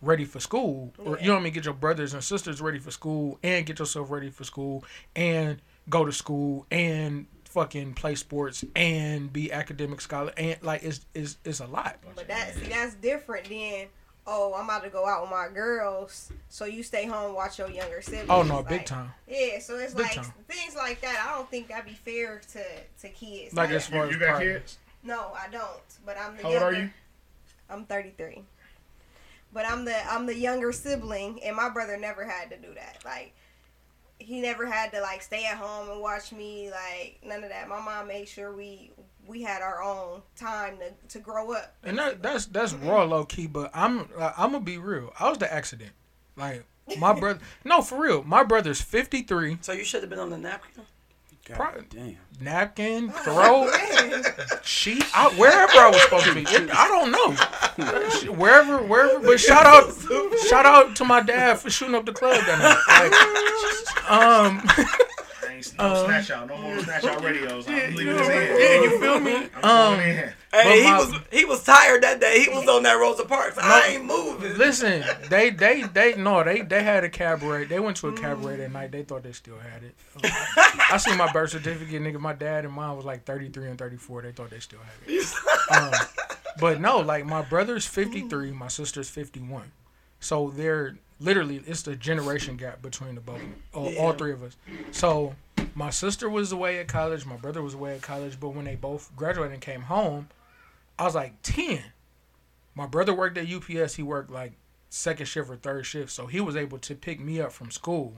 [0.02, 2.80] ready for school, or you know what I mean, get your brothers and sisters ready
[2.80, 4.84] for school, and get yourself ready for school,
[5.16, 11.06] and go to school, and fucking play sports, and be academic scholar, and like it's
[11.14, 11.98] it's it's a lot.
[12.16, 13.88] but that see that's different than
[14.28, 17.70] oh I'm about to go out with my girls, so you stay home watch your
[17.70, 18.30] younger siblings.
[18.30, 19.12] Oh no, big time.
[19.28, 20.34] Yeah, so it's Big like time.
[20.48, 21.26] things like that.
[21.28, 22.64] I don't think that'd be fair to
[23.02, 23.54] to kids.
[23.54, 24.62] Like I- as far You, as you got partners.
[24.62, 24.78] kids?
[25.04, 25.68] no, I don't.
[26.06, 26.90] But I'm the How old are you?
[27.70, 28.44] I'm 33.
[29.54, 33.00] But I'm the I'm the younger sibling, and my brother never had to do that.
[33.04, 33.34] Like
[34.20, 36.70] he never had to like stay at home and watch me.
[36.72, 37.68] Like none of that.
[37.68, 38.92] My mom made sure we
[39.28, 41.76] we had our own time to, to grow up.
[41.84, 45.14] And that, that's that's raw low key, but I'm uh, I'm gonna be real.
[45.20, 45.92] I was the accident.
[46.36, 46.66] Like
[46.98, 48.24] my brother, no, for real.
[48.24, 49.60] My brother's 53.
[49.62, 50.84] So you should have been on the napkin.
[51.56, 52.18] God Pro- damn.
[52.40, 53.70] Napkin, throw,
[54.64, 56.42] sheet, out wherever I was supposed to be.
[56.42, 58.32] It- I don't know.
[58.34, 59.20] Wherever, wherever.
[59.20, 59.94] But shout out,
[60.48, 62.82] shout out to my dad for shooting up the club that night.
[64.08, 64.62] Like, um,
[65.70, 66.48] Ain't no snatch out.
[66.48, 67.68] No more snatch out radios.
[67.68, 68.34] I'm leaving this in.
[68.34, 69.50] yeah, you feel me?
[69.56, 70.34] I'm Um, going in.
[70.54, 72.42] Hey, he my- was he was tired that day.
[72.44, 73.58] He was on that Rosa Parks.
[73.58, 74.58] I ain't moving.
[74.58, 77.66] Listen, they they they no they they had a cabaret.
[77.66, 78.92] They went to a cabaret that night.
[78.92, 79.96] They thought they still had it.
[80.92, 82.20] I seen my birth certificate, nigga.
[82.20, 84.22] My dad and mom was like thirty three and thirty four.
[84.22, 85.34] They thought they still had it.
[85.72, 85.92] Um,
[86.60, 89.72] but no, like my brother's fifty three, my sister's fifty one.
[90.20, 93.42] So they're literally it's the generation gap between the both,
[93.74, 94.58] all, all three of us.
[94.92, 95.34] So
[95.76, 98.76] my sister was away at college, my brother was away at college, but when they
[98.76, 100.28] both graduated and came home,
[100.98, 101.84] I was like ten.
[102.76, 103.96] My brother worked at UPS.
[103.96, 104.54] He worked like
[104.90, 108.14] second shift or third shift, so he was able to pick me up from school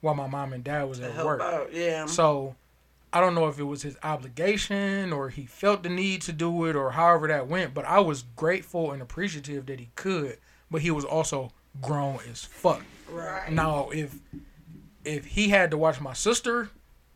[0.00, 1.40] while my mom and dad was at help work.
[1.40, 2.06] out, yeah.
[2.06, 2.54] So
[3.12, 6.66] I don't know if it was his obligation or he felt the need to do
[6.66, 10.38] it or however that went, but I was grateful and appreciative that he could.
[10.70, 12.82] But he was also grown as fuck.
[13.10, 13.50] Right.
[13.50, 14.18] Now, if
[15.04, 16.68] if he had to watch my sister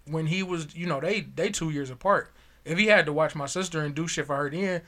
[0.06, 2.30] when he was, you know, they they two years apart.
[2.64, 4.82] If he had to watch my sister and do shit for her then,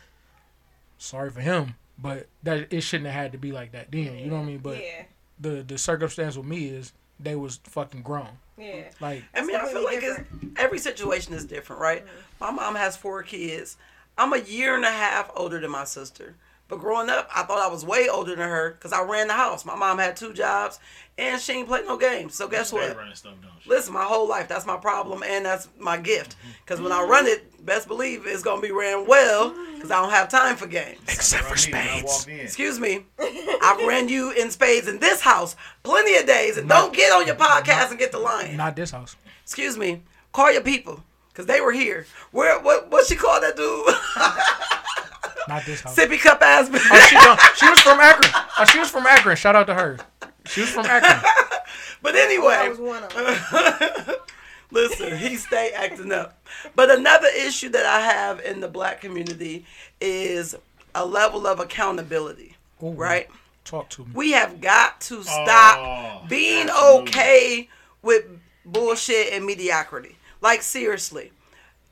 [0.99, 1.75] sorry for him.
[1.99, 4.19] But that it shouldn't have had to be like that then.
[4.19, 4.59] You know what I mean?
[4.59, 5.05] But yeah.
[5.39, 8.39] the the circumstance with me is they was fucking grown.
[8.59, 8.85] Yeah.
[9.01, 10.21] Like I mean, I feel like it's,
[10.57, 12.05] every situation is different, right?
[12.05, 12.45] Mm-hmm.
[12.45, 13.77] My mom has four kids.
[14.17, 16.37] I'm a year and a half older than my sister.
[16.75, 19.35] But growing up, I thought I was way older than her because I ran the
[19.35, 19.65] house.
[19.65, 20.81] My mom had two jobs
[21.17, 22.35] and she ain't played no games.
[22.35, 22.97] So guess what?
[22.97, 23.71] running stuff, don't you?
[23.71, 26.33] Listen, my whole life, that's my problem and that's my gift.
[26.37, 26.51] Mm-hmm.
[26.65, 30.03] Because when I run it, best believe it's going to be ran well because I
[30.03, 30.99] don't have time for games.
[31.05, 32.43] except for Run me when I spades.
[32.43, 33.07] Excuse me.
[33.21, 35.55] I've ran you in spades in this house
[35.85, 36.57] plenty of days.
[36.57, 38.57] And don't get on your podcast and get the lying.
[38.57, 39.15] Not this house.
[39.45, 40.03] Excuse me.
[40.33, 41.05] Call your people.
[41.29, 42.07] Because they were here.
[42.33, 43.95] Where what what she called that dude?
[45.49, 45.97] Not this house.
[45.97, 46.81] Sippy cup ass bitch.
[46.91, 48.31] Oh, she, don't- she was from Akron.
[48.59, 49.37] Oh, she was from Akron.
[49.37, 49.99] Shout out to her.
[50.47, 51.21] She was from Akron.
[52.03, 54.17] But That anyway, was one of them.
[54.71, 56.39] listen, he stay acting up.
[56.75, 59.65] But another issue that I have in the black community
[60.03, 60.55] is
[60.95, 62.57] a level of accountability.
[62.83, 62.91] Ooh.
[62.91, 63.29] Right?
[63.65, 64.11] Talk to me.
[64.13, 67.11] We have got to stop Oh, being absolutely.
[67.11, 67.69] okay
[68.03, 68.25] with
[68.67, 70.17] bullshit and mediocrity.
[70.43, 71.33] Like seriously,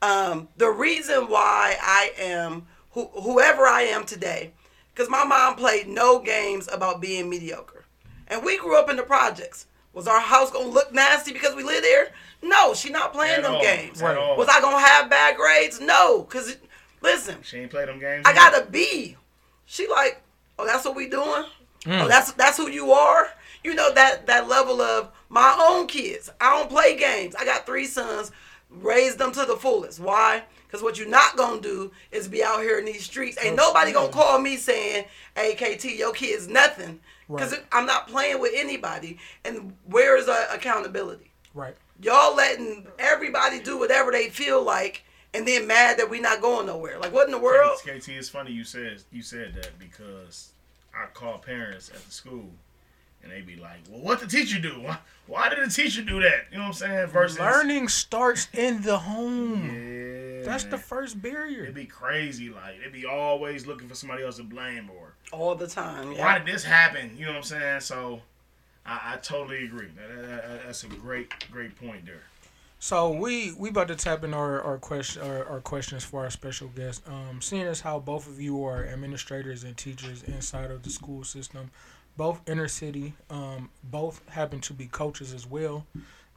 [0.03, 4.53] um, the reason why I am who, whoever I am today,
[4.95, 7.85] because my mom played no games about being mediocre,
[8.29, 9.67] and we grew up in the projects.
[9.93, 12.13] Was our house gonna look nasty because we lived there?
[12.43, 13.63] No, she not playing At them all.
[13.63, 14.01] games.
[14.01, 14.37] At all.
[14.37, 15.81] Was I gonna have bad grades?
[15.81, 16.57] No, cause
[17.03, 18.25] listen, She ain't played them games.
[18.27, 19.17] I got a B.
[19.67, 20.23] She like,
[20.59, 21.27] oh, that's what we doing.
[21.27, 21.49] Oh,
[21.85, 22.09] hmm.
[22.09, 23.29] that's that's who you are.
[23.65, 26.31] You know that that level of my own kids.
[26.41, 27.35] I don't play games.
[27.35, 28.31] I got three sons.
[28.71, 30.01] Raised them to the fullest.
[30.01, 30.43] Why?
[30.73, 33.37] Because what you're not gonna do is be out here in these streets.
[33.45, 35.05] Ain't nobody gonna call me saying,
[35.37, 37.01] "Hey, KT, your kid's nothing."
[37.31, 37.65] Because Right.
[37.73, 39.19] I'm not playing with anybody.
[39.45, 41.31] And where is uh, accountability?
[41.53, 41.77] Right.
[42.01, 45.05] Y'all letting everybody do whatever they feel like,
[45.35, 46.99] and then mad that we not going nowhere.
[46.99, 47.79] Like what in the world?
[47.83, 50.53] KT, it's funny you said you said that because
[50.95, 52.49] I call parents at the school
[53.23, 54.81] and they be like, "Well, what the teacher do?
[54.81, 57.07] Why, why did the teacher do that?" You know what I'm saying?
[57.09, 59.71] Versus Learning starts in the home.
[59.75, 61.63] Yeah, That's the first barrier.
[61.65, 62.51] It'd be crazy.
[62.51, 66.13] Like it'd be always looking for somebody else to blame or All the time.
[66.13, 66.21] Yeah.
[66.21, 67.17] why did this happen?
[67.17, 67.81] You know what I'm saying?
[67.81, 68.21] So
[68.85, 69.89] I, I totally agree.
[69.97, 72.23] That, that- that- that's a great great point there.
[72.81, 76.31] So we we about to tap in our our question our, our questions for our
[76.31, 77.07] special guest.
[77.07, 81.23] Um, seeing as how both of you are administrators and teachers inside of the school
[81.23, 81.71] system,
[82.17, 85.87] both inner city, um, both happen to be coaches as well.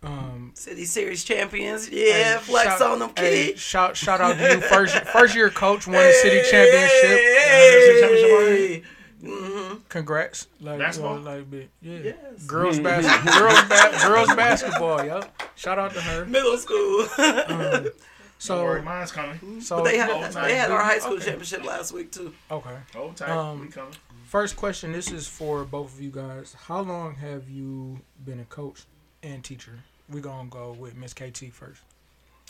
[0.04, 1.90] Um, City Series champions.
[1.90, 5.50] Yeah, hey, flex shout- on them hey, shout shout out to you first first year
[5.50, 7.20] coach won the city championship.
[7.20, 8.84] City championship already?
[9.24, 11.18] hmm Congrats, like Basketball?
[11.28, 11.46] uh, like
[11.82, 11.98] yeah.
[12.04, 12.44] Yes.
[12.46, 15.42] Girls basketball, girls ba- girls basketball, Yep.
[15.56, 16.26] Shout out to her.
[16.26, 17.08] Middle school.
[17.18, 17.88] Um,
[18.46, 19.62] Don't worry, so mine's coming.
[19.62, 21.26] so they had they had our high school Okay.
[21.26, 22.34] championship last week too.
[22.52, 22.76] okay.
[22.94, 23.32] Hold time.
[23.36, 23.94] Um, we coming.
[24.26, 24.92] First question.
[24.92, 26.56] This is for both of you guys.
[26.66, 28.82] How long have you been a coach
[29.22, 29.74] and teacher?
[30.10, 31.82] We're gonna go with Miss KT first.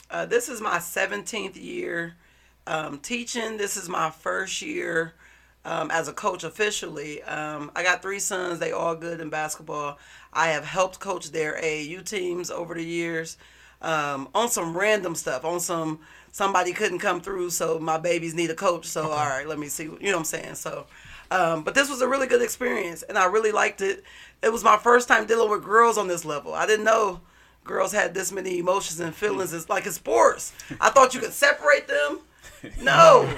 [0.09, 2.13] Uh, this is my 17th year
[2.65, 3.57] um, teaching.
[3.57, 5.15] This is my first year
[5.65, 7.21] um, as a coach officially.
[7.23, 8.59] Um, I got three sons.
[8.59, 9.99] They all good in basketball.
[10.31, 13.37] I have helped coach their AAU teams over the years
[13.81, 15.43] um, on some random stuff.
[15.43, 15.99] On some
[16.31, 18.85] somebody couldn't come through, so my babies need a coach.
[18.85, 19.83] So all right, let me see.
[19.83, 20.55] You know what I'm saying?
[20.55, 20.87] So.
[21.31, 24.03] Um, but this was a really good experience, and I really liked it.
[24.43, 26.53] It was my first time dealing with girls on this level.
[26.53, 27.21] I didn't know
[27.63, 29.51] girls had this many emotions and feelings.
[29.53, 30.53] It's like in sports.
[30.79, 32.19] I thought you could separate them.
[32.81, 33.29] No.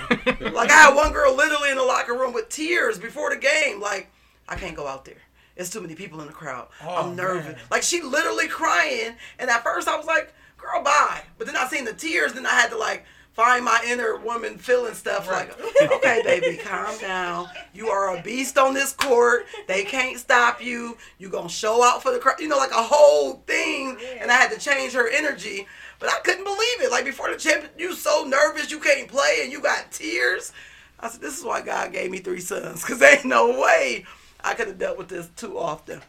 [0.53, 3.81] like I had one girl literally in the locker room with tears before the game.
[3.81, 4.09] Like,
[4.47, 5.17] I can't go out there.
[5.57, 6.67] It's too many people in the crowd.
[6.85, 7.45] Oh, I'm nervous.
[7.45, 7.57] man.
[7.69, 9.15] Like she literally crying.
[9.37, 11.23] And at first I was like, girl, bye.
[11.37, 13.03] But then I seen the tears, then I had to like
[13.37, 17.47] find my inner woman feeling stuff like, okay, baby, calm down.
[17.71, 19.45] You are a beast on this court.
[19.67, 20.97] They can't stop you.
[21.19, 22.39] You gonna show out for the crowd.
[22.39, 23.95] You know, like a whole thing.
[24.19, 25.67] And I had to change her energy.
[25.99, 26.89] But I couldn't believe it.
[26.89, 30.51] Like before the champion, you so nervous you can't play and you got tears.
[30.99, 32.83] I said, this is why God gave me three sons.
[32.83, 34.03] Cause ain't no way
[34.43, 36.01] I could have dealt with this too often.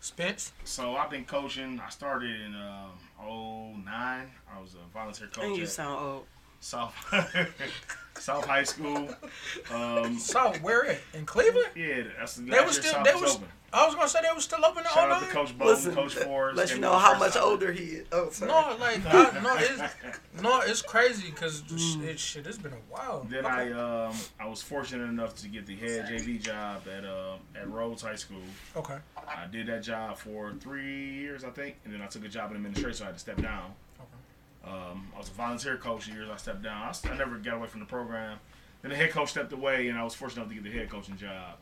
[0.00, 0.52] Spence.
[0.64, 1.80] So I've been coaching.
[1.80, 2.90] I started in um,
[3.26, 3.86] 09.
[3.86, 5.44] I was a volunteer coach.
[5.44, 6.26] And you at- sound old.
[6.60, 6.94] South
[8.18, 9.08] South High School.
[9.72, 11.68] Um, So where in Cleveland?
[11.74, 12.92] yeah, that's the They last was year still.
[12.94, 13.34] South They was was.
[13.36, 13.48] open.
[13.74, 15.34] I was gonna say they was still open in Shout out to 09?
[15.34, 16.56] Coach Bowden, Listen, Coach Forrest.
[16.58, 17.42] let you know how much time.
[17.44, 18.06] older he is.
[18.12, 18.50] Oh, sorry.
[18.50, 21.62] No, like I, no, it's no, it's crazy because
[22.02, 23.26] it, shit, it's been a while.
[23.30, 23.72] Then Okay.
[23.72, 23.72] I
[24.08, 28.02] um I was fortunate enough to get the head JV job at uh, at Rhodes
[28.02, 28.42] High School.
[28.76, 32.28] okay, I did that job for three years, I think, and then I took a
[32.28, 33.72] job in administration, so I had to step down.
[33.98, 34.70] Okay.
[34.74, 36.28] Um, I was a volunteer coach years.
[36.30, 36.82] I stepped down.
[36.82, 38.38] I, s- I never got away from the program.
[38.82, 40.90] Then the head coach stepped away, and I was fortunate enough to get the head
[40.90, 41.56] coaching job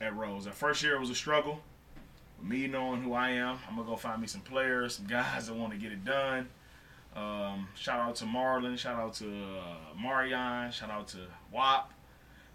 [0.00, 0.44] at Rhodes.
[0.46, 1.60] That first year was a struggle.
[2.42, 5.54] Me knowing who I am, I'm gonna go find me some players, some guys that
[5.54, 6.48] want to get it done.
[7.14, 8.78] Um, shout out to Marlon.
[8.78, 10.70] Shout out to uh, Marion.
[10.70, 11.18] Shout out to
[11.52, 11.92] WAP.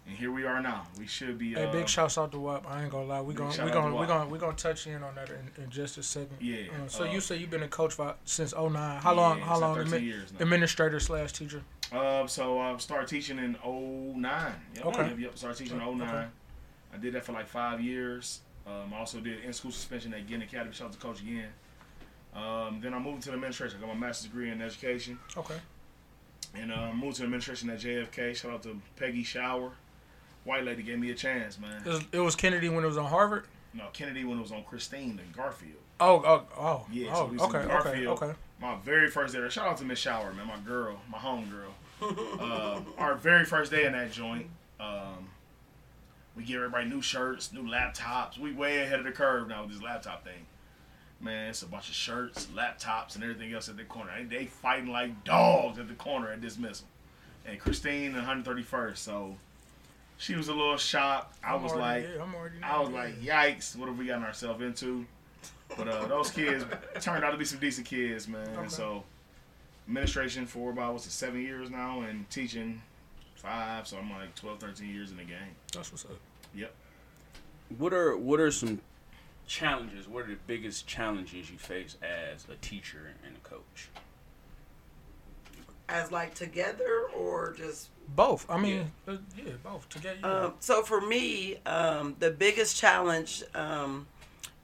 [0.08, 0.86] And here we are now.
[0.98, 1.54] We should be.
[1.54, 2.64] Hey, uh, big shouts out to WAP.
[2.68, 3.20] I ain't gonna lie.
[3.20, 5.98] We gonna we gonna we gonna we gonna touch in on that in, in just
[5.98, 6.36] a second.
[6.40, 8.72] Yeah, Uh, so uh, you say you've been a coach for, since 09.
[9.00, 9.40] How long?
[9.40, 9.76] How long?
[9.78, 10.38] admi- years now.
[10.40, 11.62] administrator slash teacher.
[11.92, 14.52] Uh, so I started teaching in 09.
[14.74, 15.08] Yep, Okay.
[15.08, 15.38] Yep, yep.
[15.38, 16.08] Started teaching in 09.
[16.08, 16.26] Okay.
[16.96, 18.40] I did that for like five years.
[18.66, 20.72] Um, I also did in-school suspension at Ginn Academy.
[20.72, 21.46] Shout out to Coach Ginn.
[22.34, 23.78] Um, then I moved to the administration.
[23.78, 25.18] I got my master's degree in education.
[25.36, 25.56] Okay.
[26.54, 28.34] And uh, moved to administration at JFK.
[28.34, 29.72] Shout out to Peggy Shower.
[30.44, 31.82] White lady gave me a chance, man.
[31.84, 33.46] It was, it was Kennedy when it was on Harvard.
[33.74, 35.74] No, Kennedy when it was on Christine and Garfield.
[36.00, 36.86] Oh, oh, oh.
[36.90, 38.32] Yeah, so oh, was in okay, okay, okay.
[38.60, 39.50] My very first day there.
[39.50, 42.38] Shout out to Miss Shower, man, my girl, my home girl.
[42.40, 44.46] uh, our very first day in that joint,
[44.78, 45.28] um,
[46.36, 48.38] we give everybody new shirts, new laptops.
[48.38, 50.46] We way ahead of the curve now with this laptop thing.
[51.18, 54.10] Man, it's a bunch of shirts, laptops, and everything else at the corner.
[54.18, 56.86] They, they fighting like dogs at the corner at dismissal.
[57.46, 58.98] And Christine, and 131st.
[58.98, 59.36] So
[60.18, 61.38] she was a little shocked.
[61.42, 62.06] I I'm was like,
[62.62, 65.06] I was like, yikes, what have we gotten ourselves into?
[65.76, 66.64] But uh, those kids
[67.00, 68.48] turned out to be some decent kids, man.
[68.56, 68.68] Okay.
[68.68, 69.04] So
[69.88, 72.82] administration for about what's it, seven years now, and teaching
[73.46, 73.86] five.
[73.86, 75.54] So I'm like 12, 13 years in the game.
[75.72, 76.18] That's what's up.
[76.54, 76.72] Yep.
[77.78, 78.80] What are what are some
[79.46, 80.08] challenges?
[80.08, 83.88] What are the biggest challenges you face as a teacher and a coach?
[85.88, 88.46] As like together or just Both.
[88.50, 90.18] I mean, yeah, yeah both together.
[90.20, 90.40] Yeah.
[90.44, 94.06] Um, so for me, um, the biggest challenge um,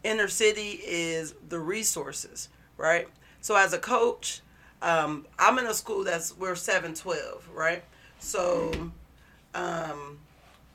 [0.02, 3.08] inner city is the resources, right?
[3.40, 4.40] So as a coach,
[4.80, 7.84] um, I'm in a school that's we're seven twelve, right?
[8.22, 8.72] So
[9.54, 10.18] um,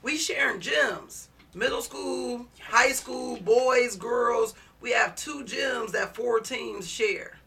[0.03, 4.53] we sharing gyms, middle school, high school, boys, girls.
[4.82, 7.38] We have two gyms that four teams share,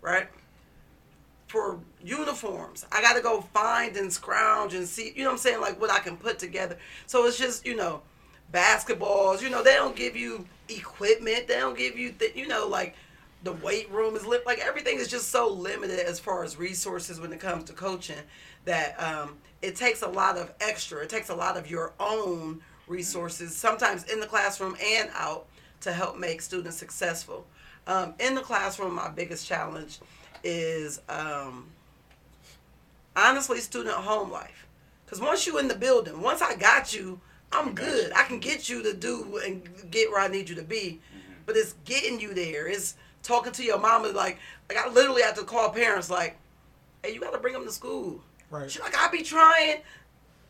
[0.00, 0.28] right?
[1.48, 2.86] for uniforms.
[2.92, 5.80] I got to go find and scrounge and see, you know what I'm saying, like
[5.80, 6.76] what I can put together.
[7.06, 8.02] So it's just, you know,
[8.52, 11.48] basketballs, you know, they don't give you equipment.
[11.48, 12.94] They don't give you, th- you know, like
[13.42, 14.44] the weight room is lit.
[14.46, 18.18] Like everything is just so limited as far as resources when it comes to coaching
[18.64, 21.02] that um, it takes a lot of extra.
[21.02, 25.46] It takes a lot of your own resources, sometimes in the classroom and out,
[25.82, 27.46] to help make students successful.
[27.86, 29.98] Um, in the classroom, my biggest challenge
[30.44, 31.66] is um,
[33.16, 34.66] honestly student home life.
[35.04, 37.20] Because once you in the building, once I got you,
[37.50, 38.12] I'm good.
[38.14, 41.00] I can get you to do and get where I need you to be.
[41.46, 42.68] But it's getting you there.
[42.68, 42.94] It's
[43.28, 44.38] talking to your mama like,
[44.68, 46.36] like I literally have to call parents like,
[47.04, 48.20] hey, you got to bring him to school.
[48.50, 48.68] right.
[48.70, 49.82] She's like, I be trying.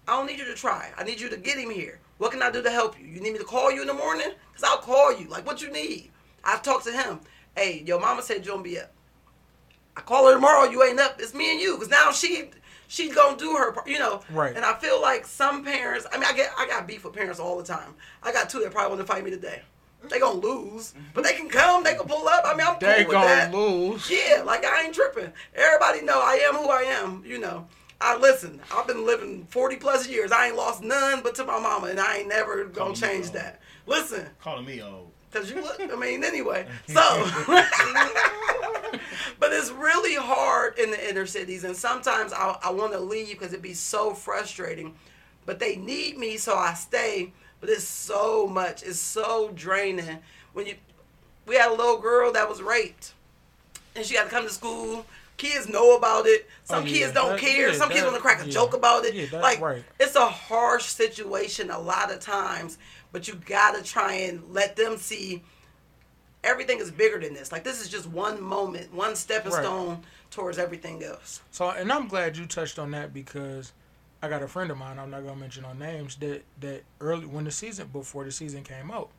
[0.06, 0.90] I don't need you to try.
[0.96, 2.00] I need you to get him here.
[2.16, 3.06] What can I do to help you?
[3.06, 4.30] You need me to call you in the morning?
[4.52, 5.28] Because I'll call you.
[5.28, 6.10] Like, what you need?
[6.42, 7.20] I've talked to him.
[7.56, 8.92] Hey, your mama said you don't be up.
[9.96, 10.70] I call her tomorrow.
[10.70, 11.20] You ain't up.
[11.20, 11.74] It's me and you.
[11.74, 12.50] Because now she
[12.86, 13.88] she's gonna do her part.
[13.88, 14.22] You know.
[14.30, 14.54] Right.
[14.54, 16.06] And I feel like some parents.
[16.10, 17.94] I mean, I get I got beef with parents all the time.
[18.22, 19.62] I got two that probably want to fight me today.
[20.08, 21.82] They gonna lose, but they can come.
[21.82, 22.42] They can pull up.
[22.46, 23.46] I mean, I'm They cool with that.
[23.46, 24.10] They gonna lose.
[24.10, 25.32] Yeah, like I ain't tripping.
[25.54, 27.22] Everybody know I am who I am.
[27.26, 27.66] You know.
[28.00, 28.60] I listen.
[28.72, 30.30] I've been living forty plus years.
[30.30, 33.60] I ain't lost none but to my mama, and I ain't never gonna change that.
[33.86, 35.10] Listen, Calling me old.
[35.32, 36.66] Cause you look, I mean, anyway.
[36.86, 37.30] So,
[39.38, 43.30] but it's really hard in the inner cities, and sometimes I, I want to leave
[43.30, 44.94] because it'd be so frustrating.
[45.44, 47.32] But they need me, so I stay.
[47.60, 48.82] But it's so much.
[48.82, 50.18] It's so draining.
[50.52, 50.74] When you,
[51.46, 53.12] we had a little girl that was raped,
[53.96, 55.04] and she had to come to school.
[55.36, 56.48] Kids know about it.
[56.64, 56.92] Some Oh, yeah.
[56.98, 57.68] kids don't That- care.
[57.68, 58.52] yeah, Some kids want to crack a yeah.
[58.52, 59.32] joke about it.
[59.32, 59.84] Like right.
[60.00, 62.76] it's a harsh situation a lot of times,
[63.12, 65.44] but you gotta try and let them see
[66.42, 67.52] everything is bigger than this.
[67.52, 69.62] Like this is just one moment, one stepping Right.
[69.64, 71.40] stone towards everything else.
[71.52, 73.72] So, and I'm glad you touched on that because
[74.22, 74.98] I got a friend of mine.
[74.98, 76.16] I'm not gonna mention no names.
[76.16, 79.10] That that early when the season before the season came out,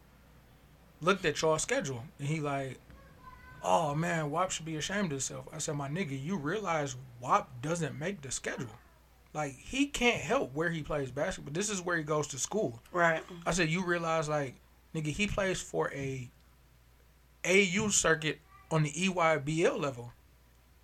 [1.01, 2.79] looked at y'all schedule and he like,
[3.63, 5.47] oh man, WAP should be ashamed of himself.
[5.53, 8.67] I said, my nigga, you realize WAP doesn't make the schedule.
[9.33, 11.53] Like he can't help where he plays basketball.
[11.53, 12.81] This is where he goes to school.
[12.91, 13.21] Right.
[13.45, 14.55] I said, you realize like,
[14.93, 16.29] nigga, he plays for a
[17.45, 18.39] AU circuit
[18.71, 20.11] on the EYBL level.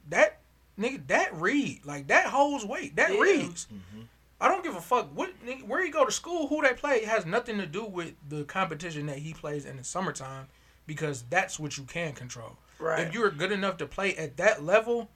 [0.10, 0.40] That
[0.80, 2.96] nigga, that read like that holds weight.
[2.96, 3.20] That Yeah.
[3.20, 3.68] reads.
[3.74, 4.04] Mm-hmm.
[4.42, 7.06] I don't give a fuck what nigga, where he go to school, who they play
[7.06, 10.48] has nothing to do with the competition that he plays in the summertime,
[10.86, 12.58] because that's what you can control.
[12.78, 13.08] Right.
[13.08, 15.10] If you're good enough to play at that level,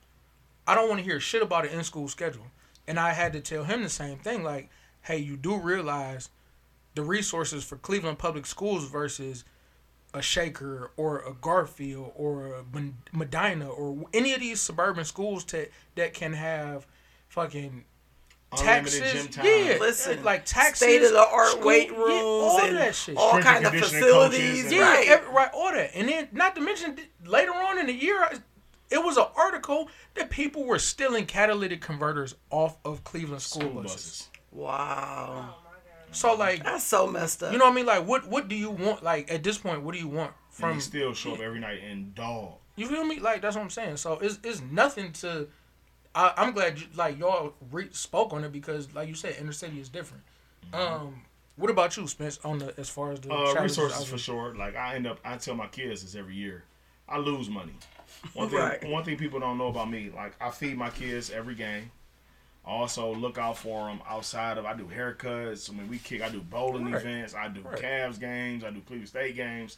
[0.66, 2.48] I don't want to hear shit about an in school schedule.
[2.88, 4.70] And I had to tell him the same thing, like,
[5.02, 6.30] hey, you do realize
[6.96, 9.44] the resources for Cleveland Public Schools versus
[10.14, 12.64] a Shaker or a Garfield or a
[13.14, 16.88] Medina or any of these suburban schools to, that can have
[17.28, 17.86] fucking
[18.52, 19.14] Unlimited taxes.
[19.14, 19.46] gym time.
[19.46, 22.12] Yeah, Listen, like taxes, State of the art school- weight yeah, rooms
[22.44, 23.16] all and that shit.
[23.16, 24.64] all kind of facilities.
[24.64, 25.08] coaches Yeah, right.
[25.08, 28.28] every, right, all that, and then not to mention later on in the year,
[28.90, 33.82] it was an article that people were stealing catalytic converters off of Cleveland school, School
[33.84, 33.96] buses.
[33.96, 34.30] buses.
[34.52, 35.56] wow.
[36.12, 37.52] So like, That's so messed up.
[37.52, 37.86] you know what I mean?
[37.86, 39.04] Like, what what do you want?
[39.04, 40.74] Like at this point, what do you want And from?
[40.74, 42.54] they still show up every night and dog.
[42.76, 43.20] You feel me?
[43.20, 43.98] Like that's what I'm saying.
[43.98, 45.48] So it's it's nothing to.
[46.16, 49.52] I, I'm glad you, like y'all re- spoke on it because like you said, inner
[49.52, 50.24] city is different.
[50.74, 51.22] Um,
[51.56, 52.40] what about you, Spence?
[52.44, 54.56] On the as far as the Uh, resources for sure.
[54.56, 56.64] Like I end up, I tell my kids this every year.
[57.08, 57.74] I lose money.
[58.34, 58.88] One thing, Right.
[58.90, 61.92] one thing people don't know about me, like I feed my kids every game.
[62.66, 64.66] Also look out for them outside of.
[64.66, 65.70] I do haircuts.
[65.70, 66.22] I mean, we kick.
[66.22, 67.02] I do bowling Right.
[67.02, 67.34] events.
[67.34, 67.80] I do Right.
[67.82, 68.64] Cavs games.
[68.64, 69.78] I do Cleveland State games.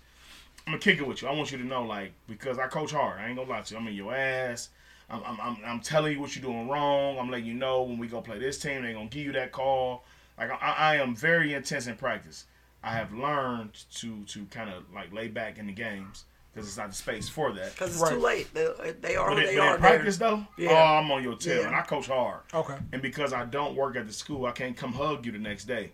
[0.68, 1.28] I'm gonna kick it with you.
[1.28, 3.20] I want you to know, like, because I coach hard.
[3.20, 3.80] I ain't gonna lie to you.
[3.80, 4.70] I'm in your ass.
[5.10, 7.18] I'm, I'm, I'm, I'm telling you what you're doing wrong.
[7.18, 9.52] I'm letting you know when we go play this team, they're gonna give you that
[9.52, 10.04] call.
[10.38, 12.46] Like I, I am very intense in practice.
[12.84, 16.78] I have learned to to kind of like lay back in the games because it's
[16.78, 17.72] not the space for that.
[17.74, 18.14] Because it's Right.
[18.14, 18.54] too late.
[18.54, 18.68] They,
[19.02, 19.76] they are But, who it, they but are.
[19.76, 20.72] in practice though, Yeah.
[20.72, 21.68] oh, I'm on your tail, Yeah.
[21.68, 22.42] and I coach hard.
[22.54, 22.78] Okay.
[22.92, 25.66] And because I don't work at the school, I can't come hug you the next
[25.66, 25.92] day.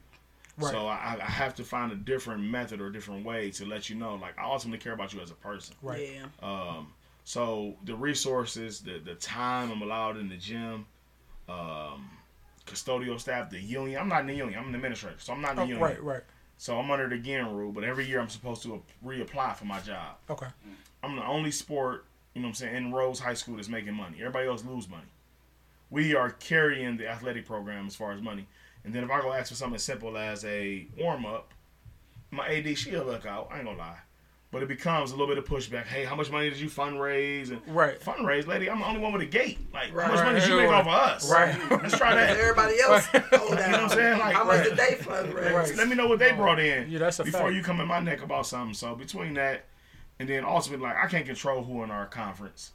[0.57, 0.71] Right.
[0.71, 3.89] So I, I have to find a different method or a different way to let
[3.91, 4.15] you know.
[4.15, 5.75] Like I ultimately care about you as a person.
[5.83, 6.09] Right.
[6.15, 6.25] Yeah.
[6.41, 6.93] Um,
[7.23, 10.87] so the resources, the the time I'm allowed in the gym,
[11.47, 12.09] um,
[12.65, 13.99] custodial staff, the union.
[14.01, 14.59] I'm not in the union.
[14.59, 15.83] I'm an administrator, so I'm not in the Oh, union.
[15.83, 16.01] right.
[16.03, 16.23] Right.
[16.57, 19.79] So I'm under the GIN rule, but every year I'm supposed to reapply for my
[19.79, 20.15] job.
[20.29, 20.47] Okay.
[21.03, 23.93] I'm the only sport, you know what I'm saying, in Rhodes High School that's making
[23.93, 24.17] money.
[24.19, 25.03] Everybody else lose money.
[25.89, 28.47] We are carrying the athletic program as far as money.
[28.83, 31.53] And then if I go ask for something as simple as a warm up,
[32.31, 33.49] my AD she'll look out.
[33.51, 33.99] I ain't gonna lie.
[34.49, 35.87] But it becomes a little bit of pushback.
[35.87, 37.49] Hey, how much money did you fundraise?
[37.51, 37.99] And Right.
[37.99, 39.59] fundraise, lady, I'm the only one with a gate.
[39.73, 40.05] Like, Right.
[40.07, 40.63] how much money did you Right.
[40.67, 41.29] make off of us?
[41.31, 41.71] Right.
[41.83, 42.29] Let's try that.
[42.37, 43.41] Everybody else, hold down.
[43.41, 44.19] You know what I'm saying?
[44.19, 44.69] Like, How much right.
[44.69, 45.53] did they fundraise?
[45.53, 45.75] Right.
[45.75, 47.55] Let me know what they brought in Yeah, that's a before fact.
[47.55, 48.73] you come in my neck about something.
[48.73, 49.65] So between that
[50.17, 52.71] and then ultimately, like I can't control who in our conference,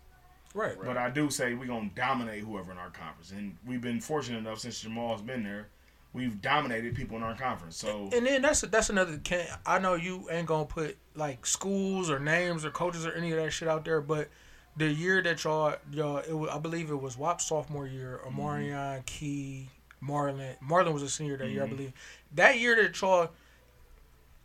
[0.55, 0.75] Right.
[0.85, 4.37] but I do say we're gonna dominate whoever in our conference, and we've been fortunate
[4.39, 5.69] enough since Jamal's been there,
[6.13, 7.77] we've dominated people in our conference.
[7.77, 9.19] So And then that's a, that's another.
[9.19, 13.33] Can I know you ain't gonna put like schools or names or coaches or any
[13.33, 14.29] of that shit out there, but
[14.77, 18.21] the year that y'all y'all it was, I believe it was WAP sophomore year.
[18.27, 19.03] Omarion, mm-hmm.
[19.07, 19.69] Key,
[20.03, 20.57] Marlon.
[20.61, 21.77] Marlon was a senior that year, I mm-hmm.
[21.77, 21.93] believe.
[22.35, 23.31] That year that y'all,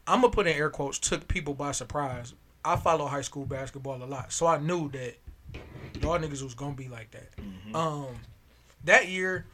[0.05, 2.33] I'm gonna put in air quotes, took people by surprise.
[2.63, 5.15] I follow high school basketball a lot, so I knew that
[6.01, 7.35] y'all niggas was gonna be like that.
[7.37, 7.75] Mm-hmm.
[7.75, 8.15] Um,
[8.83, 9.45] that year,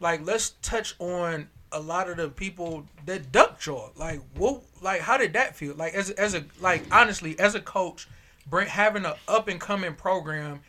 [0.00, 3.92] like let's touch on a lot of the people that ducked y'all.
[3.96, 4.62] Like what?
[4.80, 5.74] Like how did that feel?
[5.74, 8.08] Like as as a like honestly as a coach,
[8.46, 10.60] bring having an up and coming program,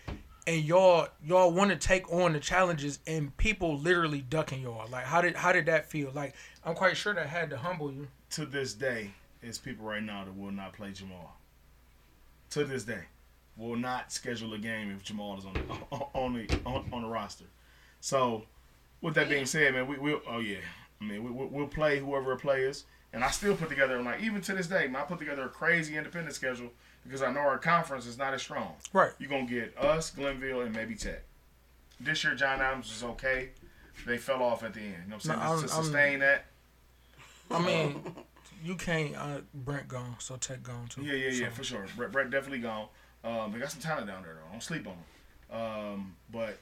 [0.48, 4.88] and y'all y'all want to take on the challenges, and people literally ducking y'all.
[4.90, 6.12] Like how did how did that feel?
[6.14, 6.36] Like
[6.66, 8.08] I'm quite sure that had to humble you.
[8.32, 9.12] to this day,
[9.42, 11.38] it's people right now that will not play Jamal.
[12.52, 13.06] To this day,
[13.58, 17.08] will not schedule a game if Jamal is on the on the on, on the
[17.08, 17.46] roster.
[18.00, 18.44] So,
[19.02, 20.22] with that being said, man, we will.
[20.28, 20.58] Oh yeah,
[21.02, 24.42] I mean, we, we'll, we'll play whoever plays, and I still put together like even
[24.44, 26.70] to this day, man, I put together a crazy independent schedule
[27.04, 28.74] because I know our conference is not as strong.
[28.94, 29.12] Right.
[29.20, 31.24] You're gonna get us, Glenville, and maybe Tech.
[32.00, 33.50] This year, John Adams was okay.
[34.06, 34.90] They fell off at the end.
[34.90, 35.40] You know what I'm saying?
[35.40, 36.46] No, I'm- to I'm- sustain that.
[37.52, 38.02] I mean,
[38.64, 39.16] you can't.
[39.16, 41.04] Uh, Brent gone, so Tech gone too.
[41.04, 41.86] Yeah, yeah, yeah, So- for sure.
[41.96, 42.88] Brett, Brett definitely gone.
[43.24, 44.48] Um, they got some talent down there though.
[44.50, 45.62] I don't sleep on them.
[45.62, 46.58] Um, but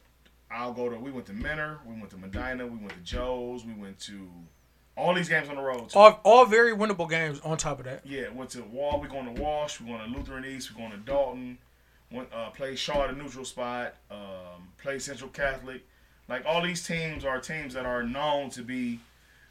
[0.54, 0.98] I'll go to.
[0.98, 1.80] We went to Mentor.
[1.86, 2.66] We went to Medina.
[2.66, 3.66] We went to Joe's.
[3.66, 4.28] We went to
[4.98, 5.90] all these games on the road.
[5.90, 5.98] too.
[6.00, 7.40] All, all very winnable games.
[7.42, 9.00] On top of that, Yeah, went to Wall.
[9.00, 9.80] We going to Walsh.
[9.80, 10.72] We going to Lutheran East.
[10.72, 11.58] We going to Dalton.
[12.12, 13.96] Went uh, played Shaw at a neutral spot.
[14.10, 15.82] Um, played Central Catholic.
[16.28, 19.00] Like all these teams are teams that are known to be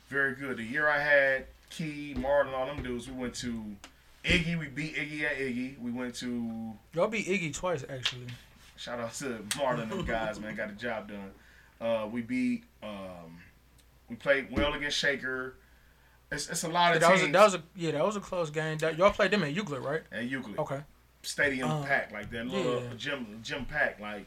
[0.08, 0.58] very good.
[0.58, 3.64] The year I had Key, Martin, all them dudes, we went to
[4.24, 5.78] Iggy, we beat Iggy at Iggy.
[5.80, 8.26] We went to Y'all beat Iggy twice actually.
[8.80, 11.30] Shout out to Marlon and them guys, man, got the job done.
[11.80, 13.38] Uh, we beat um,
[14.08, 15.54] we played well against Shaker.
[16.32, 17.32] It's, it's a lot of that was a, teams.
[17.34, 18.78] that was a yeah that was a close game.
[18.78, 20.02] That, y'all played them at Euclid, right?
[20.12, 20.58] at Euclid.
[20.58, 20.80] Okay.
[21.22, 22.88] Stadium Uh, packed like that little yeah.
[22.96, 24.26] gym gym pack like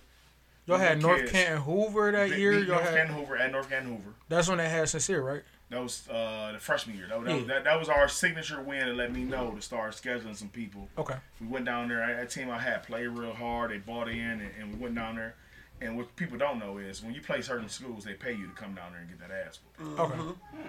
[0.65, 1.31] Y'all had North kids.
[1.31, 2.51] Canton Hoover that beat- year.
[2.51, 4.13] beat Y'all North had Canton Hoover at North Canton Hoover.
[4.30, 5.41] that's when they had sincere, right?
[5.73, 7.07] That was uh, the freshman year.
[7.09, 7.47] That, that, was, Yeah.
[7.55, 10.87] that, that was our signature win to let me know to start scheduling some people.
[10.99, 11.15] Okay.
[11.41, 12.05] We went down there.
[12.15, 13.71] That team I had played real hard.
[13.71, 15.35] They bought in, and, and we went down there.
[15.81, 18.53] And what people don't know is when you play certain schools, they pay you to
[18.53, 19.99] come down there and get that ass whooped.
[19.99, 20.19] Okay.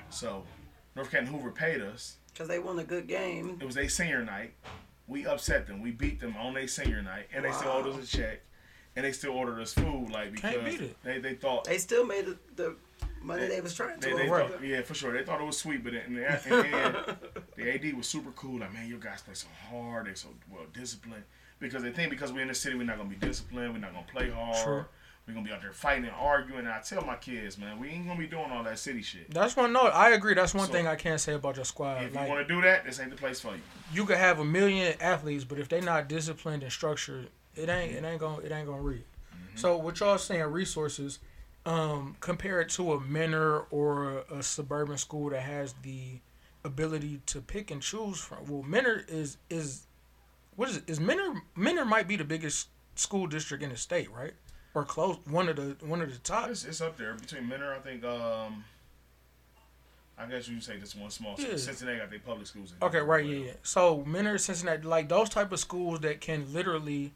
[0.08, 0.42] So
[0.96, 2.16] North Canton Hoover paid us.
[2.32, 3.58] Because they won a good game.
[3.60, 4.54] It was their senior night.
[5.06, 5.82] We upset them.
[5.82, 7.82] We beat them on their senior night, and they still Wow.
[7.84, 8.40] owed us a check.
[8.96, 10.96] And they still ordered us food, like because Can't beat it.
[11.02, 12.76] they they thought They still made the, the
[13.24, 14.08] money they was trying to.
[14.08, 15.12] They, they thought, yeah, for sure.
[15.12, 16.96] They thought it was sweet, but in the, in the end,
[17.56, 18.60] the AD was super cool.
[18.60, 20.06] Like, man, you guys play so hard.
[20.06, 21.24] They so well disciplined.
[21.60, 23.72] Because they think because we're in the city, we're not gonna be disciplined.
[23.72, 24.56] We're not gonna play hard.
[24.56, 24.88] Sure.
[25.26, 26.60] We're gonna be out there fighting and arguing.
[26.60, 29.30] And I tell my kids, man, we ain't gonna be doing all that city shit.
[29.32, 29.72] That's one.
[29.72, 30.34] No, I agree.
[30.34, 32.02] That's one So- thing I can't say about your squad.
[32.04, 33.62] If you want to do that, this ain't the place for you.
[33.92, 37.92] you could have a million athletes, but if they not disciplined and structured, it ain't
[37.92, 39.04] it ain't gonna it ain't gonna read.
[39.34, 39.56] Mm-hmm.
[39.56, 41.20] So what y'all saying resources,
[41.66, 46.20] um, compare it to a Mentor or a, suburban school that has the
[46.64, 48.46] ability to pick and choose from.
[48.46, 49.86] Well, Mentor is is
[50.56, 50.84] what is it?
[50.86, 54.34] Is Mentor Mentor might be the biggest school district in the state, right?
[54.74, 56.50] Or close one of the one of the top.
[56.50, 57.74] It's, it's up there between Mentor.
[57.74, 58.04] I think.
[58.04, 58.64] um
[60.16, 61.34] I guess you say this one small.
[61.38, 61.56] Yeah.
[61.56, 62.72] Cincinnati got their public schools.
[62.72, 63.52] in Okay, right, yeah, yeah.
[63.62, 67.12] So Mentor, Cincinnati, like those type of schools that can literally,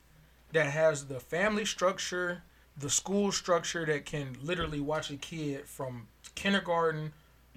[0.52, 2.42] that has the family structure,
[2.78, 7.12] the school structure that can literally watch a kid from kindergarten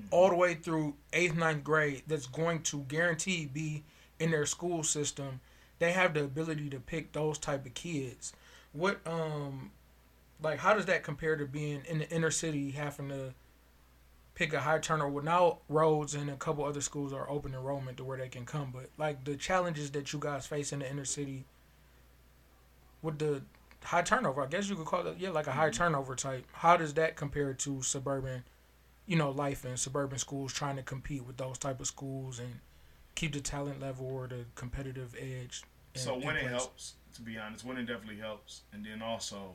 [0.09, 2.03] all the way through eighth, ninth grade.
[2.07, 3.83] That's going to guarantee be
[4.19, 5.39] in their school system.
[5.79, 8.33] They have the ability to pick those type of kids.
[8.73, 9.71] What um,
[10.41, 13.33] like how does that compare to being in the inner city having to
[14.35, 15.21] pick a high turnover.
[15.21, 18.71] Now Rhodes and a couple other schools are open enrollment to where they can come,
[18.73, 21.45] but like the challenges that you guys face in the inner city
[23.01, 23.41] with the
[23.83, 26.45] high turnover, I guess you could call it yeah, like a high turnover type.
[26.53, 28.43] How does that compare to suburban,
[29.07, 32.59] you know, life in suburban schools trying to compete with those type of schools and
[33.15, 35.63] keep the talent level or the competitive edge?
[35.95, 36.49] in- So winning place?
[36.51, 37.65] helps, to be honest.
[37.65, 38.61] Winning definitely helps.
[38.71, 39.53] And then also,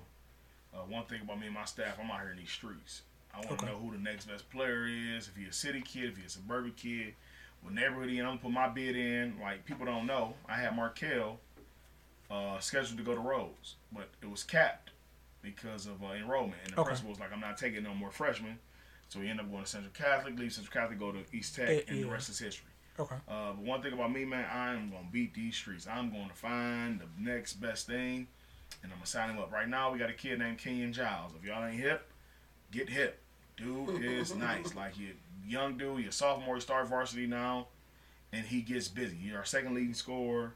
[0.74, 3.02] uh, one thing about me and my staff, I'm out here in these streets.
[3.32, 3.66] I want to Okay.
[3.66, 5.28] know who the next best player is.
[5.28, 7.14] If he's a city kid, if he's a suburban kid,
[7.62, 8.24] what neighborhood he in.
[8.26, 9.38] I'm gonna put my bid in.
[9.40, 11.38] Like people don't know, I had Markel
[12.30, 14.90] uh, scheduled to go to Rhodes, but it was capped
[15.42, 16.60] because of uh, enrollment.
[16.64, 16.88] And the Okay.
[16.88, 18.58] principal was like, "I'm not taking no more freshmen."
[19.08, 21.68] So he ended up going to Central Catholic, leave Central Catholic, go to East Tech,
[21.68, 22.70] Eh, and the rest is history.
[22.98, 23.14] Okay.
[23.28, 25.86] Uh, but one thing about me, man, I am gonna beat these streets.
[25.86, 28.26] I'm going to find the next best thing,
[28.82, 29.52] and I'm gonna sign him up.
[29.52, 31.32] Right now, we got a kid named Kenyon Giles.
[31.38, 32.08] If y'all ain't hip,
[32.72, 33.20] get hip.
[33.56, 34.74] Dude is nice.
[34.74, 36.00] Like he a young dude.
[36.00, 36.56] He a sophomore.
[36.56, 37.68] He started varsity now,
[38.32, 39.14] and he gets busy.
[39.16, 40.54] He's our second leading scorer.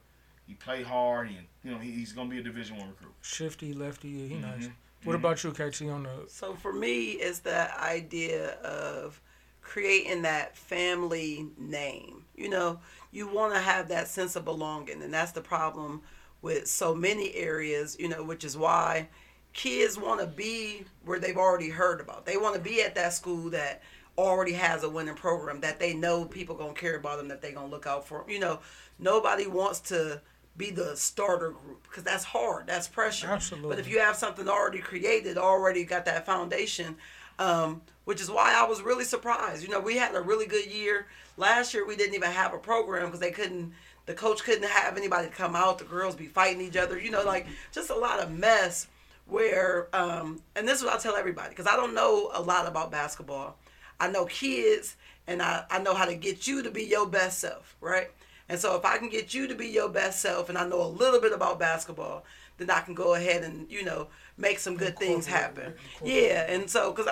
[0.51, 1.29] He play hard.
[1.29, 3.15] and you know, he, he's gonna be a Division One recruit.
[3.23, 4.65] Shifty, lefty, yeah, he nice.
[4.67, 4.73] Mhm.
[5.05, 9.21] What about you, KT, on the So for me, it's that idea of
[9.63, 12.25] creating that family name.
[12.35, 12.81] You know,
[13.13, 16.03] you want to have that sense of belonging, and that's the problem
[16.43, 17.97] with so many areas.
[18.01, 19.09] You know, which is why
[19.53, 22.27] kids want to be where they've already heard about.
[22.27, 23.83] They want to be at that school that
[24.19, 27.53] already has a winning program that they know people gonna care about them, that they
[27.53, 28.25] gonna look out for.
[28.25, 28.29] 'em.
[28.31, 28.59] You know,
[28.99, 30.21] nobody wants to
[30.57, 32.67] be the starter group because that's hard.
[32.67, 33.29] That's pressure.
[33.29, 33.71] Absolutely.
[33.71, 36.97] But if you have something already created, already got that foundation,
[37.39, 39.63] um, which is why I was really surprised.
[39.63, 41.07] You know, we had a really good year.
[41.37, 43.73] Last year we didn't even have a program because they couldn't.
[44.07, 45.79] The coach couldn't have anybody come out.
[45.79, 46.99] The girls be fighting each other.
[46.99, 48.87] You know, like just a lot of mess.
[49.27, 52.67] Where um, and this is what I tell everybody because I don't know a lot
[52.67, 53.57] about basketball.
[54.01, 54.97] I know kids
[55.27, 58.11] and I, I know how to get you to be your best self, right?
[58.51, 60.83] And so if I can get you to be your best self and I know
[60.83, 62.25] a little bit about basketball,
[62.59, 65.75] then I can go ahead and, you know, make some good things happen.
[66.05, 67.07] Yeah, and so because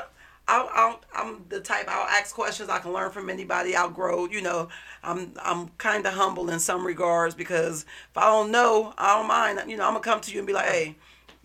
[0.48, 2.69] I, I, I'm the type I'll ask questions.
[2.69, 3.77] I can learn from anybody.
[3.77, 4.27] I'll grow.
[4.27, 4.69] You know,
[5.05, 9.28] I'm I'm kind of humble in some regards because if I don't know, I don't
[9.28, 9.70] mind.
[9.70, 10.97] You know, I'm gonna come to you and be like, hey,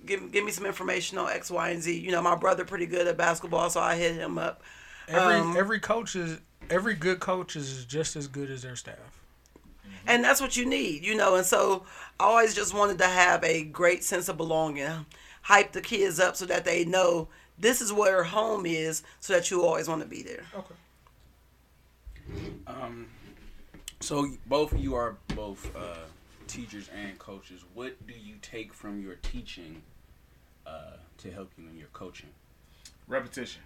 [0.07, 1.99] give give me some information on X, Y, and Z.
[1.99, 4.63] You know, my brother pretty good at basketball, so I hit him up.
[5.07, 6.39] every Um, every coach is
[6.69, 9.22] every good coach is just as good as their staff.
[10.07, 11.35] And that's what you need, you know.
[11.35, 11.85] And so
[12.19, 15.05] I always just wanted to have a great sense of belonging,
[15.43, 17.27] hype the kids up so that they know
[17.57, 20.43] this is where home is, so that you always want to be there.
[20.55, 20.75] Okay.
[22.67, 23.07] Um,
[23.99, 25.95] So both of you are both uh,
[26.47, 27.63] teachers and coaches.
[27.73, 29.81] What do you take from your teaching
[30.67, 32.29] uh, to help you in your coaching?
[33.07, 33.61] Repetition,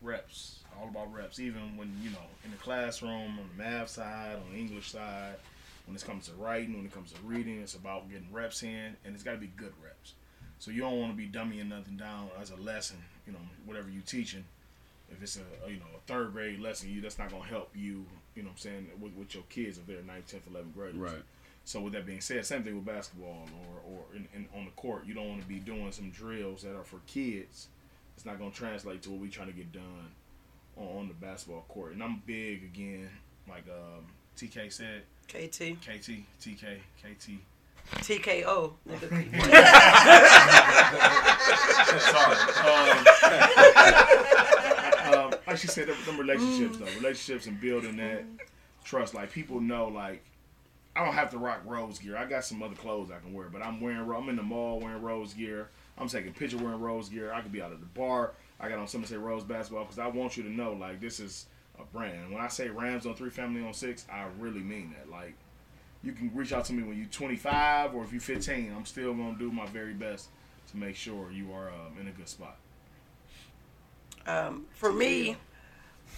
[0.00, 1.38] reps, all about reps.
[1.40, 5.36] Even when you know in the classroom, on the math side, on the English side,
[5.86, 8.96] when it comes to writing, when it comes to reading, it's about getting reps in,
[9.04, 10.14] and it's got to be good reps.
[10.58, 12.98] So you don't want to be dummying nothing down as a lesson.
[13.26, 14.44] You know, whatever you're teaching.
[15.10, 18.04] If it's a, you know a third grade lesson, you that's not gonna help you.
[18.34, 20.96] You know, what I'm saying with, with your kids if they're 9th, 10th, 11th graders.
[20.96, 21.22] Right.
[21.64, 24.70] So with that being said, same thing with basketball or, or in, in, on the
[24.72, 25.04] court.
[25.04, 27.66] You don't want to be doing some drills that are for kids.
[28.16, 30.12] It's not going to translate to what we're trying to get done
[30.76, 31.92] on, on the basketball court.
[31.92, 33.10] And I'm big again,
[33.48, 34.04] like um,
[34.36, 35.76] TK said, KT.
[35.82, 37.30] KT, TK, KT.
[37.94, 38.72] TKO.
[38.88, 39.08] nigga.
[42.00, 42.36] Sorry.
[45.06, 48.24] Um, um, like she said, them, them relationships though, relationships and building that
[48.84, 49.14] trust.
[49.14, 50.24] Like people know, like
[50.96, 52.16] I don't have to rock Rhodes gear.
[52.16, 54.10] I got some other clothes I can wear, but I'm wearing.
[54.10, 55.68] I'm in the mall wearing Rhodes gear.
[55.98, 57.32] I'm taking picture wearing Rhodes gear.
[57.32, 58.32] I could be out at the bar.
[58.58, 61.20] I got on something say Rhodes basketball because I want you to know, like this
[61.20, 61.46] is
[61.80, 62.32] a brand.
[62.32, 65.10] When I say Rams on three, family on six, I really mean that.
[65.10, 65.34] Like
[66.02, 68.72] you can reach out to me when you're 25 or if you're 15.
[68.76, 70.28] I'm still gonna do my very best
[70.70, 72.56] to make sure you are um, in a good spot.
[74.26, 75.36] um, for me,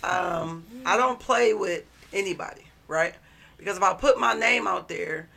[0.02, 3.14] um, I don't play with anybody, right?
[3.58, 5.28] Because if I put my name out there,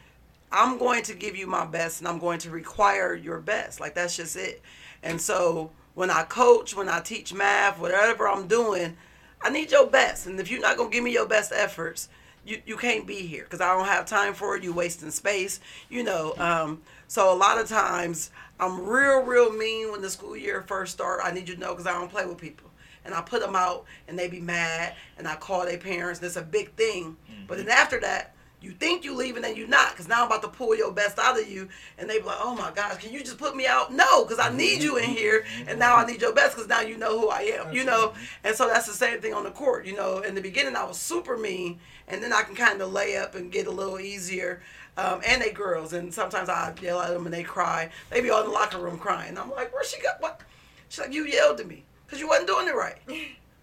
[0.51, 3.79] I'm going to give you my best and I'm going to require your best.
[3.79, 4.61] Like that's just it.
[5.03, 8.97] And so when I coach, when I teach math, whatever I'm doing,
[9.43, 10.27] I need your best.
[10.27, 12.09] And if you're not gonna give me your best efforts,
[12.45, 14.63] you, you can't be here because I don't have time for it.
[14.63, 15.59] You wasting space,
[15.89, 16.33] you know.
[16.37, 20.93] Um, so a lot of times I'm real, real mean when the school year first
[20.93, 21.21] start.
[21.23, 22.69] I need you to know because I don't play with people.
[23.03, 26.27] And I put them out and they be mad and I call their parents and
[26.27, 27.17] it's a big thing.
[27.47, 30.43] But then after that, you think you leaving and you not because now I'm about
[30.43, 31.67] to pull your best out of you
[31.97, 33.91] and they be like, oh my gosh, can you just put me out?
[33.91, 36.81] No, because I need you in here and now I need your best because now
[36.81, 38.13] you know who I am, you know?
[38.43, 39.87] And so that's the same thing on the court.
[39.87, 42.93] You know, in the beginning I was super mean and then I can kind of
[42.93, 44.61] lay up and get a little easier.
[44.95, 47.89] Um, and they girls and sometimes I yell at them and they cry.
[48.11, 49.39] They be all in the locker room crying.
[49.39, 50.41] I'm like, where she got what?
[50.87, 52.99] She's like, you yelled at me because you wasn't doing it right.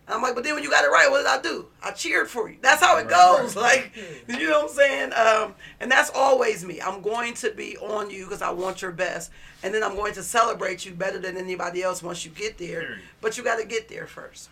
[0.08, 1.66] I'm like, but then when you got it right, what did I do?
[1.82, 2.56] I cheered for you.
[2.62, 3.56] That's how it goes.
[3.68, 3.92] Like,
[4.28, 5.12] you know what I'm saying?
[5.12, 6.80] Um, and that's always me.
[6.80, 9.30] I'm going to be on you because I want your best.
[9.62, 12.98] And then I'm going to celebrate you better than anybody else once you get there.
[13.20, 14.48] But you got to get there first.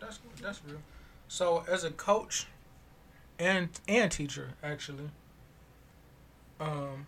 [0.00, 0.78] That's that's real.
[1.28, 2.46] So as a coach
[3.38, 5.10] and and teacher, actually,
[6.60, 7.06] um,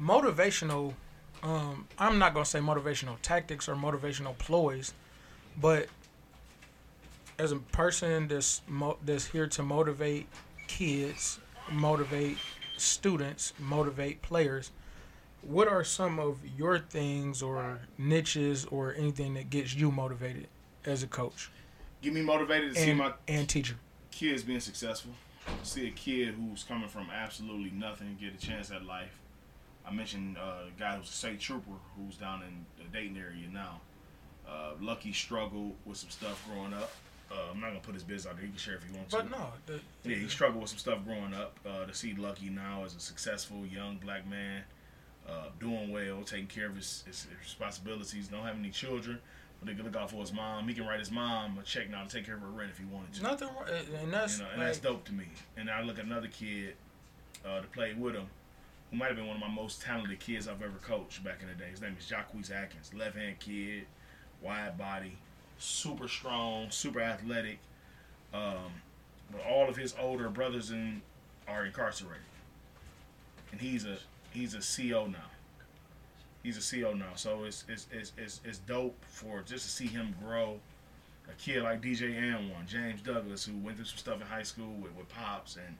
[0.00, 0.94] motivational.
[1.42, 4.92] Um, I'm not gonna say motivational tactics or motivational ploys,
[5.58, 5.88] but
[7.38, 10.26] as a person that's mo- that's here to motivate
[10.68, 11.38] kids,
[11.70, 12.36] motivate
[12.76, 14.70] students, motivate players,
[15.42, 20.46] what are some of your things or niches or anything that gets you motivated
[20.84, 21.50] as a coach
[22.02, 23.76] Get me motivated to see my and teacher?
[24.10, 25.12] kids being successful.
[25.62, 29.18] See a kid who's coming from absolutely nothing get a chance at life.
[29.90, 33.48] I mentioned uh, a guy who's a state trooper who's down in the Dayton area
[33.52, 33.80] now.
[34.48, 36.92] Uh, Lucky struggled with some stuff growing up.
[37.30, 38.44] Uh, I'm not gonna put his biz out there.
[38.44, 39.18] He can share if he wants to.
[39.18, 41.58] But no, the, Yeah, he struggled with some stuff growing up.
[41.66, 44.62] Uh, to see Lucky now as a successful young black man,
[45.28, 49.18] uh, doing well, taking care of his, his responsibilities, don't have any children,
[49.60, 50.66] but he can look out for his mom.
[50.66, 52.78] He can write his mom a check now to take care of her rent if
[52.78, 53.22] he wanted to.
[53.22, 53.48] nothing,
[54.02, 55.26] and that's You know, and like, that's dope to me.
[55.56, 56.74] And I look at another kid
[57.44, 58.26] uh, to play with him,
[58.90, 61.48] who might have been one of my most talented kids I've ever coached back in
[61.48, 61.70] the day.
[61.70, 63.86] His name is Jacques Atkins, left hand kid,
[64.42, 65.16] wide body,
[65.58, 67.58] super strong, super athletic.
[68.34, 68.72] Um,
[69.30, 71.00] but all of his older brothers and
[71.46, 72.22] are incarcerated,
[73.52, 73.98] and he's a
[74.32, 75.18] he's a CO now.
[76.42, 79.86] He's a CO now, so it's it's it's it's, it's dope for just to see
[79.86, 80.58] him grow
[81.28, 84.72] a kid like DJ Anwan, James Douglas, who went through some stuff in high school
[84.80, 85.76] with, with pops and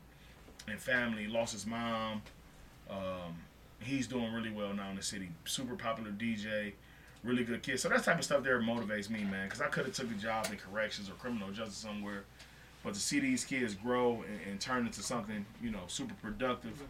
[0.69, 2.23] and family, lost his mom.
[2.91, 3.35] Um,
[3.81, 5.31] he's doing really well now in the city.
[5.45, 6.73] Super popular DJ,
[7.25, 7.81] really good kid.
[7.81, 9.47] So that type of stuff there motivates me, man.
[9.47, 12.25] Because I could have took a job in corrections or criminal justice somewhere,
[12.83, 16.83] but to see these kids grow and, and turn into something, you know, super productive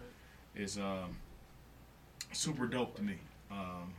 [0.54, 1.16] is um,
[2.32, 3.16] super dope to me.
[3.50, 3.92] Um,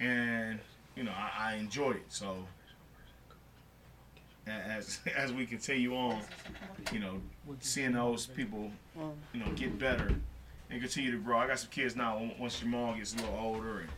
[0.00, 0.58] and
[0.96, 2.04] you know, I, I enjoy it.
[2.08, 2.36] So
[4.46, 6.20] as as we continue on,
[6.92, 7.20] you know,
[7.60, 8.70] seeing those people,
[9.32, 10.12] you know, get better
[10.70, 11.38] and continue to grow.
[11.38, 12.30] I got some kids now.
[12.38, 13.88] Once Jamal gets a little older and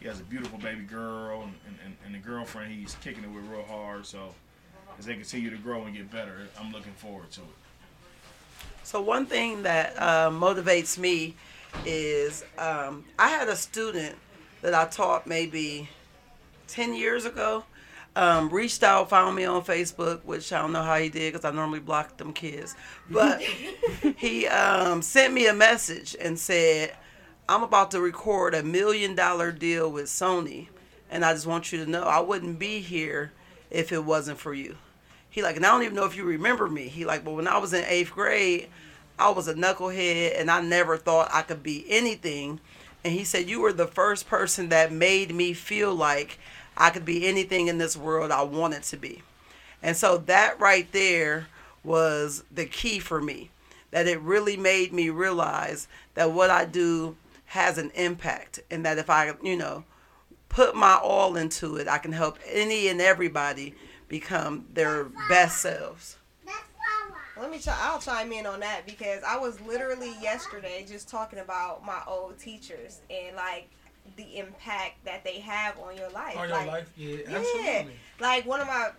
[0.00, 3.44] he has a beautiful baby girl and, and, and the girlfriend he's kicking it with
[3.44, 4.06] real hard.
[4.06, 4.34] So
[4.98, 6.48] as they continue to grow and get better.
[6.58, 7.46] I'm looking forward to it.
[8.82, 11.34] So one thing that uh, motivates me
[11.86, 14.16] is um, I had a student
[14.62, 15.88] that I taught maybe
[16.68, 17.64] ten years ago.
[18.16, 21.44] Um, reached out, found me on Facebook, which I don't know how he did because
[21.44, 22.76] I normally block them kids.
[23.10, 23.42] But
[24.16, 26.94] he um, sent me a message and said,
[27.48, 30.68] "I'm about to record a million dollar deal with Sony,
[31.10, 33.32] and I just want you to know I wouldn't be here
[33.70, 34.76] if it wasn't for you."
[35.28, 36.86] He like, and I don't even know if you remember me.
[36.86, 38.68] He like, but when I was in eighth grade,
[39.18, 42.60] I was a knucklehead and I never thought I could be anything.
[43.02, 46.38] And he said, You were the first person that made me feel like
[46.76, 49.22] I could be anything in this world I wanted to be.
[49.82, 51.48] And so that right there
[51.82, 53.50] was the key for me.
[53.90, 58.98] That it really made me realize that what I do has an impact and that
[58.98, 59.84] if I, you know,
[60.48, 63.74] put my all into it, I can help any and everybody
[64.08, 66.16] become their best selves.
[67.36, 67.76] Let me try.
[67.80, 72.38] I'll chime in on that because I was literally yesterday just talking about my old
[72.38, 73.68] teachers and like
[74.16, 76.36] the impact that they have on your life.
[76.36, 77.36] On your like, life, yeah, Yeah.
[77.38, 77.94] absolutely.
[78.20, 78.90] Like one of my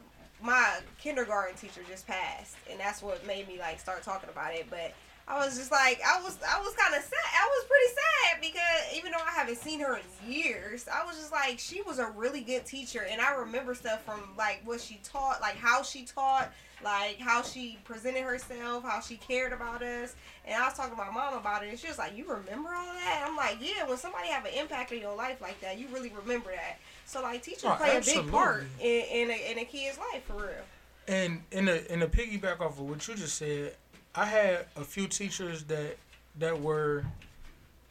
[0.41, 4.67] my kindergarten teacher just passed, and that's what made me like start talking about it.
[4.69, 4.93] But
[5.27, 7.11] I was just like, I was I was kind of sad.
[7.33, 11.17] I was pretty sad because even though I haven't seen her in years, I was
[11.17, 14.81] just like, she was a really good teacher, and I remember stuff from like what
[14.81, 16.51] she taught, like how she taught,
[16.83, 20.15] like how she presented herself, how she cared about us.
[20.45, 22.69] And I was talking to my mom about it, and she was like, "You remember
[22.69, 25.59] all that?" And I'm like, "Yeah." When somebody have an impact in your life like
[25.61, 26.77] that, you really remember that.
[27.05, 30.23] So like, teachers Oh, play a big part in in a, in a kid's life
[30.27, 30.65] for real.
[31.07, 33.75] And in the in the piggyback off of what you just said,
[34.17, 35.97] I had a few teachers that
[36.39, 37.03] that were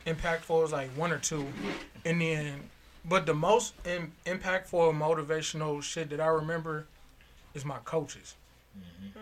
[0.06, 1.46] impactful, it was like one or two,
[2.04, 2.60] and then
[3.06, 6.86] but the most in, impactful motivational shit that I remember
[7.52, 8.36] is my coaches.
[8.78, 9.18] Mm-hmm.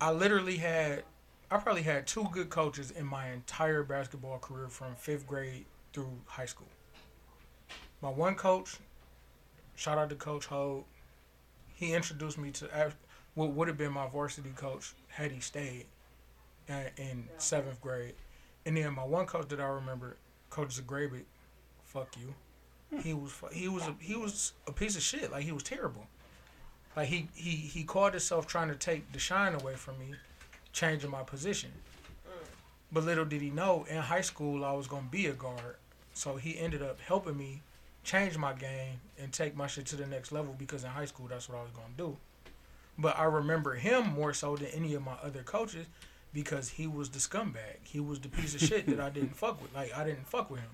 [0.00, 1.04] I literally had
[1.48, 6.10] I probably had two good coaches in my entire basketball career from fifth grade through
[6.26, 6.66] high school.
[8.02, 8.78] My one coach,
[9.76, 10.84] shout out to Coach Hogue,
[11.76, 12.92] he introduced me to
[13.34, 15.86] what would have been my varsity coach had he stayed
[16.68, 18.14] in seventh grade.
[18.64, 20.16] And then my one coach that I remember,
[20.50, 21.24] Coach Zagrabic,
[21.84, 22.34] fuck you.
[22.90, 23.00] Hmm.
[23.00, 25.30] He was he was a, he was a piece of shit.
[25.30, 26.06] Like he was terrible.
[26.96, 30.14] Like he he he called himself trying to take the shine away from me,
[30.72, 31.70] changing my position.
[32.26, 32.44] Hmm.
[32.92, 35.76] But little did he know, in high school I was gonna be a guard.
[36.12, 37.62] So he ended up helping me
[38.02, 41.26] change my game and take my shit to the next level because in high school
[41.28, 42.16] that's what I was gonna do.
[42.98, 45.86] But I remember him more so than any of my other coaches
[46.36, 47.78] because he was the scumbag.
[47.82, 49.74] He was the piece of shit that I didn't fuck with.
[49.74, 50.68] Like I didn't fuck with him.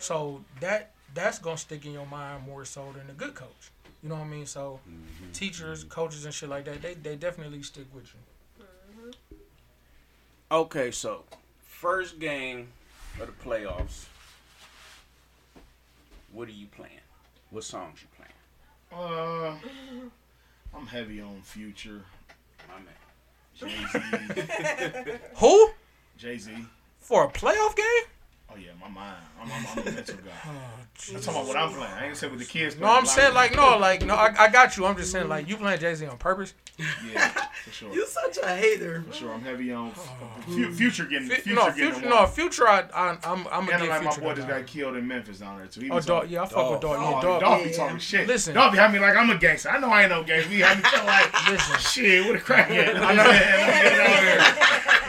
[0.00, 3.70] So that that's gonna stick in your mind more so than a good coach.
[4.02, 4.46] You know what I mean?
[4.46, 4.80] So
[5.32, 9.12] teachers, coaches, and shit like that, they they definitely stick with you.
[10.50, 11.22] Okay, so
[11.62, 12.66] first game
[13.20, 14.06] of the playoffs.
[16.32, 17.06] What are you playing?
[17.50, 18.32] What songs you playing?
[18.92, 19.56] Uh,
[20.76, 22.02] I'm heavy on Future,
[22.68, 23.05] My man.
[23.58, 25.70] Jay Z, Who
[26.18, 26.50] Jay Z.
[27.00, 28.04] for a playoff game?
[28.48, 29.16] Oh yeah, my mind.
[29.42, 30.50] I'm, I'm, I'm a mental guy.
[30.98, 31.92] Oh, I'm talking about what I'm playing.
[31.92, 32.78] I ain't saying what the kids.
[32.78, 32.86] No.
[32.86, 34.86] I'm saying like no, like no, I, I got you.
[34.86, 36.54] I'm just saying like you playing Jay Z on purpose.
[36.78, 37.92] Yeah, for sure.
[37.92, 39.02] You such a hater.
[39.08, 40.40] For sure, I'm heavy on oh.
[40.46, 42.66] Fu- Future getting Future no, getting future, the no, future.
[42.66, 45.06] I, I I'm I'm And gonna like get my boy that just got killed in
[45.06, 45.82] Memphis down there too.
[45.82, 46.96] He Oh, dog, on- yeah, I fuck with dog.
[46.98, 47.64] Oh, Yeah, dog, dog.
[47.64, 47.76] be Yeah.
[47.76, 48.26] talking shit.
[48.26, 48.54] Listen.
[48.54, 49.68] dog be having me like I'm a gangster.
[49.68, 50.48] I know I ain't no gangster.
[50.50, 51.78] He had me feel like Listen.
[51.78, 52.24] shit.
[52.26, 52.94] What a crackhead.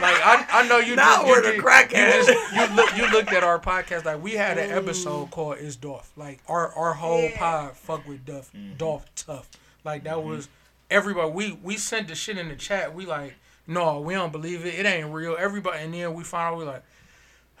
[0.00, 0.06] know.
[0.06, 0.96] Like I, I know you.
[0.96, 2.26] Now just, we're you, the crackhead.
[2.26, 2.96] You, you look.
[2.96, 4.04] You looked at our podcast.
[4.04, 7.38] Like we had an episode called "Is Dolph." Like our our whole Yeah.
[7.38, 8.50] pod fuck with Duff.
[8.76, 9.48] Dolph tough.
[9.84, 10.48] Like that was
[10.90, 11.30] everybody.
[11.30, 12.94] We we sent the shit in the chat.
[12.94, 13.34] We like
[13.66, 14.74] no, we don't believe it.
[14.74, 15.36] It ain't real.
[15.38, 16.82] Everybody, and then we found out we like.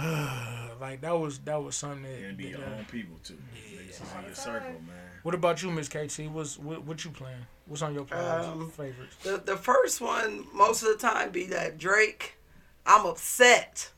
[0.80, 3.38] like that was that was something that, And be your that, uh, own people too.
[3.86, 5.03] This is in your circle, man.
[5.24, 6.30] What about you, Miss KT?
[6.30, 7.44] What's what, what you playing?
[7.66, 9.16] What's on your playlist Um, favorites?
[9.24, 12.36] The the first one most of the time be that Drake.
[12.86, 13.90] I'm upset.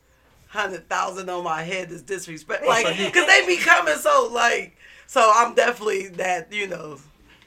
[0.48, 2.64] Hundred thousand on my head is disrespect.
[2.66, 4.76] Like, cause they be coming so like.
[5.08, 6.98] So I'm definitely that you know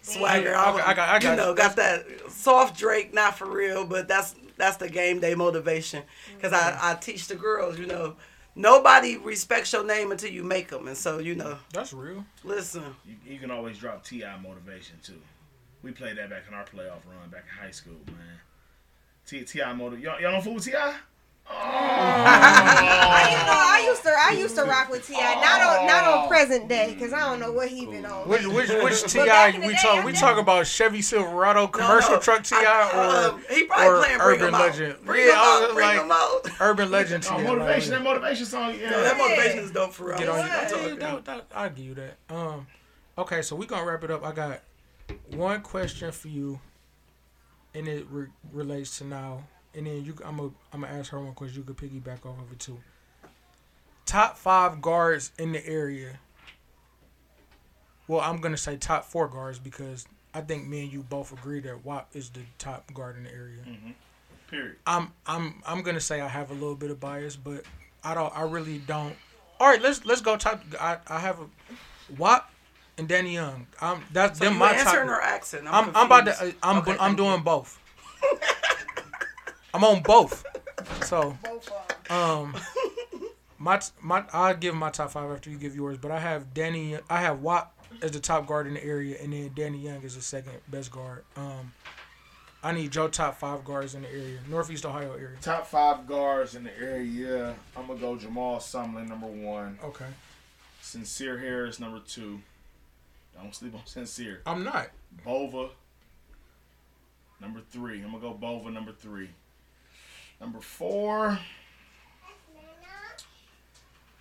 [0.01, 0.55] swagger.
[0.55, 4.07] I'm, I got- I got you know got that soft Drake, not for real, but
[4.07, 6.03] that's that's the game day motivation.
[6.41, 8.17] Cause I I teach the girls, you know,
[8.59, 12.25] nobody respects your name until you make them, and so you know, That's real.
[12.43, 12.83] listen.
[13.05, 14.37] You, you can always drop T.I.
[14.39, 15.21] motivation too.
[15.81, 18.39] We played that back in our playoff run back in high school, man.
[19.25, 19.99] T Ti motive.
[19.99, 20.93] Y'all, y'all don't fool with T.I.?
[21.51, 25.13] I, you know, I used to I used to rock with Ti.
[25.13, 28.27] Not on not on present day because I don't know what he been on.
[28.27, 29.25] Which which which T.I.
[29.25, 32.19] back in the we talk we talk about Chevy Silverado commercial no.
[32.19, 32.91] truck T.I.
[32.93, 34.61] or um, he probably or playing Bring Urban 'Em Out.
[34.61, 35.05] Legend.
[35.05, 36.41] Bring yeah, 'Em out, was bring like 'em out.
[36.61, 37.29] Urban Legend Ti.
[37.33, 38.75] Oh, motivation, that motivation song.
[38.79, 38.89] Yeah.
[38.91, 40.17] That motivation is dope for real.
[40.17, 40.69] Get on I'm you.
[40.75, 40.89] talking.
[40.89, 42.17] Yeah, that- that- I'll give you that.
[42.29, 42.67] Um,
[43.17, 44.23] okay, so we gonna wrap it up.
[44.25, 44.61] I got
[45.31, 46.59] one question for you,
[47.73, 49.43] and it re- relates to now.
[49.75, 51.57] And then you, I'm gonna I'm gonna ask her one question.
[51.59, 52.77] You could piggyback off of it too.
[54.05, 56.19] Top five guards in the area.
[58.07, 61.59] Well, I'm gonna say top four guards because I think me and you both agree
[61.61, 63.61] that WAP is the top guard in the area.
[63.67, 63.91] Mm-hmm.
[64.49, 64.75] Period.
[64.87, 67.63] I'm I'm I'm gonna say I have a little bit of bias, but
[68.03, 68.35] I don't.
[68.35, 69.15] I really don't.
[69.59, 70.63] All right, let's let's go top.
[70.81, 71.45] I I have a
[72.17, 72.49] WAP
[72.97, 73.67] and Danny Young.
[73.79, 75.17] I'm that's So them you my answering top.
[75.17, 75.67] or accent?
[75.67, 76.31] I'm I'm about to.
[76.31, 76.55] confused.
[76.63, 77.43] I'm Okay, I'm doing you.
[77.43, 77.77] both.
[79.73, 80.45] I'm on both.
[81.03, 82.17] So Both of 'em.
[82.17, 82.55] um,
[83.57, 86.53] my t- my I'll give my top five after you give yours, but I have
[86.53, 86.97] Danny.
[87.09, 90.15] I have WAP as the top guard in the area, and then Danny Young is
[90.15, 91.23] the second best guard.
[91.35, 91.73] Um,
[92.63, 95.37] I need your top five guards in the area, Northeast Ohio area.
[95.41, 97.55] Top five guards in the area.
[97.75, 99.77] I'm gonna go Jamal Sumlin number one.
[99.83, 100.07] Okay,
[100.81, 102.41] Sincere Harris number two.
[103.35, 104.41] Don't sleep on Sincere.
[104.45, 104.89] I'm not.
[105.23, 105.69] Bova
[107.41, 108.01] number three.
[108.01, 109.29] I'm gonna go Bova number three.
[110.39, 111.37] Number four.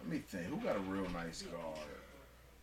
[0.01, 0.47] Let me think.
[0.47, 1.77] Who got a real nice guard?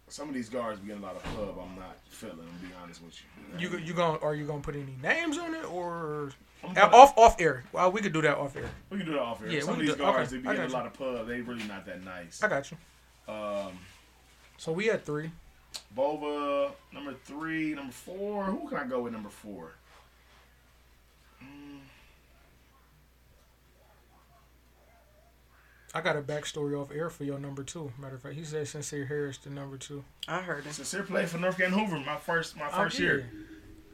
[0.08, 1.58] Some of these guards be getting a lot of pub.
[1.60, 2.38] I'm not feeling.
[2.38, 3.16] To be honest with
[3.60, 3.70] you.
[3.70, 6.32] You you gonna are you gonna put any names on it or
[6.64, 7.64] I'm gonna- off off air?
[7.72, 8.70] Well, we could do that off air.
[8.90, 9.50] We can do that off air.
[9.50, 10.94] Yeah, Some of these can do- guards okay, they be I getting a lot of
[10.94, 11.28] pub.
[11.28, 12.42] They really not that nice.
[12.44, 12.78] I got you.
[13.34, 13.78] Um,
[14.58, 15.32] So we had three.
[15.92, 18.46] Bova number three, number four.
[18.46, 19.74] Who can I go with number four?
[25.96, 27.90] I got a backstory off air for your number two.
[27.98, 30.04] Matter of fact, he said Sincere Harris the number two.
[30.28, 30.74] I heard him.
[30.74, 33.30] Sincere played for North Canton Hoover my first my first year.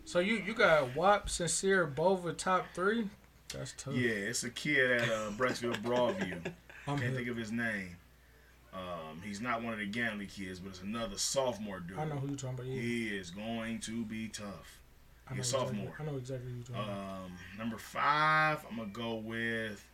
[0.05, 3.07] So you you got WAP, Sincere, Bova top three.
[3.53, 3.93] That's tough.
[3.93, 6.39] Yeah, it's a kid at uh, Brecksville Broadview.
[6.87, 7.15] I'm Can't hip.
[7.15, 7.97] think of his name.
[8.73, 11.99] Um, he's not one of the Gamley kids, but it's another sophomore dude.
[11.99, 12.65] I know who you're talking about.
[12.67, 14.79] Yeah, He is going to be tough.
[15.27, 15.93] I know he's exactly- sophomore.
[15.99, 17.23] I know exactly who you're talking about.
[17.25, 19.85] Um, number five, I'm gonna go with.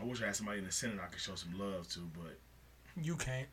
[0.00, 2.38] I wish I had somebody in the Senate I could show some love to, but
[3.02, 3.46] You can't.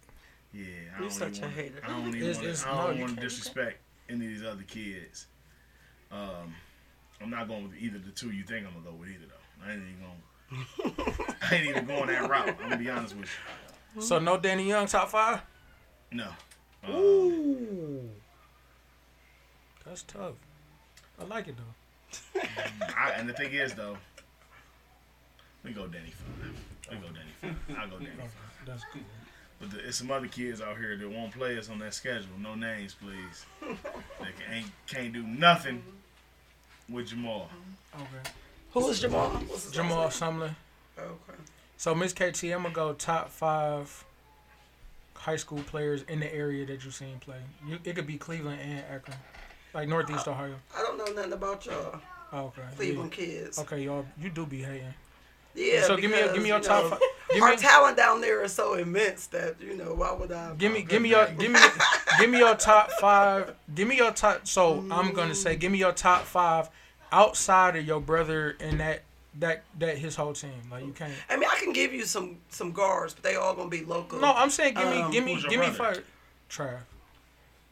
[0.54, 0.64] yeah,
[0.96, 1.82] I You're don't such even a wanna, hater.
[1.84, 2.70] I don't even want to.
[2.70, 3.78] I don't you want to disrespect
[4.10, 5.28] any of these other kids.
[6.12, 6.56] Um,
[7.22, 9.26] I'm not going with either of the two you think I'm gonna go with either
[9.28, 9.66] though.
[9.66, 11.36] I ain't even going.
[11.42, 12.48] I ain't even going that route.
[12.50, 13.30] I'm gonna be honest with
[13.96, 14.02] you.
[14.02, 15.42] So no Danny Young top five.
[16.12, 16.30] No.
[16.84, 18.10] Um, Ooh,
[19.86, 20.34] that's tough.
[21.20, 22.42] I like it though.
[22.98, 23.98] I, and the thing is though,
[25.64, 26.56] we go Danny five.
[26.92, 27.32] We go Danny
[27.68, 27.78] five.
[27.78, 28.66] I'll go Danny Okay, five.
[28.68, 29.02] that's cool.
[29.60, 32.30] But the, it's some other kids out here that won't play us on that schedule.
[32.40, 33.46] No names, please.
[33.62, 33.68] they
[34.32, 35.84] can, ain't can't do nothing
[36.88, 37.50] with Jamal.
[37.96, 38.30] Okay.
[38.72, 39.30] Who was Jamal?
[39.30, 40.56] What's Jamal last Sumlin.
[40.98, 41.40] Okay.
[41.78, 44.06] So Miss KT, I'm gonna go top five
[45.16, 47.40] high school players in the area that you've seen play.
[47.68, 49.18] You, it could be Cleveland and Akron,
[49.74, 50.56] like Northeast Ohio.
[50.76, 52.00] I don't know nothing about y'all
[52.34, 52.62] okay.
[52.78, 53.26] Cleveland Yeah.
[53.26, 53.60] kids.
[53.60, 54.94] Okay, y'all, you do be hating.
[55.60, 55.84] Yeah.
[55.84, 57.00] so give me your, give me your because, you top know, five.
[57.34, 60.54] Give Our me, talent down there is so immense that you know why would I?
[60.58, 61.60] give me, give me your, give me,
[62.20, 63.54] give me your top five.
[63.76, 64.48] Give me your top.
[64.48, 66.70] So I'm gonna say, give me your top five
[67.12, 69.04] outside of your brother and that
[69.40, 70.52] that that his whole team.
[70.72, 71.14] Like you can't.
[71.30, 74.20] I mean, I can give you some some guards, but they all gonna be local.
[74.20, 76.04] No, I'm saying, give me, Um, give me, who's your give me five.
[76.50, 76.80] Trav.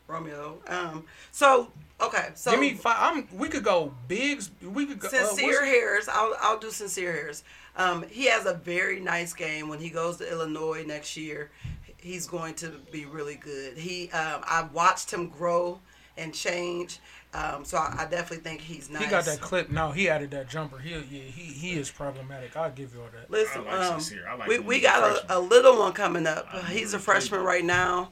[0.08, 0.60] Romeo.
[0.68, 1.04] Um.
[1.32, 2.30] So okay.
[2.36, 2.96] So give me five.
[3.00, 3.28] I'm.
[3.38, 4.52] We could go bigs.
[4.62, 5.08] We could go.
[5.08, 7.44] uh, what's- Sincere Harris, I'll, I'll do Sincere Harris.
[7.78, 11.52] Um, he has a very nice game when he goes to Illinois next year.
[11.98, 13.78] He's going to be really good.
[13.78, 15.80] He, um, I watched him grow
[16.18, 17.00] and change.
[17.34, 19.04] Um, so I, I definitely think he's nice.
[19.04, 19.70] He got that clip.
[19.70, 20.80] No, he added that jumper.
[20.80, 22.56] He, yeah, he, he is problematic.
[22.58, 23.30] I'll give you all that.
[23.30, 26.48] Listen, I like um, I like we, we got a, a little one coming up.
[26.52, 27.46] I He's a freshman do.
[27.46, 28.10] right now.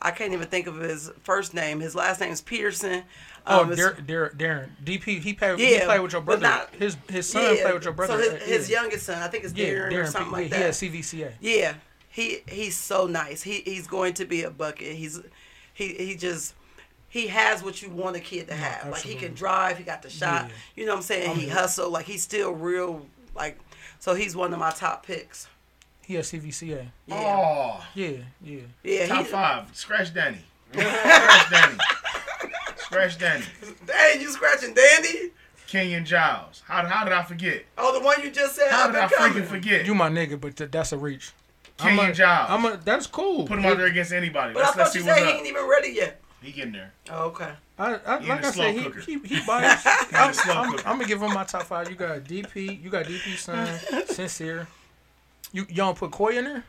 [0.00, 1.80] I can't even think of his first name.
[1.80, 3.02] His last name is Peterson.
[3.46, 5.20] Oh, Um, it's- Dar- Dar- Darren, DP.
[5.20, 5.58] He played.
[5.58, 6.42] Yeah, he played with your brother.
[6.42, 8.20] not- his his son played with your brother.
[8.22, 8.80] So uh, his, his yeah.
[8.82, 10.60] youngest son, I think it's yeah, Darren, or something yeah, like He that.
[10.60, 11.32] had CVCA.
[11.40, 11.74] Yeah,
[12.08, 13.42] he he's so nice.
[13.42, 14.94] He he's going to be a bucket.
[14.96, 15.20] He's
[15.72, 16.54] he he just
[17.08, 18.90] he has what you want a kid to have.
[18.90, 19.78] Like he can drive.
[19.78, 20.46] He got the shot.
[20.48, 20.54] Yeah.
[20.74, 21.30] You know what I'm saying?
[21.30, 21.54] I'm he here.
[21.54, 21.88] hustle.
[21.90, 23.06] Like he's still real.
[23.34, 23.58] Like
[24.00, 25.46] so he's one of my top picks.
[26.06, 26.86] He had CVCA.
[27.06, 28.10] Yeah, Oh, Yeah,
[28.40, 28.60] yeah.
[28.84, 29.06] yeah.
[29.06, 29.64] top five.
[29.76, 30.38] Scratch Danny.
[30.72, 31.78] Scratch Danny.
[32.76, 33.44] Scratch Danny.
[33.86, 35.30] Dang, you scratching Danny?
[35.66, 36.62] Kenyon Giles.
[36.66, 37.64] How, how did I forget?
[37.76, 38.70] Oh, the one you just said.
[38.70, 39.42] How I've did I coming.
[39.42, 39.84] freaking forget?
[39.86, 41.32] You my nigga, but th- that's a reach.
[41.76, 42.50] Kenyon I'm a, Giles.
[42.50, 43.44] I'm a, that's cool.
[43.48, 44.54] Put him out there against anybody.
[44.54, 46.20] But I Let's, let's thought you said he ain't even ready yet.
[46.40, 46.92] He getting there.
[47.10, 47.50] Oh, okay.
[47.80, 49.00] I, I like I said, he, cooker.
[49.00, 49.84] he, he biased.
[50.14, 50.70] I'm, I'm.
[50.78, 51.90] I'm gonna give him my top five.
[51.90, 52.80] You got DP.
[52.80, 54.68] You got DP son, sincere.
[55.56, 56.64] You you don't put Coy in there?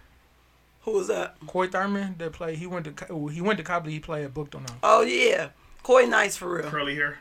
[0.83, 1.35] Who was that?
[1.45, 2.55] Coy Thurman that play.
[2.55, 3.91] He went to he went to Copley.
[3.91, 4.75] He played at Buchtel now.
[4.81, 5.49] Oh yeah,
[5.83, 6.69] Coy nice for real.
[6.69, 7.17] Curly hair.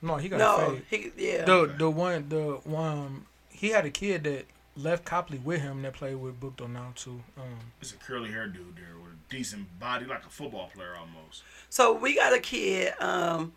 [0.00, 1.12] No, he got No, fade.
[1.16, 1.44] he yeah.
[1.44, 4.44] The the one the one he had a kid that
[4.76, 7.20] left Copley with him that played with Buchtel now too.
[7.36, 10.94] Um, It's a curly hair dude there with a decent body, like a football player
[10.96, 11.42] almost.
[11.70, 12.94] So we got a kid.
[13.00, 13.52] Um,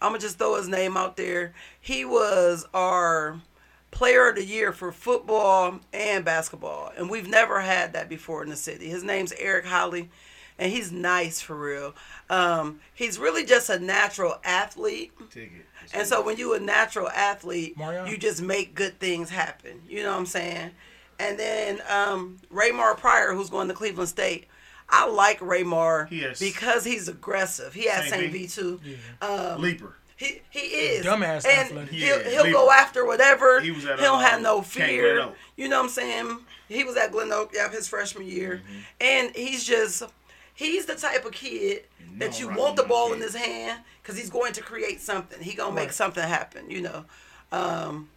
[0.00, 1.52] I'm gonna just throw his name out there.
[1.78, 3.38] He was our
[3.98, 8.48] player of the year for football and basketball, and we've never had that before in
[8.48, 8.88] the city.
[8.88, 10.08] His name's Eric Holly,
[10.56, 11.94] and he's nice for real.
[12.30, 15.10] Um, he's really just a natural athlete.
[15.92, 18.04] And so when you a natural athlete, Mario?
[18.04, 19.82] you just make good things happen.
[19.88, 20.70] You know what I'm saying?
[21.18, 24.46] And then um, Raymar Pryor, who's going to Cleveland State.
[24.88, 27.74] I like Raymar He because he's aggressive.
[27.74, 28.28] He has V.
[28.28, 28.80] V too.
[28.84, 28.96] yeah.
[29.26, 29.96] Um, leaper.
[30.18, 31.90] He he is Dumbass and athletic.
[31.94, 32.52] he'll, he'll leaper.
[32.52, 33.60] go after whatever.
[33.60, 35.20] He was at, he don't uh, have no Glen fear.
[35.20, 35.34] Oak.
[35.56, 36.38] You know what I'm saying?
[36.68, 38.78] He was at Glen Oak, yeah, his freshman year, Mm-hmm.
[39.00, 40.02] and he's just
[40.54, 41.84] he's the type of kid
[42.18, 45.00] that No you right want the ball in his hand because he's going to create
[45.00, 45.40] something.
[45.40, 45.94] He gonna make Right.
[45.94, 46.68] something happen.
[46.70, 47.04] You know.
[47.52, 48.10] Um,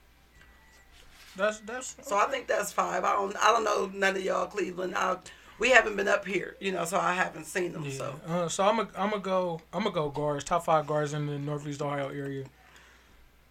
[1.38, 3.04] That's that's so I think that's five.
[3.06, 4.96] I don't I don't know none of y'all Cleveland.
[4.96, 5.18] I,
[5.62, 7.86] we haven't been up here, you know, so I haven't seen them.
[7.86, 7.92] Yeah.
[7.94, 10.44] So Uh, so I'm gonna I'm gonna go I'm gonna go guards.
[10.44, 12.46] Top five guards in the Northeast Ohio area.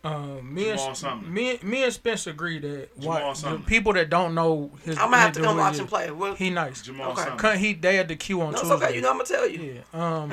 [0.03, 1.28] Um, me Jamal and Sumner.
[1.28, 5.05] me me and Spence agree that Jamal what, the people that don't know his I'm
[5.11, 6.11] gonna have to the come watch him is, play.
[6.11, 6.82] Well, He nice.
[6.82, 7.23] Jamal Okay.
[7.23, 7.57] Sumner.
[7.57, 8.87] He they had the Q on no, it's Tuesday.
[8.87, 8.95] okay.
[8.97, 9.82] You know, I'm gonna tell you.
[9.95, 10.23] Yeah.
[10.23, 10.32] Um,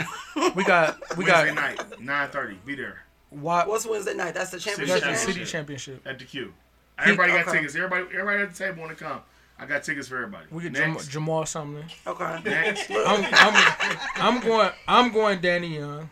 [0.55, 2.57] we got we Wednesday got night, nine thirty.
[2.65, 4.33] Be there Wa- What's Wednesday night?
[4.33, 6.01] That's the championship got the city championship.
[6.07, 6.53] at the Q.
[6.97, 7.57] Everybody got okay.
[7.57, 7.75] tickets.
[7.75, 9.21] Everybody, everybody at the table want to come.
[9.59, 10.45] I got tickets for everybody.
[10.51, 11.83] We get Jam- Next, Jamal Sumner.
[12.05, 12.39] Okay.
[12.45, 12.89] next.
[12.91, 16.09] I'm, I'm I'm going I'm going Danny Young.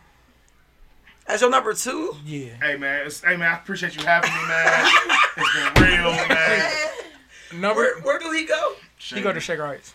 [1.26, 2.14] That's your number two.
[2.24, 2.54] Yeah.
[2.60, 4.90] Hey man, it's, hey man, I appreciate you having me, man.
[5.36, 6.72] it's been real, man.
[7.60, 8.74] Number Where where do he go?
[8.98, 9.94] he go to Shaker Heights.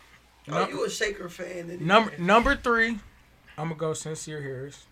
[0.50, 1.70] Oh, No- you a Shaker fan?
[1.70, 3.00] and- Number number three,
[3.58, 4.86] I'm gonna go Sincere Harris.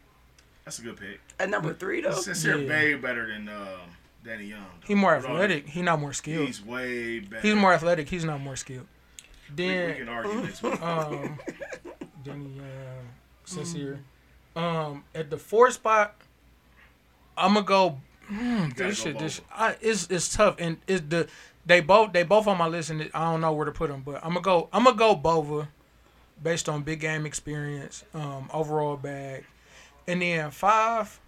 [0.65, 1.19] That's a good pick.
[1.39, 2.11] At number three though.
[2.11, 2.69] Sincere, Yeah.
[2.69, 3.79] way better than um,
[4.23, 4.59] Danny Young.
[4.81, 4.87] though.
[4.87, 5.67] He more athletic.
[5.67, 6.47] He not more skilled.
[6.47, 7.41] He's way better.
[7.41, 8.09] He's more athletic.
[8.09, 8.87] He's not more skilled.
[9.57, 10.81] We, we can argue next week.
[10.81, 11.39] um,
[12.23, 13.07] Danny Young,
[13.45, 13.99] Sincere.
[14.55, 16.15] Um, at the four spot,
[17.37, 17.99] I'm gonna go.
[18.31, 19.41] Mm, this go shit, this.
[19.51, 21.27] I, it's it's tough, and it's the
[21.65, 24.01] they both they both on my list, and I don't know where to put them,
[24.05, 24.69] but I'm gonna go.
[24.73, 25.69] I'm gonna go Bova,
[26.43, 29.45] based on big game experience, um, overall bag,
[30.07, 31.19] and then five.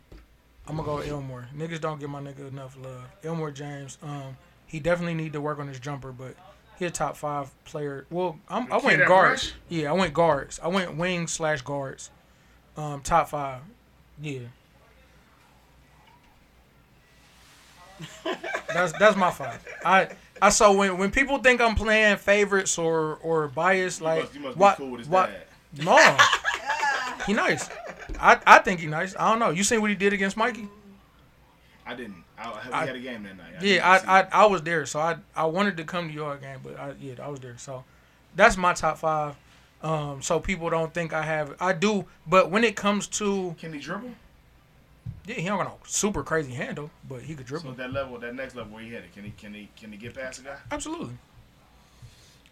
[0.71, 1.47] I'm gonna go with Elmore.
[1.53, 3.03] Niggas don't give my nigga enough love.
[3.25, 3.97] Elmore James.
[4.01, 6.33] Um, he definitely need to work on his jumper, but
[6.79, 8.05] he a top five player.
[8.09, 9.47] Well, I'm, I went guards.
[9.47, 9.53] Rush?
[9.67, 10.61] Yeah, I went guards.
[10.63, 12.09] I went wings slash guards.
[12.77, 13.59] Um, top five.
[14.21, 14.39] Yeah.
[18.73, 19.61] that's that's my five.
[19.83, 20.07] I
[20.41, 24.35] I so when when people think I'm playing favorites or or biased, You like must,
[24.35, 25.31] you must what cool with his what
[25.73, 25.83] dad.
[25.83, 26.17] no,
[27.27, 27.69] he nice.
[28.21, 29.15] I I think he nice.
[29.19, 29.49] I don't know.
[29.49, 30.67] You seen what he did against Mikey?
[31.85, 32.23] I didn't.
[32.37, 33.53] I, we I- had a game that night.
[33.59, 34.19] I Yeah, I.
[34.21, 36.93] I I was there, so I I wanted to come to your game, but I
[36.99, 37.57] yeah I was there.
[37.57, 37.83] So
[38.35, 39.35] that's my top five.
[39.83, 41.55] Um, so people don't think I have.
[41.59, 44.11] I do, but when it comes to Can he dribble?
[45.25, 47.73] yeah, he don't got no super crazy handle, but he could So dribble.
[47.73, 50.13] that level, that next level where he headed, can he can he can he get
[50.13, 50.57] past a guy?
[50.71, 51.15] Absolutely,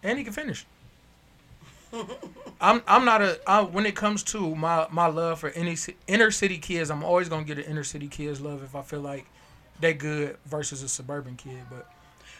[0.01, 0.65] and he can finish.
[2.61, 5.75] I'm I'm not a I, when it comes to my my love for any
[6.07, 6.91] inner city kids.
[6.91, 9.25] I'm always gonna get an inner city kids love if I feel like
[9.79, 11.61] they good versus a suburban kid.
[11.69, 11.89] But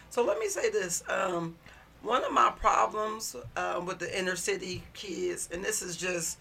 [0.09, 1.03] So let me say this.
[1.09, 1.55] Um,
[2.01, 6.37] one of my problems uh, with the inner city kids, and this is just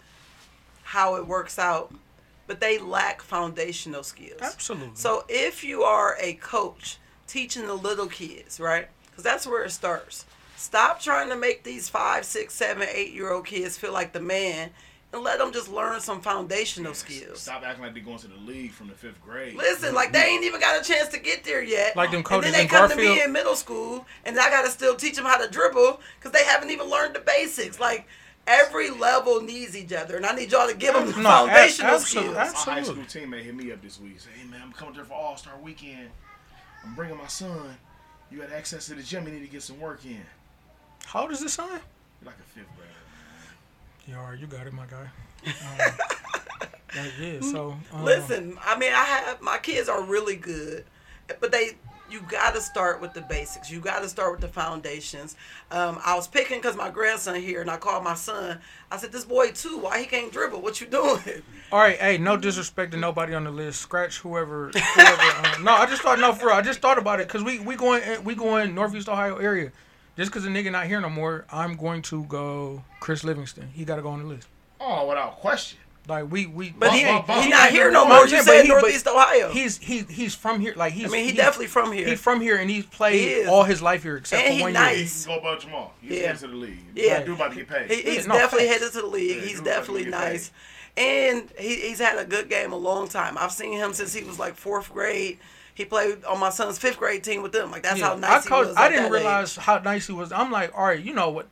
[0.83, 1.93] how it works out,
[2.47, 4.39] but they lack foundational skills.
[4.41, 8.87] absolutely, So if you are a coach teaching the little kids, right?
[9.05, 10.25] Because that's where it starts.
[10.59, 14.19] Stop trying to make these five, six, seven, eight year old kids feel like the
[14.19, 14.71] man
[15.13, 17.39] and let them just learn some foundational skills.
[17.39, 19.55] Stop acting like they're going to the league from the fifth grade.
[19.55, 21.95] Listen, like they ain't even got a chance to get there yet.
[21.95, 24.65] Like them and then they in come to me in middle school, and I got
[24.65, 27.79] to still teach them how to dribble because they haven't even learned the basics.
[27.79, 28.05] Like
[28.45, 31.47] every level needs each other, and I need y'all to give them the No, a-
[31.47, 32.35] foundational absolute- skills.
[32.67, 34.19] My high school teammate hit me up this week.
[34.19, 36.09] Said, "Hey man, I'm coming there for All Star Weekend.
[36.83, 37.77] I'm bringing my son.
[38.29, 39.25] You got access to the gym.
[39.25, 40.21] You need to get some work in."
[41.09, 41.67] How old is this son?
[41.69, 41.81] You're
[42.25, 42.91] like a fifth grader.
[44.07, 45.07] Yeah, you got it, my guy.
[46.91, 50.85] Um, like, yeah, so um, Listen, I mean, I have my kids are really good.
[51.39, 51.77] but they
[52.09, 53.69] you got to start with the basics.
[53.71, 55.35] You got to start with the foundations.
[55.71, 58.59] Um, I was picking because my grandson here, and I called my son.
[58.91, 59.77] I said, "This boy too.
[59.77, 60.61] Why he can't dribble?
[60.61, 63.81] What you doing?" All right, hey, no disrespect to nobody on the list.
[63.81, 64.69] Scratch whoever.
[64.69, 66.55] whoever um, no, I just thought no for real.
[66.55, 69.71] I just thought about it because we we going we going Northeast Ohio area.
[70.19, 73.69] Just because the nigga not here no more, I'm going to go Chris Livingston.
[73.73, 74.47] He got to go on the list.
[74.81, 75.79] Oh, without question.
[76.09, 76.71] Like we we.
[76.71, 77.43] But he Bump, ain't, bump, bump.
[77.45, 78.21] he not here no I'm more.
[78.23, 79.49] You saying, said but he- but Northeast Ohio.
[79.51, 80.73] He's he he's from here.
[80.75, 81.05] Like he's.
[81.05, 82.07] I mean, he he's- definitely from here.
[82.07, 83.47] He's from here and he's He played is.
[83.47, 84.97] all his life here except And for he one nice.
[84.97, 85.05] year.
[85.35, 85.93] He can go about Jamal.
[86.01, 86.31] He's Yeah.
[86.31, 86.79] into the league.
[86.95, 87.23] Yeah.
[87.23, 87.89] Dude about to get paid.
[87.91, 88.79] He, he's no, definitely facts.
[88.81, 89.37] headed to the league.
[89.37, 90.51] Yeah, he's definitely fucking get nice.
[90.97, 93.37] And he, he's had a good game a long time.
[93.37, 95.37] I've seen him since he was like fourth grade.
[95.79, 97.71] He played on my son's fifth grade team with them.
[97.71, 98.75] Like that's how nice I, coached, he was.
[98.75, 99.63] I didn't realize age.
[99.63, 100.29] how nice he was.
[100.33, 101.47] I'm like, all right, you know what?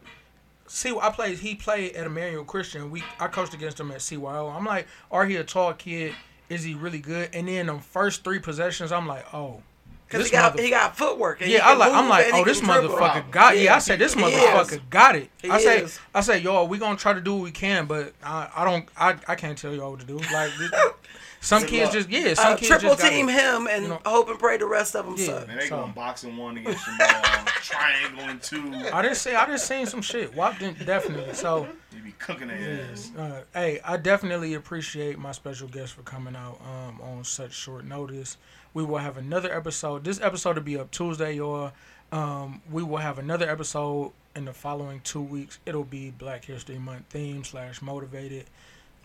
[0.67, 1.37] See, I played.
[1.37, 2.91] He played at Emmanuel Christian.
[2.91, 4.53] We I coached against him at CYO.
[4.53, 6.13] I'm like, are he a tall kid?
[6.49, 7.29] Is he really good?
[7.33, 9.61] And then the first three possessions, I'm like, oh,
[10.09, 11.39] this he got mother- he got footwork.
[11.39, 13.55] Yeah, I like I'm like, oh, this motherfucker got.
[13.55, 14.79] Yeah, Yeah, I said this he motherfucker is.
[14.89, 15.29] got it.
[15.41, 15.99] He I say, is.
[16.13, 18.89] I say, yo, we gonna try to do what we can, but I, I don't,
[18.97, 20.17] I, I can't tell y'all what to do.
[20.17, 20.71] Like, this,
[21.47, 21.93] some kids luck.
[21.93, 24.01] just, yeah, some Uh, kids triple just gotta- team him and you know.
[24.05, 25.25] hope and pray the rest of them Yeah.
[25.25, 25.47] suck.
[25.47, 28.73] Man, they So- going boxing one against Jamal, triangle and two.
[28.93, 30.33] I didn't say, I just seen some shit.
[30.35, 31.33] Wap didn't definitely.
[31.33, 31.67] So.
[31.93, 33.11] He be cooking their ass.
[33.17, 37.85] Uh, hey, I definitely appreciate my special guest for coming out um, on such short
[37.85, 38.37] notice.
[38.73, 40.03] We will have another episode.
[40.03, 41.71] This episode will be up Tuesday, y'all.
[42.11, 45.57] Um, we will have another episode in the following two weeks.
[45.65, 48.45] It'll be Black History Month theme slash motivated.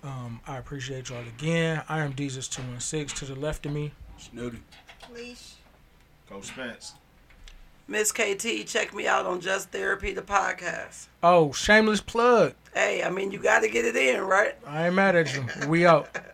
[0.04, 1.82] Um, I appreciate y'all again.
[1.88, 3.12] I am Jesus two one six.
[3.14, 4.58] To the left of me, Snooty.
[5.14, 5.52] Leash.
[6.28, 6.94] Coach Spence.
[7.88, 11.08] Miss KT, check me out on Just Therapy, the podcast.
[11.22, 12.54] oh shameless plug.
[12.74, 14.54] Hey, I mean, you got to get it in, right?
[14.66, 15.44] I ain't mad at you.
[15.68, 16.08] We out.